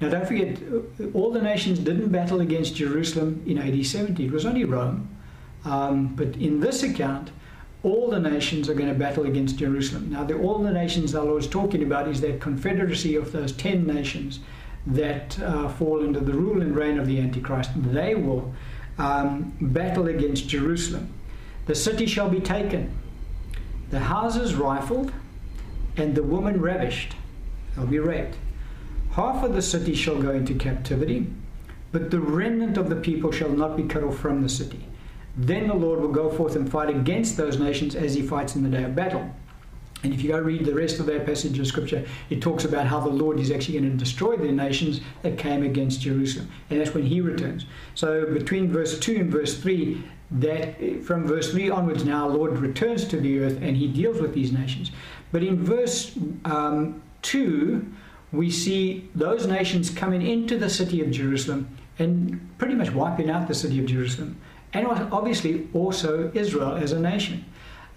Now, 0.00 0.08
don't 0.08 0.26
forget, 0.26 0.58
all 1.14 1.30
the 1.30 1.40
nations 1.40 1.78
didn't 1.78 2.08
battle 2.08 2.40
against 2.40 2.74
Jerusalem 2.74 3.42
in 3.46 3.58
AD 3.58 3.86
70. 3.86 4.26
It 4.26 4.32
was 4.32 4.44
only 4.44 4.64
Rome. 4.64 5.08
Um, 5.64 6.14
but 6.16 6.36
in 6.36 6.60
this 6.60 6.82
account, 6.82 7.30
all 7.82 8.10
the 8.10 8.18
nations 8.18 8.68
are 8.68 8.74
going 8.74 8.88
to 8.88 8.98
battle 8.98 9.24
against 9.24 9.58
Jerusalem. 9.58 10.10
Now, 10.10 10.24
the, 10.24 10.34
all 10.38 10.58
the 10.58 10.72
nations 10.72 11.14
Lord 11.14 11.42
is 11.42 11.48
talking 11.48 11.82
about 11.82 12.08
is 12.08 12.20
that 12.20 12.40
confederacy 12.40 13.16
of 13.16 13.32
those 13.32 13.52
10 13.52 13.86
nations 13.86 14.40
that 14.86 15.38
uh, 15.40 15.68
fall 15.68 16.02
under 16.02 16.20
the 16.20 16.32
rule 16.32 16.62
and 16.62 16.74
reign 16.74 16.98
of 16.98 17.06
the 17.06 17.20
Antichrist. 17.20 17.70
They 17.76 18.14
will 18.14 18.52
um, 19.02 19.52
battle 19.60 20.06
against 20.06 20.48
Jerusalem. 20.48 21.12
The 21.66 21.74
city 21.74 22.06
shall 22.06 22.28
be 22.28 22.40
taken, 22.40 22.94
the 23.90 24.00
houses 24.00 24.54
rifled, 24.54 25.12
and 25.96 26.14
the 26.14 26.22
women 26.22 26.60
ravished. 26.60 27.14
They'll 27.74 27.86
be 27.86 27.98
raped. 27.98 28.36
Half 29.12 29.44
of 29.44 29.54
the 29.54 29.62
city 29.62 29.94
shall 29.94 30.22
go 30.22 30.30
into 30.30 30.54
captivity, 30.54 31.26
but 31.90 32.10
the 32.10 32.20
remnant 32.20 32.78
of 32.78 32.88
the 32.88 32.96
people 32.96 33.32
shall 33.32 33.50
not 33.50 33.76
be 33.76 33.82
cut 33.82 34.04
off 34.04 34.18
from 34.18 34.42
the 34.42 34.48
city. 34.48 34.86
Then 35.36 35.66
the 35.66 35.74
Lord 35.74 36.00
will 36.00 36.12
go 36.12 36.30
forth 36.30 36.56
and 36.56 36.70
fight 36.70 36.88
against 36.88 37.36
those 37.36 37.58
nations 37.58 37.94
as 37.94 38.14
he 38.14 38.22
fights 38.22 38.54
in 38.54 38.62
the 38.62 38.68
day 38.68 38.84
of 38.84 38.94
battle. 38.94 39.34
And 40.02 40.12
if 40.12 40.22
you 40.22 40.30
go 40.30 40.38
read 40.38 40.64
the 40.64 40.74
rest 40.74 40.98
of 40.98 41.06
that 41.06 41.26
passage 41.26 41.58
of 41.58 41.66
scripture, 41.66 42.04
it 42.28 42.40
talks 42.40 42.64
about 42.64 42.86
how 42.86 43.00
the 43.00 43.08
Lord 43.08 43.38
is 43.38 43.50
actually 43.50 43.78
going 43.78 43.90
to 43.90 43.96
destroy 43.96 44.36
the 44.36 44.50
nations 44.50 45.00
that 45.22 45.38
came 45.38 45.62
against 45.62 46.00
Jerusalem. 46.00 46.50
And 46.70 46.80
that's 46.80 46.94
when 46.94 47.04
he 47.04 47.20
returns. 47.20 47.66
So 47.94 48.26
between 48.26 48.72
verse 48.72 48.98
2 48.98 49.16
and 49.16 49.30
verse 49.30 49.58
3, 49.58 50.02
that 50.32 51.04
from 51.04 51.26
verse 51.26 51.50
3 51.52 51.70
onwards 51.70 52.04
now, 52.04 52.26
Lord 52.26 52.58
returns 52.58 53.04
to 53.08 53.20
the 53.20 53.40
earth 53.40 53.58
and 53.62 53.76
he 53.76 53.86
deals 53.86 54.20
with 54.20 54.34
these 54.34 54.52
nations. 54.52 54.90
But 55.30 55.42
in 55.42 55.62
verse 55.62 56.16
um, 56.44 57.02
2, 57.22 57.86
we 58.32 58.50
see 58.50 59.08
those 59.14 59.46
nations 59.46 59.90
coming 59.90 60.22
into 60.22 60.58
the 60.58 60.70
city 60.70 61.02
of 61.02 61.10
Jerusalem 61.10 61.68
and 61.98 62.40
pretty 62.58 62.74
much 62.74 62.90
wiping 62.90 63.30
out 63.30 63.46
the 63.46 63.54
city 63.54 63.78
of 63.78 63.86
Jerusalem. 63.86 64.38
And 64.72 64.86
obviously 64.86 65.68
also 65.74 66.30
Israel 66.34 66.76
as 66.76 66.92
a 66.92 66.98
nation. 66.98 67.44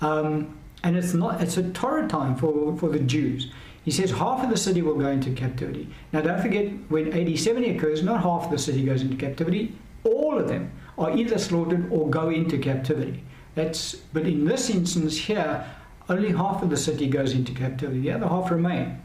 Um, 0.01 0.57
and 0.83 0.95
it's 0.95 1.13
not 1.13 1.41
it's 1.41 1.57
a 1.57 1.69
torrid 1.71 2.09
time 2.09 2.35
for, 2.35 2.77
for 2.77 2.89
the 2.89 2.99
Jews. 2.99 3.51
He 3.83 3.91
says 3.91 4.11
half 4.11 4.43
of 4.43 4.49
the 4.49 4.57
city 4.57 4.81
will 4.81 4.95
go 4.95 5.07
into 5.07 5.31
captivity. 5.31 5.87
Now 6.11 6.21
don't 6.21 6.41
forget 6.41 6.71
when 6.89 7.13
AD 7.13 7.37
70 7.37 7.77
occurs, 7.77 8.03
not 8.03 8.23
half 8.23 8.45
of 8.45 8.51
the 8.51 8.57
city 8.57 8.83
goes 8.83 9.01
into 9.01 9.15
captivity, 9.15 9.75
all 10.03 10.37
of 10.39 10.47
them 10.47 10.71
are 10.97 11.15
either 11.15 11.37
slaughtered 11.37 11.91
or 11.91 12.09
go 12.09 12.29
into 12.29 12.57
captivity. 12.57 13.23
That's 13.53 13.95
but 13.95 14.25
in 14.25 14.45
this 14.45 14.69
instance 14.69 15.17
here, 15.17 15.65
only 16.09 16.31
half 16.31 16.61
of 16.61 16.69
the 16.69 16.77
city 16.77 17.07
goes 17.07 17.33
into 17.33 17.53
captivity, 17.53 17.99
the 18.01 18.11
other 18.11 18.27
half 18.27 18.51
remain. 18.51 19.01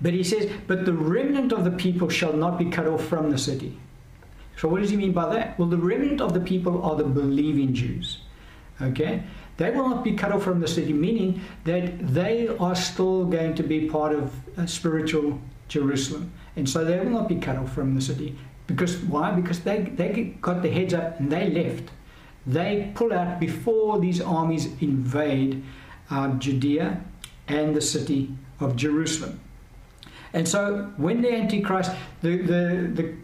But 0.00 0.12
he 0.12 0.24
says, 0.24 0.50
But 0.66 0.84
the 0.84 0.92
remnant 0.92 1.52
of 1.52 1.64
the 1.64 1.70
people 1.70 2.08
shall 2.08 2.32
not 2.32 2.58
be 2.58 2.66
cut 2.66 2.86
off 2.86 3.04
from 3.04 3.30
the 3.30 3.38
city. 3.38 3.78
So 4.56 4.68
what 4.68 4.80
does 4.80 4.90
he 4.90 4.96
mean 4.96 5.12
by 5.12 5.32
that? 5.34 5.58
Well, 5.58 5.68
the 5.68 5.76
remnant 5.76 6.20
of 6.20 6.34
the 6.34 6.40
people 6.40 6.82
are 6.82 6.96
the 6.96 7.04
believing 7.04 7.74
Jews. 7.74 8.18
Okay? 8.80 9.22
They 9.56 9.70
will 9.70 9.88
not 9.88 10.04
be 10.04 10.12
cut 10.12 10.32
off 10.32 10.42
from 10.42 10.60
the 10.60 10.68
city, 10.68 10.92
meaning 10.92 11.40
that 11.64 12.14
they 12.14 12.48
are 12.48 12.74
still 12.74 13.24
going 13.24 13.54
to 13.54 13.62
be 13.62 13.88
part 13.88 14.14
of 14.14 14.32
a 14.56 14.68
spiritual 14.68 15.40
Jerusalem. 15.68 16.32
And 16.56 16.68
so 16.68 16.84
they 16.84 16.98
will 16.98 17.10
not 17.10 17.28
be 17.28 17.36
cut 17.36 17.56
off 17.56 17.72
from 17.72 17.94
the 17.94 18.00
city. 18.00 18.36
Because 18.66 18.96
why? 18.98 19.32
Because 19.32 19.60
they, 19.60 19.80
they 19.82 20.34
got 20.40 20.62
their 20.62 20.72
heads 20.72 20.92
up 20.92 21.20
and 21.20 21.30
they 21.30 21.48
left. 21.50 21.90
They 22.46 22.92
pull 22.94 23.12
out 23.12 23.40
before 23.40 23.98
these 23.98 24.20
armies 24.20 24.66
invade 24.80 25.64
uh, 26.10 26.28
Judea 26.34 27.00
and 27.48 27.74
the 27.74 27.80
city 27.80 28.34
of 28.60 28.76
Jerusalem. 28.76 29.40
And 30.32 30.46
so 30.46 30.92
when 30.96 31.22
the 31.22 31.32
Antichrist, 31.32 31.92
the, 32.20 32.36
the, 32.36 32.90
the, 32.94 33.14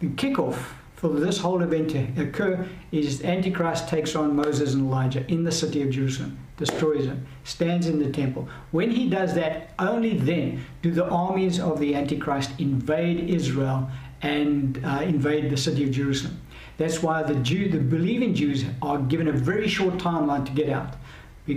the 0.00 0.06
kickoff 0.08 0.58
for 1.00 1.08
this 1.08 1.38
whole 1.38 1.62
event 1.62 1.88
to 1.88 2.22
occur 2.22 2.68
is 2.92 3.24
Antichrist 3.24 3.88
takes 3.88 4.14
on 4.14 4.36
Moses 4.36 4.74
and 4.74 4.86
Elijah 4.86 5.26
in 5.32 5.44
the 5.44 5.50
city 5.50 5.80
of 5.80 5.88
Jerusalem 5.88 6.38
destroys 6.58 7.06
them, 7.06 7.26
stands 7.42 7.86
in 7.86 7.98
the 7.98 8.10
temple. 8.10 8.46
When 8.70 8.90
he 8.90 9.08
does 9.08 9.34
that, 9.34 9.70
only 9.78 10.18
then 10.18 10.62
do 10.82 10.90
the 10.90 11.08
armies 11.08 11.58
of 11.58 11.80
the 11.80 11.94
Antichrist 11.94 12.50
invade 12.58 13.30
Israel 13.30 13.88
and 14.20 14.78
uh, 14.84 15.00
invade 15.00 15.48
the 15.48 15.56
city 15.56 15.84
of 15.84 15.90
Jerusalem. 15.90 16.38
That's 16.76 17.02
why 17.02 17.22
the 17.22 17.36
Jew, 17.36 17.70
the 17.70 17.78
believing 17.78 18.34
Jews, 18.34 18.66
are 18.82 18.98
given 18.98 19.28
a 19.28 19.32
very 19.32 19.68
short 19.68 19.94
timeline 19.94 20.44
to 20.44 20.52
get 20.52 20.68
out. 20.68 20.96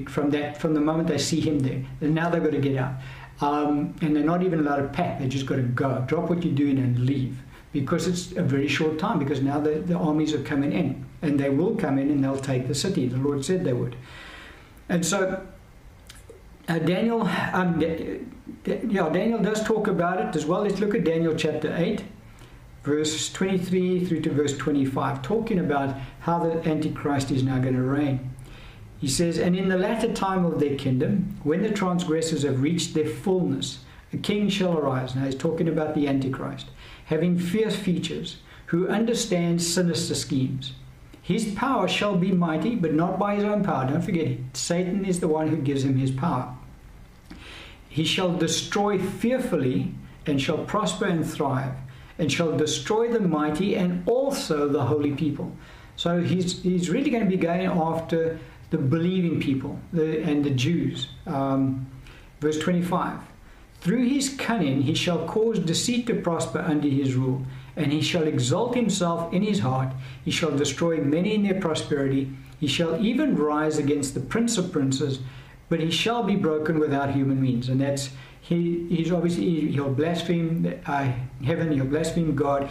From 0.07 0.29
that, 0.29 0.57
from 0.57 0.73
the 0.73 0.79
moment 0.79 1.09
they 1.09 1.17
see 1.17 1.41
him 1.41 1.59
there, 1.59 1.83
and 1.99 2.15
now 2.15 2.29
they've 2.29 2.41
got 2.41 2.53
to 2.53 2.61
get 2.61 2.77
out, 2.77 2.93
um, 3.41 3.93
and 4.01 4.15
they're 4.15 4.23
not 4.23 4.41
even 4.41 4.59
allowed 4.59 4.77
to 4.77 4.87
pack. 4.87 5.19
They 5.19 5.27
just 5.27 5.45
got 5.45 5.57
to 5.57 5.63
go, 5.63 6.01
drop 6.07 6.29
what 6.29 6.45
you're 6.45 6.55
doing, 6.55 6.77
and 6.77 7.05
leave 7.05 7.42
because 7.73 8.07
it's 8.07 8.31
a 8.31 8.43
very 8.43 8.67
short 8.67 8.97
time. 8.97 9.19
Because 9.19 9.41
now 9.41 9.59
the, 9.59 9.71
the 9.79 9.95
armies 9.97 10.33
are 10.33 10.41
coming 10.43 10.71
in, 10.71 11.03
and 11.21 11.39
they 11.39 11.49
will 11.49 11.75
come 11.75 11.97
in, 11.97 12.09
and 12.09 12.23
they'll 12.23 12.37
take 12.37 12.67
the 12.67 12.75
city. 12.75 13.07
The 13.07 13.17
Lord 13.17 13.43
said 13.43 13.65
they 13.65 13.73
would. 13.73 13.97
And 14.87 15.05
so 15.05 15.45
uh, 16.69 16.79
Daniel, 16.79 17.23
um, 17.51 17.81
yeah, 17.81 19.09
Daniel 19.09 19.39
does 19.39 19.63
talk 19.63 19.87
about 19.87 20.21
it 20.21 20.35
as 20.35 20.45
well. 20.45 20.61
Let's 20.61 20.79
look 20.79 20.95
at 20.95 21.03
Daniel 21.03 21.35
chapter 21.35 21.75
8, 21.75 22.03
verse 22.83 23.31
23 23.33 24.05
through 24.05 24.21
to 24.21 24.29
verse 24.29 24.57
25, 24.57 25.21
talking 25.21 25.59
about 25.59 25.97
how 26.21 26.39
the 26.39 26.65
Antichrist 26.67 27.31
is 27.31 27.43
now 27.43 27.59
going 27.59 27.75
to 27.75 27.81
reign. 27.81 28.31
He 28.99 29.09
says, 29.09 29.37
And 29.37 29.57
in 29.57 29.67
the 29.67 29.77
latter 29.77 30.13
time 30.13 30.45
of 30.45 30.61
their 30.61 30.77
kingdom, 30.77 31.37
when 31.43 31.61
the 31.61 31.71
transgressors 31.71 32.43
have 32.43 32.61
reached 32.61 32.93
their 32.93 33.07
fullness, 33.07 33.79
a 34.13 34.17
king 34.17 34.49
shall 34.49 34.77
arise. 34.77 35.15
Now 35.15 35.25
he's 35.25 35.35
talking 35.35 35.67
about 35.67 35.95
the 35.95 36.07
Antichrist, 36.07 36.67
having 37.05 37.37
fierce 37.37 37.75
features, 37.75 38.37
who 38.67 38.87
understands 38.87 39.71
sinister 39.71 40.15
schemes. 40.15 40.73
His 41.21 41.53
power 41.53 41.87
shall 41.87 42.15
be 42.15 42.31
mighty, 42.31 42.75
but 42.75 42.93
not 42.93 43.17
by 43.17 43.35
his 43.35 43.43
own 43.43 43.63
power. 43.63 43.87
Don't 43.87 44.01
forget, 44.01 44.27
it. 44.27 44.39
Satan 44.53 45.05
is 45.05 45.19
the 45.19 45.27
one 45.27 45.47
who 45.47 45.57
gives 45.57 45.83
him 45.83 45.97
his 45.97 46.11
power. 46.11 46.55
He 47.87 48.03
shall 48.03 48.35
destroy 48.35 48.99
fearfully, 48.99 49.93
and 50.25 50.41
shall 50.41 50.59
prosper 50.59 51.05
and 51.05 51.25
thrive, 51.25 51.75
and 52.17 52.31
shall 52.31 52.55
destroy 52.55 53.09
the 53.09 53.19
mighty 53.19 53.75
and 53.75 54.07
also 54.07 54.67
the 54.67 54.83
holy 54.83 55.11
people. 55.11 55.55
So 55.95 56.21
he's, 56.21 56.61
he's 56.61 56.89
really 56.89 57.09
going 57.09 57.23
to 57.23 57.29
be 57.29 57.37
going 57.37 57.67
after 57.67 58.39
the 58.71 58.77
believing 58.77 59.39
people 59.39 59.79
the, 59.91 60.21
and 60.23 60.43
the 60.43 60.49
Jews. 60.49 61.09
Um, 61.27 61.87
verse 62.41 62.57
25 62.59 63.19
Through 63.83 64.05
his 64.05 64.29
cunning 64.29 64.83
he 64.83 64.93
shall 64.93 65.27
cause 65.27 65.59
deceit 65.59 66.07
to 66.07 66.15
prosper 66.15 66.59
under 66.59 66.87
his 66.87 67.15
rule, 67.15 67.45
and 67.75 67.91
he 67.91 68.01
shall 68.01 68.23
exalt 68.23 68.75
himself 68.75 69.33
in 69.33 69.41
his 69.41 69.59
heart. 69.59 69.91
He 70.23 70.31
shall 70.31 70.55
destroy 70.55 71.01
many 71.01 71.35
in 71.35 71.43
their 71.43 71.59
prosperity. 71.59 72.31
He 72.61 72.67
shall 72.67 73.05
even 73.05 73.35
rise 73.35 73.77
against 73.77 74.13
the 74.13 74.21
prince 74.21 74.57
of 74.57 74.71
princes, 74.71 75.19
but 75.67 75.81
he 75.81 75.91
shall 75.91 76.23
be 76.23 76.37
broken 76.37 76.79
without 76.79 77.11
human 77.11 77.41
means. 77.41 77.67
And 77.67 77.81
that's 77.81 78.11
he, 78.39 78.87
he's 78.87 79.11
obviously 79.11 79.69
he'll 79.71 79.93
blaspheme 79.93 80.81
uh, 80.85 81.11
heaven, 81.43 81.73
he'll 81.73 81.83
blaspheme 81.83 82.35
God. 82.35 82.69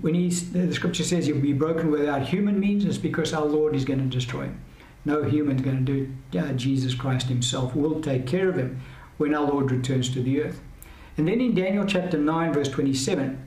When 0.00 0.14
he's 0.14 0.50
the 0.50 0.72
scripture 0.72 1.04
says 1.04 1.26
he'll 1.26 1.40
be 1.40 1.52
broken 1.52 1.90
without 1.90 2.22
human 2.22 2.58
means, 2.58 2.86
it's 2.86 2.96
because 2.96 3.34
our 3.34 3.44
Lord 3.44 3.76
is 3.76 3.84
going 3.84 3.98
to 3.98 4.06
destroy 4.06 4.44
him. 4.44 4.62
No 5.04 5.24
human's 5.24 5.60
going 5.60 5.84
to 5.84 5.92
do. 5.92 6.38
Uh, 6.38 6.52
Jesus 6.52 6.94
Christ 6.94 7.28
Himself 7.28 7.76
will 7.76 8.00
take 8.00 8.26
care 8.26 8.48
of 8.48 8.56
him 8.56 8.80
when 9.16 9.34
our 9.34 9.44
Lord 9.44 9.70
returns 9.70 10.08
to 10.10 10.22
the 10.22 10.42
earth. 10.42 10.60
And 11.16 11.28
then 11.28 11.40
in 11.40 11.54
Daniel 11.54 11.84
chapter 11.84 12.18
9, 12.18 12.52
verse 12.52 12.68
27, 12.68 13.40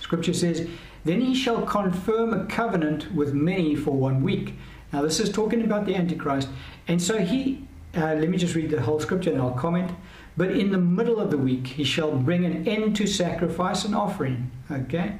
scripture 0.00 0.34
says, 0.34 0.68
Then 1.04 1.20
he 1.20 1.34
shall 1.34 1.62
confirm 1.62 2.34
a 2.34 2.46
covenant 2.46 3.14
with 3.14 3.32
many 3.32 3.76
for 3.76 3.92
one 3.92 4.22
week. 4.22 4.54
Now, 4.92 5.02
this 5.02 5.20
is 5.20 5.30
talking 5.30 5.62
about 5.62 5.86
the 5.86 5.94
Antichrist. 5.94 6.48
And 6.88 7.00
so 7.00 7.18
he, 7.18 7.66
uh, 7.96 8.14
let 8.14 8.28
me 8.28 8.38
just 8.38 8.54
read 8.54 8.70
the 8.70 8.80
whole 8.80 9.00
scripture 9.00 9.32
and 9.32 9.40
I'll 9.40 9.52
comment. 9.52 9.92
But 10.36 10.50
in 10.50 10.70
the 10.70 10.78
middle 10.78 11.18
of 11.18 11.30
the 11.30 11.38
week 11.38 11.66
he 11.66 11.84
shall 11.84 12.12
bring 12.16 12.44
an 12.44 12.66
end 12.68 12.96
to 12.96 13.06
sacrifice 13.06 13.84
and 13.84 13.94
offering. 13.94 14.50
Okay? 14.70 15.16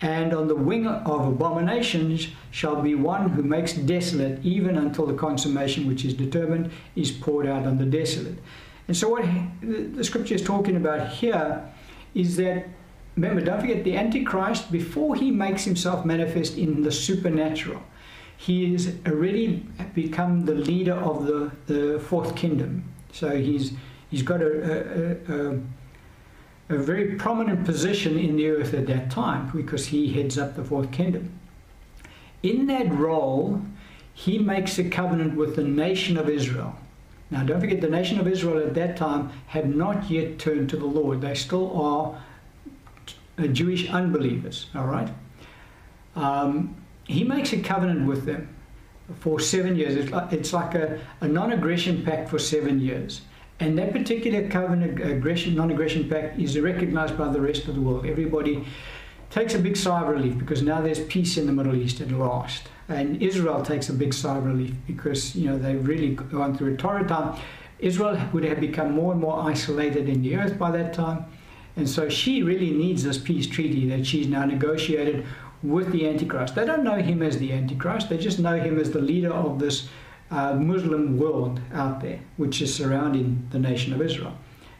And 0.00 0.32
on 0.32 0.46
the 0.46 0.54
wing 0.54 0.86
of 0.86 1.26
abominations 1.26 2.28
shall 2.50 2.80
be 2.80 2.94
one 2.94 3.30
who 3.30 3.42
makes 3.42 3.72
desolate, 3.72 4.44
even 4.44 4.76
until 4.76 5.06
the 5.06 5.14
consummation 5.14 5.86
which 5.88 6.04
is 6.04 6.14
determined 6.14 6.70
is 6.94 7.10
poured 7.10 7.46
out 7.46 7.66
on 7.66 7.78
the 7.78 7.84
desolate. 7.84 8.38
And 8.88 8.96
so, 8.96 9.10
what 9.10 9.24
the 9.60 10.02
scripture 10.02 10.34
is 10.34 10.42
talking 10.42 10.76
about 10.76 11.08
here 11.08 11.62
is 12.14 12.36
that, 12.36 12.66
remember, 13.16 13.40
don't 13.42 13.60
forget 13.60 13.84
the 13.84 13.96
Antichrist, 13.96 14.72
before 14.72 15.14
he 15.14 15.30
makes 15.30 15.64
himself 15.64 16.04
manifest 16.04 16.56
in 16.56 16.82
the 16.82 16.90
supernatural, 16.90 17.82
he 18.36 18.72
has 18.72 18.94
already 19.06 19.66
become 19.94 20.46
the 20.46 20.54
leader 20.54 20.94
of 20.94 21.26
the, 21.26 21.52
the 21.66 22.00
fourth 22.00 22.34
kingdom. 22.34 22.84
So, 23.12 23.36
he's 23.36 23.74
He's 24.10 24.22
got 24.22 24.40
a, 24.40 24.46
a, 25.28 25.34
a, 25.34 25.60
a 26.70 26.78
very 26.78 27.14
prominent 27.16 27.64
position 27.64 28.18
in 28.18 28.36
the 28.36 28.48
earth 28.48 28.72
at 28.74 28.86
that 28.86 29.10
time 29.10 29.50
because 29.54 29.86
he 29.86 30.12
heads 30.12 30.38
up 30.38 30.56
the 30.56 30.64
fourth 30.64 30.90
kingdom. 30.92 31.38
In 32.42 32.66
that 32.68 32.90
role, 32.92 33.62
he 34.14 34.38
makes 34.38 34.78
a 34.78 34.88
covenant 34.88 35.36
with 35.36 35.56
the 35.56 35.64
nation 35.64 36.16
of 36.16 36.28
Israel. 36.28 36.78
Now, 37.30 37.44
don't 37.44 37.60
forget, 37.60 37.80
the 37.80 37.90
nation 37.90 38.18
of 38.18 38.26
Israel 38.26 38.58
at 38.66 38.74
that 38.74 38.96
time 38.96 39.30
had 39.46 39.74
not 39.74 40.10
yet 40.10 40.38
turned 40.38 40.70
to 40.70 40.76
the 40.76 40.86
Lord. 40.86 41.20
They 41.20 41.34
still 41.34 41.78
are 41.80 42.22
Jewish 43.52 43.88
unbelievers, 43.90 44.66
all 44.74 44.86
right? 44.86 45.08
Um, 46.16 46.74
he 47.04 47.24
makes 47.24 47.52
a 47.52 47.60
covenant 47.60 48.06
with 48.06 48.24
them 48.24 48.54
for 49.20 49.40
seven 49.40 49.76
years. 49.76 49.94
It's 49.94 50.10
like, 50.10 50.32
it's 50.32 50.52
like 50.52 50.74
a, 50.74 51.00
a 51.20 51.28
non 51.28 51.52
aggression 51.52 52.02
pact 52.02 52.28
for 52.28 52.38
seven 52.38 52.80
years. 52.80 53.22
And 53.60 53.76
that 53.78 53.92
particular 53.92 54.48
covenant 54.48 55.00
aggression, 55.00 55.56
non-aggression 55.56 56.08
pact 56.08 56.38
is 56.38 56.58
recognized 56.58 57.18
by 57.18 57.28
the 57.28 57.40
rest 57.40 57.66
of 57.66 57.74
the 57.74 57.80
world. 57.80 58.06
Everybody 58.06 58.64
takes 59.30 59.54
a 59.54 59.58
big 59.58 59.76
sigh 59.76 60.02
of 60.02 60.08
relief 60.08 60.38
because 60.38 60.62
now 60.62 60.80
there's 60.80 61.00
peace 61.00 61.36
in 61.36 61.46
the 61.46 61.52
Middle 61.52 61.74
East 61.74 62.00
at 62.00 62.12
last. 62.12 62.68
And 62.88 63.22
Israel 63.22 63.62
takes 63.62 63.88
a 63.88 63.92
big 63.92 64.14
sigh 64.14 64.38
of 64.38 64.46
relief 64.46 64.74
because 64.86 65.36
you 65.36 65.48
know 65.48 65.58
they've 65.58 65.86
really 65.86 66.14
gone 66.14 66.56
through 66.56 66.74
a 66.74 66.76
torrid 66.76 67.08
time. 67.08 67.38
Israel 67.78 68.18
would 68.32 68.44
have 68.44 68.60
become 68.60 68.92
more 68.92 69.12
and 69.12 69.20
more 69.20 69.40
isolated 69.40 70.08
in 70.08 70.22
the 70.22 70.36
earth 70.36 70.58
by 70.58 70.70
that 70.72 70.92
time. 70.92 71.26
And 71.76 71.88
so 71.88 72.08
she 72.08 72.42
really 72.42 72.70
needs 72.70 73.04
this 73.04 73.18
peace 73.18 73.46
treaty 73.46 73.88
that 73.90 74.04
she's 74.04 74.26
now 74.26 74.44
negotiated 74.44 75.24
with 75.62 75.92
the 75.92 76.08
Antichrist. 76.08 76.54
They 76.54 76.64
don't 76.64 76.82
know 76.82 76.96
him 76.96 77.22
as 77.22 77.38
the 77.38 77.52
Antichrist, 77.52 78.08
they 78.08 78.18
just 78.18 78.38
know 78.38 78.58
him 78.58 78.78
as 78.78 78.90
the 78.90 79.00
leader 79.00 79.32
of 79.32 79.58
this 79.58 79.88
uh, 80.30 80.54
Muslim 80.54 81.18
world 81.18 81.60
out 81.72 82.00
there, 82.00 82.20
which 82.36 82.60
is 82.60 82.74
surrounding 82.74 83.46
the 83.50 83.58
nation 83.58 83.92
of 83.92 84.02
Israel. 84.02 84.36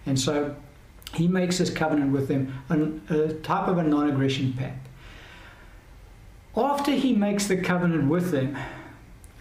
And 0.06 0.18
so 0.18 0.56
he 1.14 1.28
makes 1.28 1.58
this 1.58 1.70
covenant 1.70 2.12
with 2.12 2.28
them, 2.28 2.52
a, 2.68 3.14
a 3.14 3.32
type 3.34 3.68
of 3.68 3.78
a 3.78 3.82
non 3.82 4.10
aggression 4.10 4.52
pact. 4.52 4.87
After 6.58 6.90
he 6.90 7.14
makes 7.14 7.46
the 7.46 7.56
covenant 7.56 8.08
with 8.08 8.32
them, 8.32 8.58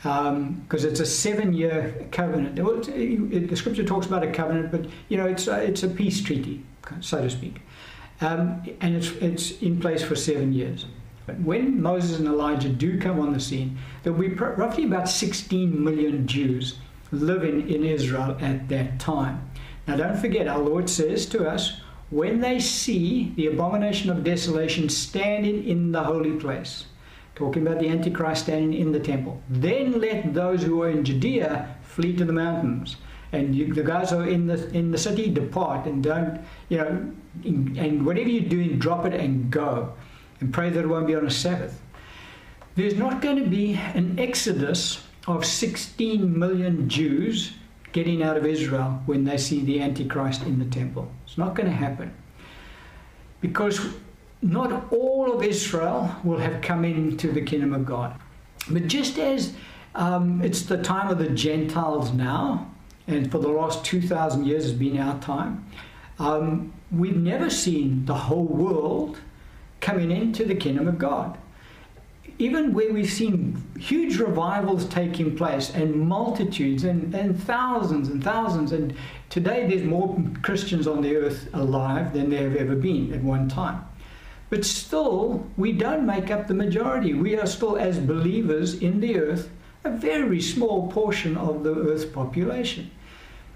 because 0.04 0.86
um, 0.86 0.90
it's 0.92 1.00
a 1.00 1.06
seven-year 1.06 2.08
covenant. 2.12 2.56
The 2.56 3.56
scripture 3.56 3.84
talks 3.84 4.06
about 4.06 4.24
a 4.24 4.32
covenant, 4.32 4.72
but 4.72 4.86
you 5.10 5.18
know 5.18 5.26
it's 5.26 5.48
a, 5.48 5.64
it's 5.64 5.82
a 5.82 5.88
peace 5.88 6.22
treaty, 6.22 6.64
so 7.02 7.24
to 7.24 7.30
speak, 7.30 7.62
um, 8.22 8.62
and 8.82 8.96
it's 8.96 9.10
it's 9.14 9.60
in 9.64 9.80
place 9.80 10.04
for 10.04 10.16
seven 10.16 10.54
years. 10.54 10.86
But 11.26 11.40
when 11.40 11.82
Moses 11.82 12.20
and 12.20 12.28
Elijah 12.28 12.70
do 12.70 13.00
come 13.00 13.20
on 13.20 13.34
the 13.34 13.40
scene, 13.40 13.80
there 14.04 14.14
will 14.14 14.30
be 14.30 14.36
roughly 14.36 14.86
about 14.86 15.10
16 15.10 15.84
million 15.84 16.26
Jews 16.28 16.78
living 17.12 17.70
in 17.70 17.84
Israel 17.84 18.38
at 18.40 18.70
that 18.70 19.00
time. 19.00 19.50
Now, 19.88 19.98
don't 19.98 20.18
forget, 20.18 20.48
our 20.48 20.60
Lord 20.60 20.90
says 20.90 21.26
to 21.28 21.50
us, 21.50 21.82
when 22.12 22.40
they 22.40 22.60
see 22.60 23.34
the 23.36 23.48
abomination 23.48 24.10
of 24.10 24.24
desolation 24.24 24.88
standing 24.88 25.68
in 25.68 25.92
the 25.92 26.04
holy 26.04 26.32
place, 26.38 26.86
talking 27.38 27.66
about 27.68 27.80
the 27.80 27.88
Antichrist 27.88 28.46
standing 28.46 28.74
in 28.74 28.92
the 28.92 29.00
temple, 29.00 29.40
then 29.48 30.02
let 30.02 30.34
those 30.34 30.64
who 30.64 30.82
are 30.82 30.90
in 30.90 31.06
Judea 31.06 31.76
flee 31.84 32.16
to 32.16 32.26
the 32.26 32.34
mountains. 32.34 32.98
And 33.32 33.56
you, 33.56 33.72
the 33.74 33.84
guys 33.84 34.10
who 34.10 34.22
are 34.22 34.28
in 34.28 34.48
the 34.48 34.70
in 34.72 34.90
the 34.90 34.98
city 34.98 35.30
depart 35.30 35.86
and 35.86 36.02
don't, 36.02 36.42
you 36.70 36.78
know, 36.78 37.12
and 37.44 38.06
whatever 38.06 38.30
you're 38.30 38.50
doing, 38.50 38.80
drop 38.80 39.06
it 39.06 39.14
and 39.14 39.52
go 39.52 39.94
and 40.40 40.52
pray 40.52 40.70
that 40.72 40.80
it 40.80 40.88
won't 40.88 41.06
be 41.06 41.16
on 41.16 41.28
a 41.28 41.30
Sabbath. 41.30 41.80
There's 42.76 42.96
not 42.96 43.22
going 43.22 43.44
to 43.44 43.50
be 43.50 43.74
an 43.74 44.18
exodus 44.18 45.04
of 45.28 45.46
16 45.46 46.40
million 46.40 46.90
Jews 46.90 47.54
getting 47.92 48.24
out 48.24 48.38
of 48.38 48.46
Israel 48.46 49.02
when 49.06 49.26
they 49.26 49.38
see 49.38 49.64
the 49.64 49.82
Antichrist 49.82 50.42
in 50.44 50.58
the 50.58 50.66
temple. 50.66 51.12
It's 51.26 51.38
not 51.38 51.54
going 51.54 51.68
to 51.68 51.76
happen. 51.76 52.14
Because 53.42 53.80
not 54.42 54.92
all 54.92 55.34
of 55.34 55.44
Israel 55.44 56.16
will 56.24 56.38
have 56.38 56.62
come 56.62 56.86
into 56.86 57.32
the 57.32 57.42
kingdom 57.42 57.74
of 57.74 57.86
God. 57.86 58.20
But 58.70 58.88
just 58.88 59.18
as 59.18 59.54
um, 59.96 60.42
it's 60.42 60.64
the 60.64 60.82
time 60.82 61.10
of 61.10 61.18
the 61.18 61.30
Gentiles 61.30 62.12
now, 62.12 62.72
and 63.08 63.32
for 63.32 63.40
the 63.40 63.48
last 63.48 63.86
2,000 63.86 64.46
years 64.46 64.64
has 64.64 64.74
been 64.74 65.00
our 65.00 65.18
time, 65.20 65.66
um, 66.20 66.74
we've 66.92 67.18
never 67.18 67.50
seen 67.50 68.06
the 68.06 68.14
whole 68.14 68.46
world 68.46 69.20
coming 69.80 70.12
into 70.12 70.46
the 70.46 70.56
kingdom 70.56 70.88
of 70.88 70.98
God. 70.98 71.38
Even 72.40 72.74
where 72.74 72.94
we've 72.94 73.10
seen 73.10 73.64
huge 73.80 74.20
revivals 74.20 74.86
taking 74.86 75.36
place 75.36 75.72
and 75.72 75.96
multitudes 75.96 76.84
and, 76.84 77.14
and 77.16 77.42
thousands 77.42 78.10
and 78.10 78.24
thousands, 78.24 78.72
and 78.72 78.94
today 79.30 79.68
there's 79.68 79.84
more 79.84 80.16
Christians 80.44 80.86
on 80.86 81.02
the 81.02 81.16
earth 81.16 81.50
alive 81.54 82.14
than 82.14 82.30
there 82.30 82.50
have 82.50 82.58
ever 82.58 82.76
been 82.76 83.12
at 83.14 83.24
one 83.24 83.50
time. 83.50 83.87
But 84.50 84.66
still, 84.66 85.46
we 85.58 85.74
don't 85.74 86.06
make 86.06 86.32
up 86.32 86.48
the 86.48 86.54
majority. 86.54 87.14
We 87.14 87.38
are 87.38 87.46
still, 87.46 87.78
as 87.78 88.00
believers 88.00 88.76
in 88.76 89.02
the 89.02 89.20
earth, 89.20 89.50
a 89.84 89.90
very 89.90 90.42
small 90.42 90.90
portion 90.92 91.36
of 91.38 91.64
the 91.64 91.76
earth's 91.76 92.06
population. 92.06 92.92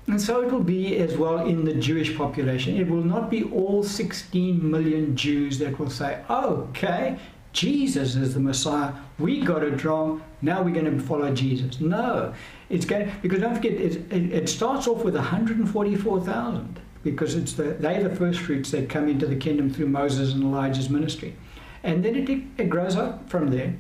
And 0.08 0.20
so 0.20 0.42
it 0.42 0.52
will 0.52 0.64
be 0.64 0.98
as 0.98 1.16
well 1.16 1.46
in 1.46 1.64
the 1.64 1.76
Jewish 1.76 2.18
population. 2.18 2.76
It 2.76 2.90
will 2.90 3.04
not 3.04 3.30
be 3.30 3.44
all 3.44 3.84
16 3.84 4.70
million 4.70 5.16
Jews 5.16 5.60
that 5.60 5.80
will 5.80 5.90
say, 5.90 6.22
okay, 6.30 7.18
Jesus 7.54 8.16
is 8.16 8.34
the 8.34 8.40
Messiah. 8.40 8.94
We 9.20 9.42
got 9.42 9.64
it 9.64 9.84
wrong. 9.84 10.22
Now 10.42 10.62
we're 10.64 10.74
going 10.74 10.98
to 10.98 11.04
follow 11.04 11.34
Jesus. 11.34 11.80
No, 11.80 12.34
it's 12.70 12.86
going 12.86 13.12
because 13.22 13.42
don't 13.42 13.56
forget 13.56 13.74
it, 13.74 14.12
it 14.12 14.50
starts 14.50 14.88
off 14.88 15.04
with 15.04 15.16
144,000 15.16 16.80
because 17.04 17.36
it's 17.36 17.54
the, 17.54 17.64
they're 17.64 18.08
the 18.08 18.16
first 18.16 18.40
fruits 18.40 18.72
that 18.72 18.90
come 18.90 19.08
into 19.08 19.26
the 19.26 19.36
kingdom 19.36 19.72
through 19.72 19.88
Moses 19.88 20.34
and 20.34 20.44
Elijah's 20.44 20.90
ministry, 20.90 21.36
and 21.84 22.04
then 22.04 22.16
it, 22.16 22.30
it 22.58 22.70
grows 22.70 22.96
up 22.96 23.30
from 23.30 23.50
there. 23.50 23.74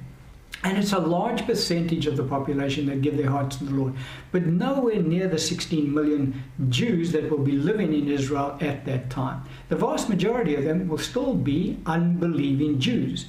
And 0.63 0.77
it's 0.77 0.93
a 0.93 0.99
large 0.99 1.47
percentage 1.47 2.05
of 2.05 2.17
the 2.17 2.23
population 2.23 2.85
that 2.85 3.01
give 3.01 3.17
their 3.17 3.31
hearts 3.31 3.55
to 3.57 3.63
the 3.63 3.73
Lord, 3.73 3.95
but 4.31 4.45
nowhere 4.45 5.01
near 5.01 5.27
the 5.27 5.39
16 5.39 5.91
million 5.91 6.43
Jews 6.69 7.11
that 7.13 7.31
will 7.31 7.39
be 7.39 7.53
living 7.53 7.93
in 7.93 8.07
Israel 8.07 8.57
at 8.61 8.85
that 8.85 9.09
time. 9.09 9.43
The 9.69 9.75
vast 9.75 10.07
majority 10.07 10.53
of 10.53 10.63
them 10.63 10.87
will 10.87 10.99
still 10.99 11.33
be 11.33 11.79
unbelieving 11.87 12.79
Jews. 12.79 13.25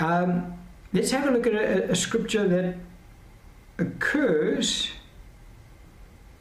Um, 0.00 0.54
let's 0.94 1.10
have 1.10 1.28
a 1.28 1.32
look 1.32 1.46
at 1.46 1.54
a, 1.54 1.90
a 1.90 1.96
scripture 1.96 2.48
that 2.48 2.76
occurs. 3.78 4.90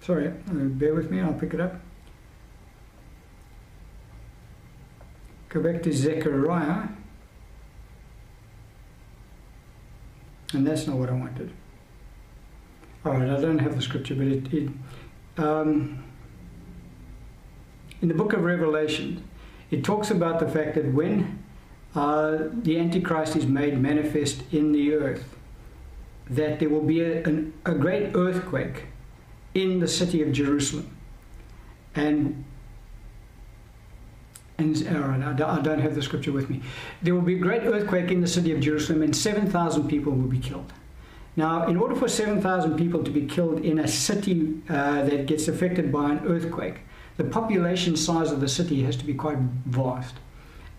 Sorry, 0.01 0.29
bear 0.47 0.93
with 0.93 1.11
me, 1.11 1.19
I'll 1.19 1.33
pick 1.33 1.53
it 1.53 1.59
up. 1.59 1.81
Go 5.49 5.61
back 5.61 5.81
to 5.83 5.93
Zechariah. 5.93 6.89
And 10.53 10.65
that's 10.65 10.87
not 10.87 10.97
what 10.97 11.09
I 11.09 11.13
wanted. 11.13 11.51
All 13.05 13.13
right, 13.13 13.29
I 13.29 13.39
don't 13.39 13.59
have 13.59 13.75
the 13.75 13.81
scripture, 13.81 14.15
but 14.15 14.27
it, 14.27 14.53
it 14.53 14.69
um, 15.37 16.03
in 18.01 18.07
the 18.07 18.13
book 18.13 18.33
of 18.33 18.43
Revelation, 18.43 19.23
it 19.71 19.83
talks 19.83 20.11
about 20.11 20.39
the 20.39 20.47
fact 20.47 20.75
that 20.75 20.93
when 20.93 21.43
uh, 21.95 22.49
the 22.51 22.79
Antichrist 22.79 23.35
is 23.35 23.45
made 23.45 23.79
manifest 23.79 24.43
in 24.51 24.71
the 24.71 24.93
earth, 24.93 25.35
that 26.29 26.59
there 26.59 26.69
will 26.69 26.81
be 26.81 27.01
a, 27.01 27.23
an, 27.23 27.53
a 27.65 27.73
great 27.73 28.15
earthquake 28.15 28.85
in 29.53 29.79
the 29.79 29.87
city 29.87 30.21
of 30.21 30.31
Jerusalem. 30.31 30.95
And 31.95 32.43
all 34.59 34.65
right, 34.65 35.21
I 35.21 35.61
don't 35.61 35.79
have 35.79 35.93
the 35.93 36.01
scripture 36.01 36.31
with 36.31 36.49
me. 36.49 36.61
There 37.03 37.13
will 37.13 37.21
be 37.21 37.35
a 37.35 37.39
great 37.39 37.63
earthquake 37.63 38.11
in 38.11 38.21
the 38.21 38.27
city 38.27 38.51
of 38.51 38.59
Jerusalem, 38.59 39.03
and 39.03 39.15
7,000 39.15 39.87
people 39.87 40.13
will 40.13 40.27
be 40.27 40.39
killed. 40.39 40.73
Now, 41.35 41.67
in 41.67 41.77
order 41.77 41.95
for 41.95 42.07
7,000 42.07 42.75
people 42.75 43.03
to 43.03 43.11
be 43.11 43.27
killed 43.27 43.63
in 43.63 43.77
a 43.77 43.87
city 43.87 44.59
uh, 44.67 45.03
that 45.03 45.27
gets 45.27 45.47
affected 45.47 45.91
by 45.91 46.11
an 46.11 46.25
earthquake, 46.25 46.79
the 47.17 47.23
population 47.23 47.95
size 47.95 48.31
of 48.31 48.41
the 48.41 48.47
city 48.47 48.81
has 48.83 48.95
to 48.97 49.05
be 49.05 49.13
quite 49.13 49.37
vast. 49.37 50.15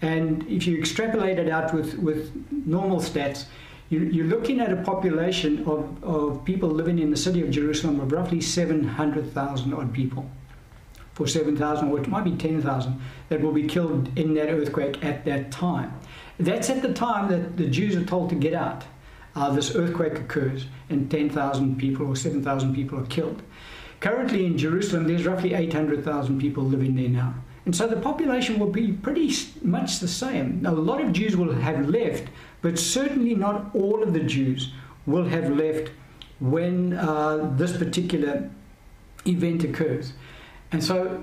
And 0.03 0.45
if 0.49 0.67
you 0.67 0.77
extrapolate 0.77 1.39
it 1.39 1.49
out 1.49 1.73
with, 1.73 1.95
with 1.99 2.33
normal 2.67 2.99
stats, 2.99 3.47
you, 3.91 4.23
are 4.23 4.27
looking 4.27 4.61
at 4.61 4.73
a 4.73 4.77
population 4.77 5.65
of, 5.67 6.05
of 6.05 6.45
people 6.45 6.69
living 6.69 6.99
in 6.99 7.11
the 7.11 7.17
city 7.17 7.43
of 7.43 7.51
Jerusalem 7.51 8.01
of 8.01 8.13
roughly 8.13 8.41
700,000 8.41 9.73
odd 9.73 9.95
people. 9.95 10.29
For 11.19 11.27
7,000, 11.27 11.91
or 11.91 11.99
it 11.99 12.07
might 12.07 12.23
be 12.23 12.37
10,000, 12.37 13.01
that 13.29 13.41
will 13.41 13.51
be 13.51 13.67
killed 13.67 14.17
in 14.17 14.35
that 14.35 14.51
earthquake 14.51 15.05
at 15.05 15.25
that 15.25 15.51
time. 15.51 15.93
That's 16.39 16.71
at 16.71 16.81
the 16.81 16.95
time 16.95 17.29
that 17.29 17.57
the 17.57 17.67
Jews 17.67 17.97
are 17.97 18.05
told 18.05 18.31
to 18.31 18.37
get 18.37 18.55
out. 18.55 18.85
Uh, 19.35 19.51
this 19.51 19.75
earthquake 19.75 20.17
occurs 20.17 20.67
and 20.89 21.11
10,000 21.11 21.77
people 21.77 22.07
or 22.07 22.15
7,000 22.15 22.73
people 22.73 23.01
are 23.01 23.07
killed. 23.07 23.43
Currently 23.99 24.47
in 24.47 24.57
Jerusalem, 24.57 25.09
there's 25.09 25.27
roughly 25.27 25.55
800,000 25.55 26.41
people 26.41 26.63
living 26.63 26.95
there 26.95 27.09
now. 27.09 27.35
And 27.67 27.75
so 27.75 27.89
the 27.89 27.97
population 27.97 28.61
will 28.61 28.71
be 28.71 28.93
pretty 28.93 29.35
much 29.61 29.99
the 29.99 30.07
same. 30.07 30.65
A 30.65 30.71
lot 30.71 31.01
of 31.01 31.13
Jews 31.13 31.37
will 31.37 31.53
have 31.53 31.89
left, 31.89 32.29
but 32.63 32.79
certainly 32.79 33.35
not 33.35 33.75
all 33.75 34.05
of 34.05 34.13
the 34.13 34.23
Jews 34.23 34.73
will 35.05 35.25
have 35.25 35.51
left 35.51 35.91
when 36.39 36.93
uh, 36.93 37.55
this 37.57 37.77
particular 37.77 38.49
event 39.27 39.65
occurs. 39.65 40.13
And 40.73 40.83
so 40.83 41.23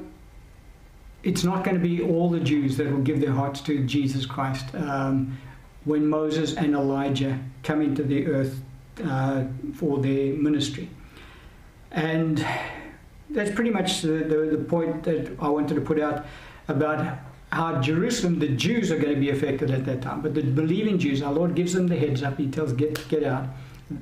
it's 1.23 1.43
not 1.43 1.63
going 1.63 1.75
to 1.75 1.81
be 1.81 2.01
all 2.01 2.29
the 2.29 2.39
Jews 2.39 2.77
that 2.77 2.91
will 2.91 3.01
give 3.01 3.19
their 3.19 3.31
hearts 3.31 3.61
to 3.61 3.83
Jesus 3.83 4.25
Christ 4.25 4.73
um, 4.75 5.37
when 5.83 6.07
Moses 6.07 6.55
and 6.55 6.73
Elijah 6.75 7.39
come 7.63 7.81
into 7.81 8.03
the 8.03 8.27
earth 8.27 8.61
uh, 9.03 9.43
for 9.73 9.99
their 9.99 10.33
ministry. 10.33 10.89
And 11.91 12.45
that's 13.29 13.51
pretty 13.51 13.71
much 13.71 14.01
the, 14.01 14.07
the, 14.07 14.57
the, 14.57 14.63
point 14.63 15.03
that 15.03 15.35
I 15.39 15.49
wanted 15.49 15.75
to 15.75 15.81
put 15.81 15.99
out 15.99 16.25
about 16.67 17.17
how 17.51 17.81
Jerusalem, 17.81 18.39
the 18.39 18.49
Jews 18.49 18.91
are 18.91 18.97
going 18.97 19.13
to 19.13 19.19
be 19.19 19.29
affected 19.29 19.71
at 19.71 19.85
that 19.85 20.01
time. 20.01 20.21
But 20.21 20.33
the 20.33 20.41
believing 20.41 20.97
Jews, 20.97 21.21
our 21.21 21.31
Lord 21.31 21.55
gives 21.55 21.73
them 21.73 21.87
the 21.87 21.95
heads 21.95 22.21
up. 22.21 22.37
He 22.37 22.47
tells, 22.47 22.73
get, 22.73 23.07
get 23.07 23.23
out. 23.23 23.47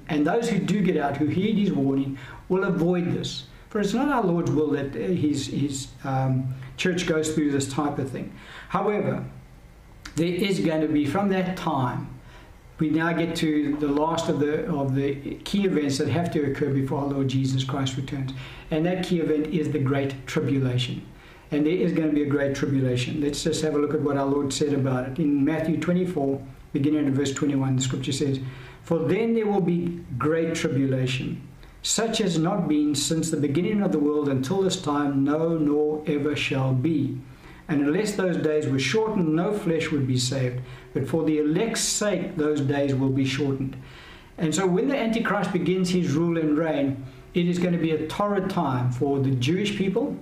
And 0.07 0.25
those 0.25 0.49
who 0.49 0.59
do 0.59 0.81
get 0.81 0.97
out, 0.97 1.17
who 1.17 1.27
heed 1.27 1.57
his 1.57 1.71
warning, 1.71 2.17
will 2.49 2.63
avoid 2.63 3.11
this. 3.11 3.45
For 3.73 3.79
it's 3.79 3.95
not 3.95 4.07
our 4.07 4.23
Lord's 4.23 4.51
will 4.51 4.69
that 4.73 4.93
his, 4.93 5.47
his 5.47 5.87
um, 6.03 6.53
church 6.77 7.07
goes 7.07 7.33
through 7.33 7.49
this 7.49 7.67
type 7.67 7.97
of 7.97 8.07
thing. 8.11 8.31
However, 8.69 9.25
there 10.15 10.27
is 10.27 10.59
going 10.59 10.81
to 10.81 10.87
be, 10.87 11.07
from 11.07 11.29
that 11.29 11.57
time, 11.57 12.07
we 12.77 12.91
now 12.91 13.11
get 13.13 13.35
to 13.37 13.75
the 13.77 13.87
last 13.87 14.29
of 14.29 14.39
the 14.39 14.67
of 14.67 14.93
the 14.93 15.15
key 15.43 15.65
events 15.65 15.97
that 15.97 16.07
have 16.07 16.31
to 16.33 16.51
occur 16.51 16.69
before 16.69 16.99
our 16.99 17.07
Lord 17.07 17.29
Jesus 17.29 17.63
Christ 17.63 17.97
returns, 17.97 18.33
and 18.69 18.85
that 18.85 19.05
key 19.05 19.21
event 19.21 19.47
is 19.47 19.71
the 19.71 19.79
Great 19.79 20.27
Tribulation. 20.27 21.03
And 21.49 21.65
there 21.65 21.73
is 21.73 21.93
going 21.93 22.09
to 22.09 22.13
be 22.13 22.21
a 22.21 22.29
great 22.29 22.55
tribulation. 22.55 23.21
Let's 23.21 23.43
just 23.43 23.63
have 23.63 23.73
a 23.73 23.79
look 23.79 23.95
at 23.95 24.01
what 24.01 24.17
our 24.17 24.27
Lord 24.27 24.53
said 24.53 24.73
about 24.73 25.09
it. 25.09 25.17
In 25.17 25.43
Matthew 25.43 25.79
24, 25.79 26.39
beginning 26.73 27.07
at 27.07 27.13
verse 27.13 27.33
21, 27.33 27.77
the 27.77 27.81
scripture 27.81 28.11
says, 28.11 28.39
For 28.83 28.99
then 28.99 29.33
there 29.33 29.47
will 29.47 29.61
be 29.61 30.03
great 30.19 30.53
tribulation, 30.53 31.41
such 31.83 32.21
as 32.21 32.39
not 32.39 32.67
been 32.67 32.95
since 32.95 33.29
the 33.29 33.37
beginning 33.37 33.81
of 33.83 33.91
the 33.91 33.99
world 33.99 34.29
until 34.29 34.61
this 34.61 34.81
time, 34.81 35.23
no, 35.23 35.57
nor 35.57 36.01
ever 36.07 36.35
shall 36.35 36.73
be. 36.73 37.19
And 37.67 37.81
unless 37.81 38.13
those 38.13 38.37
days 38.37 38.67
were 38.67 38.79
shortened, 38.79 39.35
no 39.35 39.53
flesh 39.53 39.91
would 39.91 40.07
be 40.07 40.17
saved. 40.17 40.61
But 40.93 41.07
for 41.07 41.23
the 41.23 41.39
elect's 41.39 41.81
sake, 41.81 42.37
those 42.37 42.61
days 42.61 42.95
will 42.95 43.09
be 43.09 43.25
shortened. 43.25 43.75
And 44.37 44.55
so 44.55 44.65
when 44.65 44.87
the 44.87 44.97
Antichrist 44.97 45.51
begins 45.51 45.89
his 45.89 46.13
rule 46.13 46.37
and 46.37 46.57
reign, 46.57 47.05
it 47.33 47.47
is 47.47 47.59
going 47.59 47.73
to 47.73 47.79
be 47.79 47.91
a 47.91 48.07
torrid 48.07 48.49
time 48.49 48.91
for 48.91 49.19
the 49.19 49.31
Jewish 49.31 49.77
people 49.77 50.17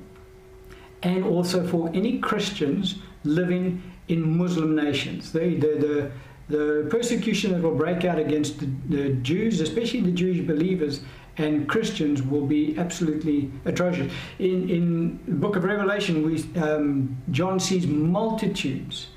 and 1.03 1.23
also 1.23 1.65
for 1.67 1.89
any 1.93 2.19
Christians 2.19 2.95
living 3.23 3.81
in 4.07 4.37
Muslim 4.37 4.75
nations. 4.75 5.31
The, 5.31 5.55
the, 5.55 6.11
the, 6.47 6.57
the 6.57 6.87
persecution 6.89 7.51
that 7.53 7.61
will 7.61 7.75
break 7.75 8.03
out 8.05 8.19
against 8.19 8.59
the, 8.59 8.65
the 8.89 9.09
Jews, 9.15 9.61
especially 9.61 10.01
the 10.01 10.11
Jewish 10.11 10.45
believers, 10.45 11.01
and 11.37 11.67
Christians 11.67 12.21
will 12.21 12.45
be 12.45 12.77
absolutely 12.77 13.51
atrocious. 13.65 14.11
In, 14.39 14.69
in 14.69 15.19
the 15.25 15.33
book 15.33 15.55
of 15.55 15.63
Revelation, 15.63 16.25
we, 16.25 16.43
um, 16.61 17.17
John 17.31 17.59
sees 17.59 17.87
multitudes 17.87 19.07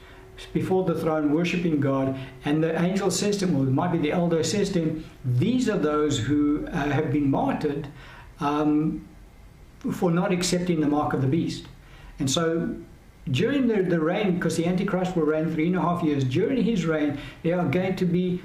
before 0.53 0.85
the 0.85 0.95
throne 0.95 1.33
worshiping 1.33 1.81
God, 1.81 2.19
and 2.45 2.63
the 2.63 2.81
angel 2.81 3.11
says 3.11 3.37
to 3.39 3.47
him, 3.47 3.57
or 3.57 3.65
it 3.65 3.71
might 3.71 3.93
be 3.93 3.99
the 3.99 4.13
elder 4.13 4.43
says 4.43 4.71
to 4.71 4.81
him, 4.81 5.05
These 5.25 5.69
are 5.69 5.79
those 5.79 6.19
who 6.19 6.67
uh, 6.69 6.91
have 6.91 7.13
been 7.13 7.31
martyred 7.31 7.89
um, 8.41 9.07
for 9.93 10.11
not 10.11 10.33
accepting 10.33 10.81
the 10.81 10.89
mark 10.89 11.13
of 11.13 11.21
the 11.21 11.29
beast. 11.29 11.67
And 12.19 12.31
so 12.31 12.75
during 13.31 13.69
the, 13.69 13.83
the 13.83 14.01
reign, 14.01 14.35
because 14.35 14.57
the 14.57 14.67
Antichrist 14.67 15.17
will 15.17 15.25
reign 15.25 15.53
three 15.53 15.69
and 15.69 15.77
a 15.77 15.81
half 15.81 16.03
years, 16.03 16.25
during 16.25 16.63
his 16.63 16.85
reign, 16.85 17.19
there 17.43 17.59
are 17.59 17.67
going 17.67 17.97
to 17.97 18.05
be 18.05 18.43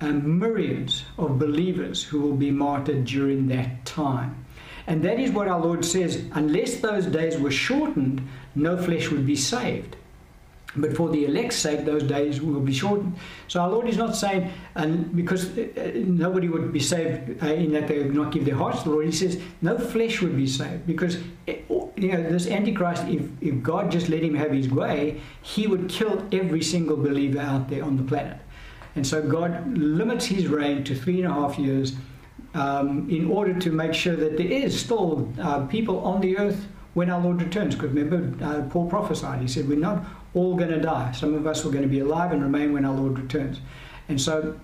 uh, 0.00 0.06
myriads 0.06 1.04
of 1.18 1.38
believers 1.38 2.02
who 2.02 2.20
will 2.20 2.36
be 2.36 2.50
martyred 2.50 3.04
during 3.04 3.48
that 3.48 3.84
time. 3.84 4.44
And 4.86 5.02
that 5.04 5.20
is 5.20 5.30
what 5.30 5.46
our 5.46 5.60
Lord 5.60 5.84
says 5.84 6.24
unless 6.32 6.80
those 6.80 7.06
days 7.06 7.38
were 7.38 7.50
shortened, 7.50 8.26
no 8.54 8.76
flesh 8.76 9.10
would 9.10 9.26
be 9.26 9.36
saved. 9.36 9.96
But 10.76 10.96
for 10.96 11.08
the 11.08 11.24
elect's 11.24 11.56
sake, 11.56 11.84
those 11.84 12.04
days 12.04 12.40
will 12.40 12.60
be 12.60 12.72
shortened. 12.72 13.16
So 13.48 13.60
our 13.60 13.68
Lord 13.68 13.88
is 13.88 13.96
not 13.96 14.14
saying, 14.14 14.52
and 14.76 15.14
because 15.16 15.58
uh, 15.58 15.66
uh, 15.76 15.90
nobody 15.94 16.48
would 16.48 16.72
be 16.72 16.78
saved 16.78 17.42
uh, 17.42 17.46
in 17.46 17.72
that 17.72 17.88
they 17.88 17.98
would 17.98 18.14
not 18.14 18.30
give 18.30 18.44
their 18.44 18.54
hearts 18.54 18.82
to 18.82 18.88
the 18.88 18.90
Lord. 18.90 19.06
He 19.06 19.12
says 19.12 19.40
no 19.62 19.76
flesh 19.78 20.22
would 20.22 20.36
be 20.36 20.46
saved 20.46 20.86
because 20.86 21.18
you 21.48 22.12
know 22.12 22.22
this 22.30 22.46
Antichrist. 22.46 23.02
If 23.08 23.22
if 23.40 23.62
God 23.62 23.90
just 23.90 24.08
let 24.08 24.22
him 24.22 24.34
have 24.36 24.52
his 24.52 24.70
way, 24.70 25.20
he 25.42 25.66
would 25.66 25.88
kill 25.88 26.24
every 26.30 26.62
single 26.62 26.96
believer 26.96 27.40
out 27.40 27.68
there 27.68 27.82
on 27.82 27.96
the 27.96 28.04
planet. 28.04 28.38
And 28.96 29.06
so 29.06 29.22
God 29.22 29.76
limits 29.76 30.26
his 30.26 30.46
reign 30.48 30.84
to 30.84 30.94
three 30.94 31.22
and 31.22 31.30
a 31.30 31.34
half 31.34 31.58
years 31.58 31.94
um, 32.54 33.08
in 33.08 33.30
order 33.30 33.58
to 33.58 33.70
make 33.70 33.94
sure 33.94 34.16
that 34.16 34.36
there 34.36 34.46
is 34.46 34.78
still 34.78 35.32
uh, 35.40 35.66
people 35.66 36.00
on 36.00 36.20
the 36.20 36.38
earth 36.38 36.66
when 36.94 37.10
our 37.10 37.20
Lord 37.20 37.40
returns. 37.42 37.74
Because 37.74 37.90
remember, 37.90 38.44
uh, 38.44 38.62
Paul 38.68 38.88
prophesied. 38.88 39.40
He 39.40 39.48
said, 39.48 39.68
We're 39.68 39.78
not 39.78 40.04
all 40.34 40.56
going 40.56 40.70
to 40.70 40.80
die. 40.80 41.12
Some 41.12 41.34
of 41.34 41.46
us 41.46 41.64
are 41.64 41.70
going 41.70 41.82
to 41.82 41.88
be 41.88 42.00
alive 42.00 42.32
and 42.32 42.42
remain 42.42 42.72
when 42.72 42.84
our 42.84 42.94
Lord 42.94 43.18
returns. 43.18 43.60
And 44.08 44.20
so 44.20 44.58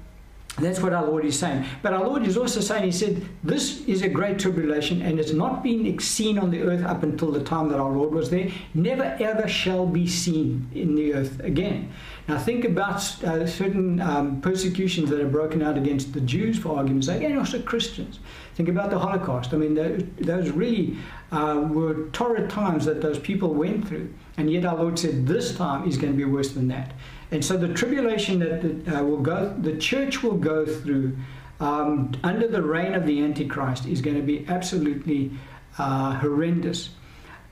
that's 0.58 0.80
what 0.80 0.94
our 0.94 1.04
Lord 1.04 1.24
is 1.26 1.38
saying. 1.38 1.66
But 1.82 1.92
our 1.92 2.04
Lord 2.04 2.26
is 2.26 2.36
also 2.36 2.60
saying, 2.60 2.84
He 2.84 2.92
said, 2.92 3.22
This 3.44 3.86
is 3.86 4.02
a 4.02 4.08
great 4.08 4.38
tribulation 4.38 5.02
and 5.02 5.20
it's 5.20 5.32
not 5.32 5.62
been 5.62 5.98
seen 5.98 6.38
on 6.38 6.50
the 6.50 6.62
earth 6.62 6.84
up 6.84 7.02
until 7.02 7.30
the 7.30 7.44
time 7.44 7.68
that 7.68 7.78
our 7.78 7.90
Lord 7.90 8.12
was 8.12 8.30
there. 8.30 8.50
Never 8.72 9.16
ever 9.20 9.46
shall 9.48 9.86
be 9.86 10.06
seen 10.06 10.68
in 10.74 10.94
the 10.94 11.12
earth 11.14 11.40
again. 11.40 11.92
Now 12.26 12.38
think 12.38 12.64
about 12.64 12.96
uh, 13.22 13.46
certain 13.46 14.00
um, 14.00 14.40
persecutions 14.40 15.10
that 15.10 15.20
are 15.20 15.28
broken 15.28 15.62
out 15.62 15.76
against 15.76 16.12
the 16.12 16.20
Jews, 16.20 16.58
for 16.58 16.76
argument's 16.76 17.06
sake, 17.06 17.22
and 17.22 17.38
also 17.38 17.60
Christians. 17.60 18.18
Think 18.54 18.68
about 18.68 18.90
the 18.90 18.98
Holocaust. 18.98 19.52
I 19.52 19.58
mean, 19.58 19.74
those 20.18 20.50
really 20.50 20.96
uh, 21.30 21.66
were 21.70 22.08
torrid 22.12 22.48
times 22.50 22.84
that 22.86 23.00
those 23.02 23.18
people 23.18 23.52
went 23.54 23.86
through. 23.86 24.12
And 24.36 24.50
yet 24.50 24.64
our 24.64 24.76
Lord 24.76 24.98
said, 24.98 25.26
This 25.26 25.56
time 25.56 25.88
is 25.88 25.96
going 25.96 26.12
to 26.12 26.16
be 26.16 26.24
worse 26.24 26.52
than 26.52 26.68
that. 26.68 26.92
And 27.30 27.44
so 27.44 27.56
the 27.56 27.72
tribulation 27.72 28.38
that 28.40 28.94
uh, 28.94 29.04
will 29.04 29.20
go, 29.20 29.54
the 29.60 29.76
church 29.76 30.22
will 30.22 30.36
go 30.36 30.64
through 30.64 31.16
um, 31.58 32.12
under 32.22 32.46
the 32.46 32.62
reign 32.62 32.94
of 32.94 33.06
the 33.06 33.22
Antichrist 33.22 33.86
is 33.86 34.00
going 34.00 34.16
to 34.16 34.22
be 34.22 34.46
absolutely 34.48 35.32
uh, 35.78 36.14
horrendous. 36.14 36.90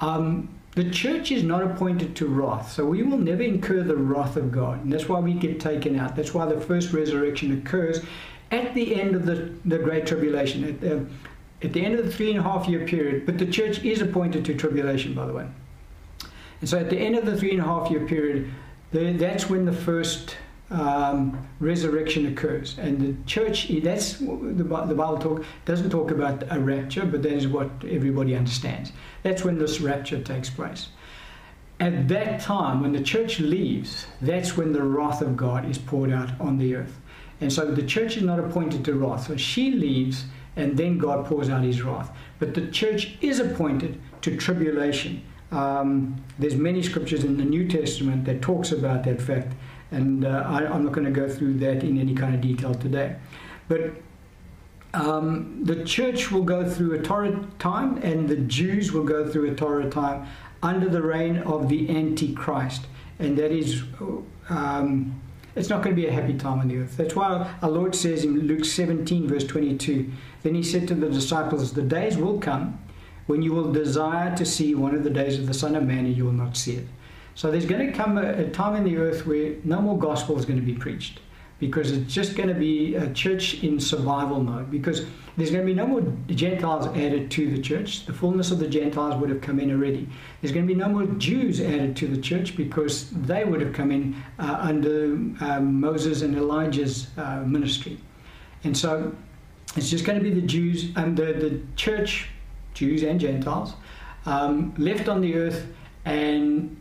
Um, 0.01 0.55
the 0.75 0.91
church 0.91 1.31
is 1.31 1.43
not 1.43 1.63
appointed 1.63 2.17
to 2.17 2.27
wrath, 2.27 2.73
so 2.73 2.85
we 2.85 3.03
will 3.03 3.19
never 3.19 3.43
incur 3.43 3.83
the 3.83 3.97
wrath 3.97 4.37
of 4.37 4.51
God. 4.51 4.83
And 4.83 4.93
that's 4.93 5.09
why 5.09 5.21
we 5.21 5.33
get 5.33 5.61
taken 5.61 5.99
out. 5.99 6.17
That's 6.17 6.35
why 6.35 6.47
the 6.47 6.61
first 6.61 6.93
resurrection 6.93 7.57
occurs 7.59 8.01
at 8.51 8.75
the 8.75 9.01
end 9.01 9.15
of 9.15 9.25
the, 9.25 9.55
the 9.65 9.79
Great 9.79 10.07
Tribulation, 10.07 10.65
at 10.65 10.81
the, 10.81 11.07
at 11.63 11.73
the 11.73 11.85
end 11.85 11.95
of 11.95 12.05
the 12.05 12.13
three 12.13 12.31
and 12.31 12.41
a 12.41 12.43
half 12.43 12.69
year 12.69 12.87
period. 12.87 13.25
But 13.25 13.39
the 13.39 13.47
church 13.47 13.85
is 13.85 14.03
appointed 14.03 14.45
to 14.47 14.55
tribulation, 14.55 15.15
by 15.15 15.27
the 15.27 15.33
way. 15.33 15.47
And 16.65 16.69
so 16.71 16.79
at 16.79 16.89
the 16.89 16.97
end 16.97 17.15
of 17.15 17.27
the 17.27 17.37
three 17.37 17.51
and 17.51 17.61
a 17.61 17.65
half 17.65 17.91
year 17.91 18.07
period, 18.07 18.51
that's 18.91 19.51
when 19.51 19.67
the 19.67 19.73
first 19.75 20.39
um, 20.71 21.47
resurrection 21.61 22.25
occurs. 22.25 22.79
And 22.79 22.99
the 22.99 23.25
church, 23.27 23.71
that's 23.83 24.15
the, 24.15 24.65
the 24.87 24.95
Bible 24.95 25.19
talk 25.19 25.45
doesn't 25.67 25.91
talk 25.91 26.11
about 26.11 26.43
a 26.51 26.59
rapture, 26.59 27.05
but 27.05 27.23
that 27.23 27.33
is 27.33 27.47
what 27.47 27.69
everybody 27.87 28.35
understands. 28.35 28.93
That's 29.23 29.45
when 29.45 29.59
this 29.59 29.83
rapture 29.83 30.23
takes 30.23 30.49
place. 30.49 30.89
At 31.81 32.09
that 32.09 32.41
time, 32.41 32.81
when 32.81 32.93
the 32.93 33.03
church 33.03 33.41
leaves, 33.41 34.07
that's 34.23 34.57
when 34.57 34.73
the 34.73 34.83
wrath 34.83 35.21
of 35.21 35.37
God 35.37 35.69
is 35.69 35.77
poured 35.77 36.13
out 36.13 36.31
on 36.41 36.57
the 36.57 36.77
earth. 36.77 36.99
And 37.43 37.53
so 37.53 37.73
the 37.73 37.83
church 37.83 38.17
is 38.17 38.23
not 38.23 38.39
appointed 38.39 38.87
to 38.87 38.95
wrath. 38.95 39.27
So 39.27 39.37
she 39.37 39.73
leaves, 39.73 40.25
and 40.57 40.79
then 40.79 40.97
God 40.97 41.27
pours 41.27 41.51
out 41.51 41.63
his 41.63 41.83
wrath. 41.83 42.11
But 42.39 42.55
the 42.55 42.69
church 42.69 43.19
is 43.21 43.39
appointed 43.39 44.01
to 44.23 44.35
tribulation. 44.39 45.23
Um, 45.55 46.23
there's 46.39 46.57
many 46.57 46.83
scriptures 46.83 47.23
in 47.25 47.37
the 47.37 47.45
New 47.45 47.69
Testament 47.69 48.25
that 48.25 48.43
talks 48.43 48.73
about 48.73 49.05
that 49.05 49.21
fact 49.21 49.55
and 49.95 50.25
uh, 50.25 50.45
I, 50.47 50.65
am 50.65 50.85
not 50.85 50.93
going 50.93 51.05
to 51.05 51.11
go 51.13 51.29
through 51.29 51.55
that 51.59 51.85
in 51.85 51.99
any 51.99 52.15
kind 52.15 52.35
of 52.35 52.41
detail 52.41 52.75
today. 52.75 53.17
But 53.69 53.93
um, 54.93 55.61
the 55.63 55.85
church 55.85 56.31
will 56.31 56.43
go 56.43 56.69
through 56.69 56.95
a 56.95 57.03
torrid 57.03 57.59
time, 57.59 57.99
and 57.99 58.29
the 58.29 58.37
Jews 58.37 58.93
will 58.93 59.05
go 59.05 59.29
through 59.29 59.51
a 59.51 59.55
torrid 59.55 59.93
time 59.93 60.27
under 60.63 60.89
the 60.89 61.03
reign 61.03 61.39
of 61.39 61.69
the 61.69 61.97
Antichrist. 61.97 62.87
And 63.19 63.39
that 63.39 63.53
is, 63.53 63.83
um, 64.49 65.21
it's 65.55 65.69
not 65.69 65.83
going 65.83 65.95
to 65.95 66.01
be 66.01 66.09
a 66.09 66.13
happy 66.13 66.35
time 66.35 66.61
on 66.61 66.69
the 66.69 66.79
earth. 66.79 66.97
That's 66.97 67.15
why 67.15 67.55
our 67.63 67.71
Lord 67.71 67.95
says 67.95 68.25
in 68.25 68.47
Luke 68.47 68.65
17, 68.65 69.29
verse 69.29 69.45
22, 69.45 70.11
Then 70.43 70.55
he 70.55 70.63
said 70.63 70.89
to 70.89 70.95
the 70.95 71.09
disciples, 71.09 71.73
The 71.73 71.83
days 71.83 72.17
will 72.17 72.39
come 72.39 72.81
when 73.27 73.43
you 73.43 73.53
will 73.53 73.73
desire 73.73 74.37
to 74.37 74.45
see 74.45 74.75
one 74.75 74.95
of 74.95 75.05
the 75.05 75.11
days 75.11 75.39
of 75.39 75.47
the 75.47 75.55
Son 75.55 75.75
of 75.75 75.85
Man, 75.85 76.07
and 76.07 76.17
you 76.17 76.25
will 76.25 76.33
not 76.33 76.57
see 76.57 76.77
it. 76.77 76.87
So 77.35 77.51
there's 77.51 77.67
going 77.67 77.87
to 77.87 77.93
come 77.93 78.19
a, 78.19 78.33
a 78.33 78.51
time 78.51 78.77
in 78.77 78.85
the 78.85 78.97
earth 78.97 79.27
where 79.27 79.55
no 79.65 79.81
more 79.81 79.99
gospel 79.99 80.39
is 80.39 80.45
going 80.45 80.61
to 80.61 80.67
be 80.67 80.75
preached 80.75 81.21
because 81.59 81.93
it's 81.93 82.13
just 82.13 82.37
going 82.37 82.49
to 82.49 82.55
be 82.55 82.95
a 82.95 83.13
church 83.13 83.63
in 83.63 83.81
survival 83.81 84.43
mode 84.43 84.71
because 84.71 85.07
there's 85.37 85.51
going 85.51 85.63
to 85.63 85.67
be 85.67 85.75
no 85.75 85.87
more 85.87 86.03
Gentiles 86.29 86.87
added 86.89 87.31
to 87.33 87.51
the 87.51 87.61
church. 87.61 88.07
The 88.07 88.13
fullness 88.13 88.51
of 88.51 88.59
the 88.59 88.69
Gentiles 88.69 89.17
would 89.21 89.31
have 89.31 89.41
come 89.41 89.59
in 89.59 89.71
already. 89.71 90.09
There's 90.41 90.53
going 90.53 90.67
to 90.67 90.73
be 90.73 90.79
no 90.79 90.89
more 90.89 91.07
Jews 91.07 91.61
added 91.61 91.97
to 91.97 92.07
the 92.07 92.21
church 92.21 92.57
because 92.57 93.11
they 93.11 93.45
would 93.45 93.61
have 93.61 93.73
come 93.73 93.91
in 93.91 94.23
uh, 94.39 94.59
under 94.61 95.15
um, 95.41 95.81
Moses 95.81 96.23
and 96.23 96.37
Elijah's 96.37 97.09
uh, 97.17 97.41
ministry. 97.41 97.99
And 98.63 98.77
so 98.77 99.15
it's 99.77 99.91
just 99.91 100.05
going 100.05 100.19
to 100.19 100.23
be 100.23 100.31
the 100.31 100.47
Jews 100.47 100.91
and 100.97 101.17
the, 101.17 101.33
the 101.33 101.61
church, 101.77 102.29
Jews 102.75 103.03
and 103.03 103.19
Gentiles, 103.19 103.75
um, 104.27 104.75
left 104.77 105.09
on 105.09 105.21
the 105.21 105.35
earth 105.37 105.67
and 106.05 106.77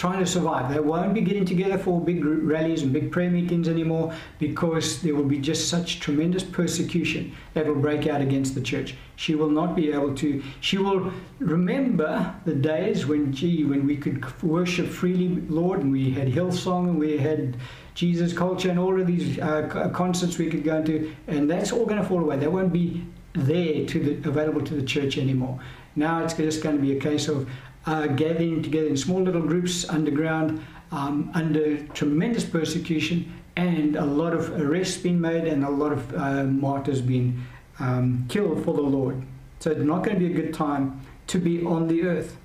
trying 0.00 0.18
to 0.18 0.26
survive. 0.26 0.72
They 0.72 0.80
won't 0.80 1.12
be 1.12 1.20
getting 1.20 1.44
together 1.44 1.76
for 1.76 2.00
big 2.00 2.24
rallies 2.24 2.82
and 2.82 2.90
big 2.90 3.12
prayer 3.12 3.30
meetings 3.30 3.68
anymore 3.68 4.14
because 4.38 5.02
there 5.02 5.14
will 5.14 5.24
be 5.24 5.38
just 5.38 5.68
such 5.68 6.00
tremendous 6.00 6.42
persecution 6.42 7.36
that 7.52 7.66
will 7.66 7.74
break 7.74 8.06
out 8.06 8.22
against 8.22 8.54
the 8.54 8.62
church. 8.62 8.94
She 9.16 9.34
will 9.34 9.50
not 9.50 9.76
be 9.76 9.92
able 9.92 10.14
to, 10.14 10.42
she 10.60 10.78
will 10.78 11.12
remember 11.38 12.34
the 12.46 12.54
days 12.54 13.04
when, 13.04 13.30
gee, 13.30 13.64
when 13.64 13.86
we 13.86 13.96
could 13.96 14.42
worship 14.42 14.86
freely, 14.86 15.28
Lord, 15.48 15.80
and 15.80 15.92
we 15.92 16.10
had 16.10 16.28
Hillsong 16.28 16.88
and 16.88 16.98
we 16.98 17.18
had 17.18 17.58
Jesus 17.94 18.32
culture 18.32 18.70
and 18.70 18.78
all 18.78 18.98
of 18.98 19.06
these 19.06 19.38
uh, 19.38 19.90
concerts 19.92 20.38
we 20.38 20.48
could 20.48 20.64
go 20.64 20.76
into, 20.76 21.14
and 21.26 21.50
that's 21.50 21.72
all 21.72 21.84
going 21.84 22.00
to 22.00 22.08
fall 22.08 22.20
away. 22.20 22.38
That 22.38 22.50
won't 22.50 22.72
be 22.72 23.04
there 23.32 23.86
to 23.86 23.98
the, 23.98 24.28
available 24.28 24.60
to 24.62 24.74
the 24.74 24.82
church 24.82 25.18
anymore. 25.18 25.60
Now 25.96 26.24
it's 26.24 26.34
just 26.34 26.62
going 26.62 26.76
to 26.76 26.82
be 26.82 26.96
a 26.96 27.00
case 27.00 27.28
of 27.28 27.48
uh, 27.86 28.06
gathering 28.08 28.62
together 28.62 28.88
in 28.88 28.96
small 28.96 29.22
little 29.22 29.42
groups 29.42 29.88
underground 29.88 30.64
um, 30.92 31.30
under 31.34 31.82
tremendous 31.88 32.44
persecution 32.44 33.32
and 33.56 33.96
a 33.96 34.04
lot 34.04 34.32
of 34.32 34.50
arrests 34.60 34.98
being 34.98 35.20
made 35.20 35.44
and 35.44 35.64
a 35.64 35.70
lot 35.70 35.92
of 35.92 36.14
uh, 36.14 36.44
martyrs 36.44 37.00
being 37.00 37.42
um, 37.78 38.24
killed 38.28 38.64
for 38.64 38.74
the 38.74 38.82
Lord. 38.82 39.22
So 39.60 39.70
it's 39.70 39.80
not 39.80 40.04
going 40.04 40.18
to 40.18 40.26
be 40.26 40.32
a 40.32 40.34
good 40.34 40.54
time 40.54 41.00
to 41.28 41.38
be 41.38 41.64
on 41.64 41.88
the 41.88 42.02
earth. 42.04 42.36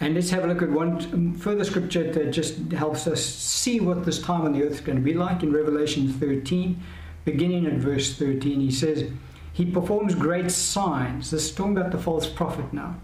And 0.00 0.14
let's 0.14 0.30
have 0.30 0.44
a 0.44 0.48
look 0.48 0.62
at 0.62 0.70
one 0.70 0.96
um, 1.12 1.34
further 1.34 1.64
scripture 1.64 2.10
that 2.12 2.32
just 2.32 2.72
helps 2.72 3.06
us 3.06 3.24
see 3.24 3.78
what 3.78 4.04
this 4.04 4.20
time 4.20 4.42
on 4.42 4.52
the 4.52 4.64
earth 4.64 4.72
is 4.72 4.80
going 4.80 4.98
to 4.98 5.04
be 5.04 5.14
like 5.14 5.44
in 5.44 5.52
Revelation 5.52 6.12
13, 6.12 6.82
beginning 7.24 7.66
at 7.66 7.74
verse 7.74 8.18
13. 8.18 8.58
He 8.58 8.70
says, 8.72 9.10
He 9.52 9.64
performs 9.64 10.14
great 10.14 10.50
signs. 10.50 11.30
This 11.30 11.44
is 11.44 11.54
talking 11.54 11.76
about 11.76 11.92
the 11.92 11.98
false 11.98 12.26
prophet 12.26 12.72
now 12.72 12.96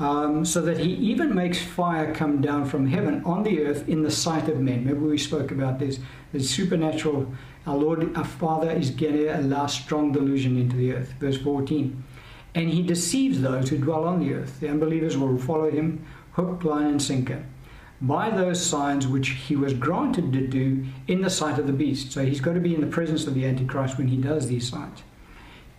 um, 0.00 0.44
so 0.46 0.62
that 0.62 0.78
he 0.78 0.92
even 0.94 1.34
makes 1.34 1.60
fire 1.60 2.14
come 2.14 2.40
down 2.40 2.64
from 2.64 2.86
heaven 2.86 3.22
on 3.24 3.42
the 3.42 3.64
earth 3.66 3.88
in 3.88 4.02
the 4.02 4.10
sight 4.10 4.48
of 4.48 4.58
men. 4.58 4.86
Remember, 4.86 5.08
we 5.08 5.18
spoke 5.18 5.50
about 5.50 5.78
this. 5.78 6.00
The 6.32 6.40
supernatural, 6.40 7.32
our 7.66 7.76
Lord, 7.76 8.16
our 8.16 8.24
Father 8.24 8.70
is 8.70 8.90
going 8.90 9.12
to 9.12 9.38
allow 9.38 9.66
strong 9.66 10.10
delusion 10.10 10.56
into 10.58 10.76
the 10.76 10.94
earth. 10.94 11.12
Verse 11.20 11.36
14. 11.36 12.02
And 12.54 12.70
he 12.70 12.82
deceives 12.82 13.42
those 13.42 13.68
who 13.68 13.76
dwell 13.76 14.04
on 14.04 14.20
the 14.20 14.32
earth. 14.32 14.58
The 14.58 14.70
unbelievers 14.70 15.18
will 15.18 15.38
follow 15.38 15.70
him, 15.70 16.04
hook, 16.32 16.64
line, 16.64 16.86
and 16.86 17.02
sinker, 17.02 17.44
by 18.00 18.30
those 18.30 18.64
signs 18.64 19.06
which 19.06 19.28
he 19.28 19.54
was 19.54 19.74
granted 19.74 20.32
to 20.32 20.46
do 20.46 20.86
in 21.06 21.20
the 21.20 21.30
sight 21.30 21.58
of 21.58 21.66
the 21.66 21.72
beast. 21.74 22.10
So 22.10 22.24
he's 22.24 22.40
got 22.40 22.54
to 22.54 22.60
be 22.60 22.74
in 22.74 22.80
the 22.80 22.86
presence 22.86 23.26
of 23.26 23.34
the 23.34 23.44
Antichrist 23.44 23.98
when 23.98 24.08
he 24.08 24.16
does 24.16 24.48
these 24.48 24.68
signs 24.68 25.02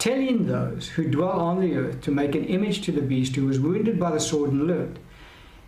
telling 0.02 0.48
those 0.48 0.88
who 0.88 1.08
dwell 1.08 1.40
on 1.40 1.62
the 1.62 1.76
earth 1.76 2.02
to 2.02 2.10
make 2.10 2.34
an 2.34 2.44
image 2.46 2.82
to 2.82 2.92
the 2.92 3.04
beast 3.04 3.36
who 3.36 3.46
was 3.46 3.60
wounded 3.60 4.00
by 4.00 4.10
the 4.10 4.20
sword 4.20 4.52
and 4.52 4.66
lived. 4.66 4.98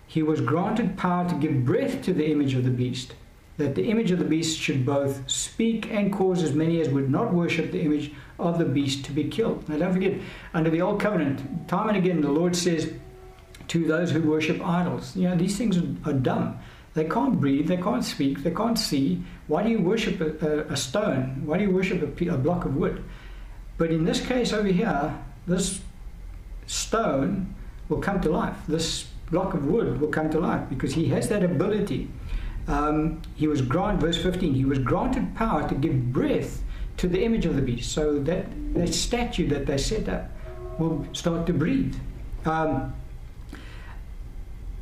He 0.08 0.24
was 0.24 0.42
granted 0.42 0.98
power 0.98 1.30
to 1.30 1.36
give 1.36 1.64
breath 1.64 2.02
to 2.06 2.14
the 2.14 2.32
image 2.32 2.56
of 2.56 2.64
the 2.64 2.72
beast, 2.72 3.14
that 3.58 3.76
the 3.76 3.92
image 3.92 4.10
of 4.10 4.18
the 4.18 4.26
beast 4.26 4.58
should 4.58 4.88
both 4.88 5.30
speak 5.30 5.88
and 5.92 6.12
cause 6.12 6.42
as 6.42 6.54
many 6.54 6.82
as 6.82 6.90
would 6.90 7.12
not 7.12 7.32
worship 7.32 7.72
the 7.72 7.84
image 7.84 8.12
of 8.40 8.58
the 8.58 8.66
beast 8.66 9.06
to 9.06 9.12
be 9.12 9.26
killed. 9.26 9.70
Now, 9.70 9.78
don't 9.78 9.94
forget, 9.94 10.20
under 10.56 10.72
the 10.72 10.82
Old 10.82 11.00
Covenant, 11.00 11.68
time 11.68 11.90
and 11.90 11.98
again, 11.98 12.22
the 12.22 12.32
Lord 12.32 12.56
says 12.56 12.92
to 13.68 13.86
those 13.86 14.10
who 14.10 14.24
worship 14.24 14.66
idols, 14.66 15.16
you 15.16 15.30
know, 15.30 15.36
these 15.36 15.60
things 15.60 15.78
are, 15.78 16.14
dumb. 16.14 16.58
They 16.96 17.06
can't 17.06 17.40
breathe, 17.40 17.68
they 17.68 17.78
can't 17.78 18.04
speak, 18.04 18.42
they 18.42 18.50
can't 18.50 18.80
see. 18.80 19.24
Why 19.46 19.62
do 19.62 19.70
you 19.70 19.80
worship 19.80 20.22
a, 20.22 20.48
a, 20.48 20.74
a 20.74 20.76
stone? 20.76 21.44
Why 21.46 21.60
do 21.60 21.66
you 21.66 21.72
worship 21.72 22.02
a, 22.02 22.30
a 22.30 22.38
block 22.38 22.66
of 22.66 22.76
wood? 22.76 23.04
But 23.78 23.92
in 23.92 24.06
this 24.06 24.26
case 24.26 24.54
over 24.54 24.68
here, 24.68 25.18
this 25.48 25.82
stone 26.68 27.54
will 27.90 28.00
come 28.00 28.22
to 28.22 28.30
life. 28.30 28.58
This 28.68 29.08
block 29.32 29.54
of 29.54 29.66
wood 29.66 30.00
will 30.00 30.10
come 30.10 30.30
to 30.32 30.40
life 30.40 30.70
because 30.70 30.94
he 30.94 31.08
has 31.08 31.30
that 31.30 31.44
ability. 31.44 32.10
Um, 32.68 33.22
he 33.36 33.48
was 33.48 33.62
granted, 33.62 34.02
verse 34.02 34.22
15, 34.22 34.54
he 34.54 34.66
was 34.66 34.80
granted 34.80 35.36
power 35.36 35.68
to 35.68 35.76
give 35.76 36.14
breath 36.14 36.62
to 36.98 37.08
the 37.08 37.24
image 37.24 37.46
of 37.46 37.56
the 37.56 37.62
beast. 37.62 37.92
So 37.92 38.20
that, 38.20 38.46
that 38.76 38.94
statue 38.94 39.48
that 39.50 39.66
they 39.66 39.78
set 39.78 40.08
up 40.08 40.30
will 40.80 41.06
start 41.14 41.46
to 41.48 41.54
breathe. 41.54 41.96
Um, 42.46 42.94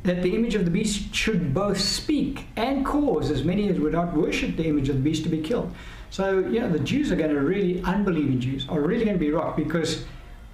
that 0.04 0.22
the 0.22 0.34
image 0.34 0.54
of 0.54 0.64
the 0.64 0.70
beast 0.70 1.14
should 1.14 1.54
both 1.54 1.80
speak 1.80 2.46
and 2.56 2.84
cause 2.84 3.30
as 3.30 3.44
many 3.44 3.68
as 3.68 3.78
would 3.78 3.92
not 3.92 4.16
worship 4.16 4.56
the 4.56 4.66
image 4.66 4.88
of 4.88 4.96
the 4.96 5.02
beast 5.02 5.22
to 5.24 5.28
be 5.28 5.40
killed. 5.40 5.72
So, 6.12 6.40
yeah, 6.40 6.66
the 6.66 6.78
Jews 6.78 7.10
are 7.10 7.16
going 7.16 7.30
to 7.30 7.40
really, 7.40 7.82
unbelieving 7.84 8.38
Jews, 8.38 8.68
are 8.68 8.82
really 8.82 9.06
going 9.06 9.16
to 9.16 9.24
be 9.24 9.30
rocked 9.30 9.56
because 9.56 10.04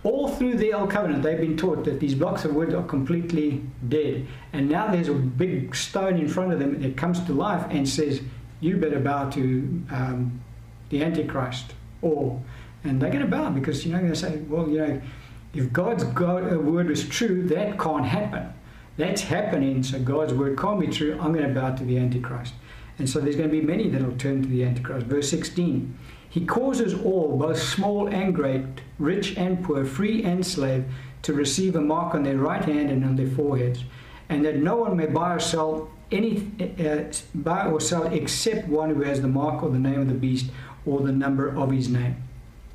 all 0.04 0.28
through 0.28 0.54
the 0.54 0.72
Old 0.72 0.88
Covenant 0.88 1.24
they've 1.24 1.40
been 1.40 1.56
taught 1.56 1.84
that 1.84 1.98
these 1.98 2.14
blocks 2.14 2.44
of 2.44 2.54
wood 2.54 2.72
are 2.72 2.84
completely 2.84 3.62
dead. 3.88 4.24
And 4.52 4.68
now 4.68 4.86
there's 4.86 5.08
a 5.08 5.14
big 5.14 5.74
stone 5.74 6.16
in 6.16 6.28
front 6.28 6.52
of 6.52 6.60
them 6.60 6.80
that 6.80 6.96
comes 6.96 7.18
to 7.24 7.32
life 7.32 7.66
and 7.70 7.88
says, 7.88 8.22
You 8.60 8.76
better 8.76 9.00
bow 9.00 9.30
to 9.30 9.82
um, 9.90 10.40
the 10.90 11.02
Antichrist. 11.02 11.74
Or, 12.02 12.40
and 12.84 13.02
they're 13.02 13.10
going 13.10 13.24
to 13.24 13.30
bow 13.30 13.50
because, 13.50 13.84
you 13.84 13.92
know, 13.92 14.00
to 14.00 14.14
say, 14.14 14.36
Well, 14.36 14.68
you 14.68 14.78
know, 14.78 15.02
if 15.54 15.72
God's 15.72 16.04
God, 16.04 16.52
uh, 16.52 16.56
word 16.56 16.88
is 16.88 17.08
true, 17.08 17.48
that 17.48 17.80
can't 17.80 18.06
happen. 18.06 18.52
That's 18.96 19.22
happening, 19.22 19.82
so 19.82 19.98
God's 19.98 20.34
word 20.34 20.56
can't 20.56 20.78
be 20.78 20.86
true. 20.86 21.18
I'm 21.20 21.32
going 21.32 21.52
to 21.52 21.60
bow 21.60 21.74
to 21.74 21.82
the 21.82 21.98
Antichrist. 21.98 22.54
And 22.98 23.08
so 23.08 23.20
there's 23.20 23.36
going 23.36 23.48
to 23.48 23.60
be 23.60 23.64
many 23.64 23.88
that 23.88 24.02
will 24.02 24.16
turn 24.16 24.42
to 24.42 24.48
the 24.48 24.64
Antichrist. 24.64 25.06
Verse 25.06 25.30
16 25.30 25.96
He 26.28 26.44
causes 26.44 26.94
all, 26.94 27.38
both 27.38 27.60
small 27.60 28.08
and 28.08 28.34
great, 28.34 28.64
rich 28.98 29.36
and 29.36 29.62
poor, 29.64 29.84
free 29.84 30.24
and 30.24 30.44
slave, 30.44 30.84
to 31.22 31.32
receive 31.32 31.76
a 31.76 31.80
mark 31.80 32.14
on 32.14 32.24
their 32.24 32.36
right 32.36 32.64
hand 32.64 32.90
and 32.90 33.04
on 33.04 33.16
their 33.16 33.28
foreheads, 33.28 33.84
and 34.28 34.44
that 34.44 34.56
no 34.56 34.76
one 34.76 34.96
may 34.96 35.06
buy 35.06 35.34
or 35.34 35.40
sell 35.40 35.90
any 36.10 36.50
uh, 36.60 37.04
buy 37.34 37.66
or 37.66 37.80
sell 37.80 38.06
except 38.06 38.66
one 38.68 38.94
who 38.94 39.02
has 39.02 39.20
the 39.20 39.28
mark 39.28 39.62
or 39.62 39.70
the 39.70 39.78
name 39.78 40.00
of 40.00 40.08
the 40.08 40.14
beast 40.14 40.50
or 40.86 41.00
the 41.00 41.12
number 41.12 41.48
of 41.48 41.70
his 41.70 41.88
name. 41.88 42.27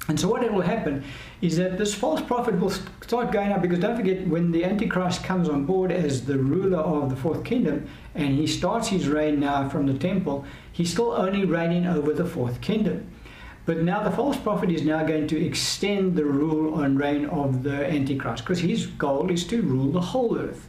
And 0.09 0.19
so 0.19 0.27
what 0.27 0.43
it 0.43 0.51
will 0.51 0.61
happen 0.61 1.03
is 1.41 1.55
that 1.57 1.77
this 1.77 1.93
false 1.93 2.21
prophet 2.21 2.59
will 2.59 2.71
start 2.71 3.31
going 3.31 3.53
up 3.53 3.61
because 3.61 3.79
don't 3.79 3.95
forget 3.95 4.27
when 4.27 4.51
the 4.51 4.65
Antichrist 4.65 5.23
comes 5.23 5.47
on 5.47 5.65
board 5.65 5.91
as 5.93 6.25
the 6.25 6.37
ruler 6.37 6.79
of 6.79 7.09
the 7.09 7.15
fourth 7.15 7.45
kingdom 7.45 7.87
and 8.13 8.35
he 8.35 8.45
starts 8.45 8.89
his 8.89 9.07
reign 9.07 9.39
now 9.39 9.69
from 9.69 9.87
the 9.87 9.97
temple, 9.97 10.43
he's 10.73 10.91
still 10.91 11.13
only 11.13 11.45
reigning 11.45 11.85
over 11.85 12.13
the 12.13 12.25
fourth 12.25 12.59
kingdom. 12.59 13.09
But 13.65 13.77
now 13.77 14.03
the 14.03 14.11
false 14.11 14.35
prophet 14.35 14.69
is 14.69 14.81
now 14.81 15.05
going 15.05 15.27
to 15.27 15.45
extend 15.45 16.17
the 16.17 16.25
rule 16.25 16.81
and 16.81 16.99
reign 16.99 17.25
of 17.27 17.63
the 17.63 17.89
Antichrist 17.89 18.43
because 18.43 18.59
his 18.59 18.87
goal 18.87 19.31
is 19.31 19.47
to 19.47 19.61
rule 19.61 19.89
the 19.89 20.01
whole 20.01 20.37
earth. 20.37 20.67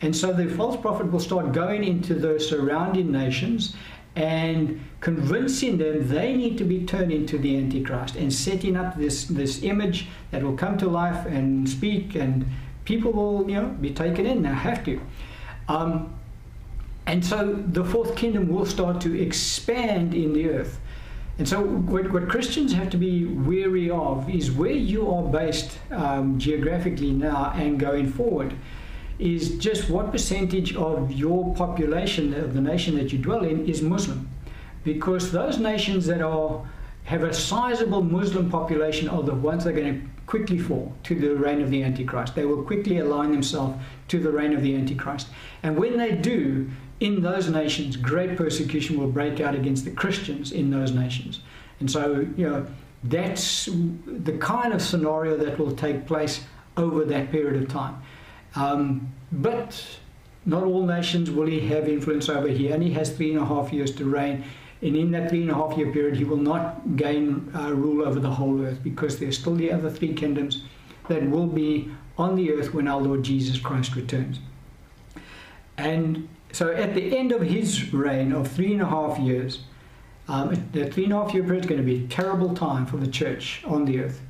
And 0.00 0.16
so 0.16 0.32
the 0.32 0.48
false 0.48 0.76
prophet 0.76 1.12
will 1.12 1.20
start 1.20 1.52
going 1.52 1.84
into 1.84 2.14
the 2.14 2.40
surrounding 2.40 3.12
nations 3.12 3.76
and 4.16 4.80
convincing 5.00 5.78
them 5.78 6.08
they 6.08 6.34
need 6.34 6.56
to 6.58 6.64
be 6.64 6.84
turned 6.84 7.10
into 7.10 7.36
the 7.38 7.56
Antichrist 7.56 8.16
and 8.16 8.32
setting 8.32 8.76
up 8.76 8.96
this, 8.96 9.24
this 9.24 9.62
image 9.62 10.08
that 10.30 10.42
will 10.42 10.56
come 10.56 10.78
to 10.78 10.88
life 10.88 11.26
and 11.26 11.68
speak, 11.68 12.14
and 12.14 12.46
people 12.84 13.12
will 13.12 13.48
you 13.48 13.56
know 13.56 13.68
be 13.80 13.92
taken 13.92 14.26
in. 14.26 14.42
They 14.42 14.48
have 14.48 14.84
to. 14.84 15.00
Um, 15.68 16.14
and 17.06 17.24
so 17.24 17.52
the 17.52 17.84
fourth 17.84 18.16
kingdom 18.16 18.48
will 18.48 18.66
start 18.66 19.00
to 19.02 19.20
expand 19.20 20.14
in 20.14 20.32
the 20.32 20.48
earth. 20.48 20.80
And 21.36 21.48
so, 21.48 21.62
what, 21.62 22.12
what 22.12 22.28
Christians 22.28 22.72
have 22.74 22.90
to 22.90 22.96
be 22.96 23.24
wary 23.24 23.90
of 23.90 24.30
is 24.30 24.52
where 24.52 24.70
you 24.70 25.12
are 25.12 25.24
based 25.24 25.78
um, 25.90 26.38
geographically 26.38 27.10
now 27.10 27.52
and 27.56 27.78
going 27.78 28.12
forward, 28.12 28.54
is 29.18 29.58
just 29.58 29.88
what 29.88 30.10
percentage 30.10 30.74
of 30.76 31.12
your 31.12 31.54
population, 31.54 32.34
of 32.34 32.54
the 32.54 32.60
nation 32.60 32.96
that 32.96 33.12
you 33.12 33.18
dwell 33.18 33.44
in, 33.44 33.66
is 33.68 33.82
Muslim. 33.82 34.28
Because 34.82 35.32
those 35.32 35.58
nations 35.58 36.06
that 36.06 36.20
are 36.20 36.66
have 37.04 37.22
a 37.22 37.34
sizable 37.34 38.02
Muslim 38.02 38.50
population 38.50 39.08
are 39.08 39.22
the 39.22 39.34
ones 39.34 39.64
that 39.64 39.70
are 39.70 39.80
going 39.80 40.00
to 40.00 40.08
quickly 40.26 40.58
fall 40.58 40.92
to 41.02 41.14
the 41.14 41.36
reign 41.36 41.60
of 41.60 41.70
the 41.70 41.82
Antichrist. 41.82 42.34
They 42.34 42.46
will 42.46 42.62
quickly 42.62 42.98
align 42.98 43.30
themselves 43.30 43.76
to 44.08 44.18
the 44.18 44.30
reign 44.30 44.54
of 44.54 44.62
the 44.62 44.74
Antichrist. 44.74 45.28
And 45.62 45.76
when 45.76 45.98
they 45.98 46.12
do, 46.12 46.70
in 47.00 47.20
those 47.20 47.50
nations, 47.50 47.96
great 47.96 48.36
persecution 48.36 48.98
will 48.98 49.10
break 49.10 49.40
out 49.40 49.54
against 49.54 49.84
the 49.84 49.90
Christians 49.90 50.52
in 50.52 50.70
those 50.70 50.92
nations. 50.92 51.40
And 51.80 51.90
so, 51.90 52.26
you 52.36 52.48
know, 52.48 52.66
that's 53.02 53.68
the 54.06 54.38
kind 54.38 54.72
of 54.72 54.80
scenario 54.80 55.36
that 55.36 55.58
will 55.58 55.76
take 55.76 56.06
place 56.06 56.42
over 56.78 57.04
that 57.04 57.30
period 57.30 57.62
of 57.62 57.68
time. 57.68 58.02
Um, 58.56 59.12
but 59.32 59.84
not 60.46 60.62
all 60.62 60.84
nations 60.86 61.30
will 61.30 61.46
he 61.46 61.60
have 61.68 61.88
influence 61.88 62.28
over. 62.28 62.48
Here, 62.48 62.74
and 62.74 62.82
he 62.82 62.92
has 62.92 63.14
three 63.16 63.32
and 63.32 63.40
a 63.40 63.44
half 63.44 63.72
years 63.72 63.94
to 63.96 64.04
reign. 64.04 64.44
And 64.82 64.96
in 64.96 65.10
that 65.12 65.30
three 65.30 65.42
and 65.42 65.50
a 65.50 65.54
half 65.54 65.76
year 65.78 65.90
period, 65.90 66.16
he 66.16 66.24
will 66.24 66.36
not 66.36 66.96
gain 66.96 67.50
uh, 67.54 67.72
rule 67.72 68.06
over 68.06 68.20
the 68.20 68.30
whole 68.30 68.60
earth 68.62 68.82
because 68.82 69.18
there's 69.18 69.38
still 69.38 69.54
the 69.54 69.72
other 69.72 69.90
three 69.90 70.12
kingdoms 70.12 70.64
that 71.08 71.28
will 71.30 71.46
be 71.46 71.90
on 72.18 72.36
the 72.36 72.52
earth 72.52 72.74
when 72.74 72.86
our 72.86 73.00
Lord 73.00 73.22
Jesus 73.22 73.58
Christ 73.58 73.96
returns. 73.96 74.40
And 75.76 76.28
so 76.52 76.70
at 76.70 76.94
the 76.94 77.16
end 77.16 77.32
of 77.32 77.40
his 77.40 77.92
reign 77.92 78.32
of 78.32 78.48
three 78.48 78.72
and 78.72 78.82
a 78.82 78.86
half 78.86 79.18
years, 79.18 79.60
um, 80.28 80.54
the 80.72 80.90
three 80.90 81.04
and 81.04 81.12
a 81.12 81.16
half 81.16 81.34
year 81.34 81.42
period 81.42 81.64
is 81.64 81.68
going 81.68 81.80
to 81.80 81.86
be 81.86 82.04
a 82.04 82.08
terrible 82.08 82.54
time 82.54 82.86
for 82.86 82.96
the 82.98 83.08
church 83.08 83.62
on 83.66 83.84
the 83.84 84.00
earth. 84.00 84.20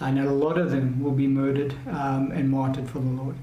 And 0.00 0.18
a 0.18 0.30
lot 0.30 0.58
of 0.58 0.70
them 0.70 1.02
will 1.02 1.12
be 1.12 1.26
murdered 1.26 1.74
um, 1.88 2.32
and 2.32 2.50
martyred 2.50 2.88
for 2.88 3.00
the 3.00 3.10
Lord. 3.10 3.36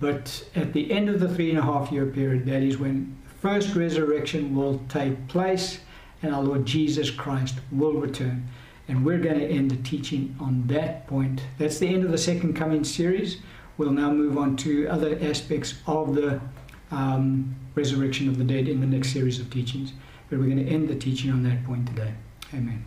But 0.00 0.48
at 0.54 0.72
the 0.72 0.92
end 0.92 1.08
of 1.08 1.20
the 1.20 1.32
three 1.32 1.50
and 1.50 1.58
a 1.58 1.62
half 1.62 1.90
year 1.90 2.06
period, 2.06 2.46
that 2.46 2.62
is 2.62 2.78
when 2.78 3.16
the 3.24 3.34
first 3.34 3.74
resurrection 3.74 4.54
will 4.54 4.80
take 4.88 5.28
place 5.28 5.80
and 6.22 6.34
our 6.34 6.42
Lord 6.42 6.66
Jesus 6.66 7.10
Christ 7.10 7.56
will 7.70 7.94
return. 7.94 8.48
And 8.88 9.04
we're 9.04 9.18
going 9.18 9.38
to 9.38 9.46
end 9.46 9.70
the 9.70 9.76
teaching 9.76 10.34
on 10.40 10.66
that 10.68 11.06
point. 11.06 11.42
That's 11.58 11.78
the 11.78 11.88
end 11.88 12.04
of 12.04 12.10
the 12.10 12.18
second 12.18 12.54
coming 12.54 12.84
series. 12.84 13.38
We'll 13.76 13.92
now 13.92 14.10
move 14.10 14.38
on 14.38 14.56
to 14.58 14.88
other 14.88 15.18
aspects 15.20 15.74
of 15.86 16.14
the 16.14 16.40
um, 16.90 17.54
resurrection 17.74 18.28
of 18.28 18.38
the 18.38 18.44
dead 18.44 18.66
in 18.66 18.80
the 18.80 18.86
next 18.86 19.12
series 19.12 19.38
of 19.38 19.50
teachings. 19.50 19.92
But 20.30 20.38
we're 20.38 20.46
going 20.46 20.64
to 20.64 20.72
end 20.72 20.88
the 20.88 20.96
teaching 20.96 21.30
on 21.30 21.42
that 21.44 21.64
point 21.64 21.86
today. 21.86 22.12
Amen. 22.54 22.84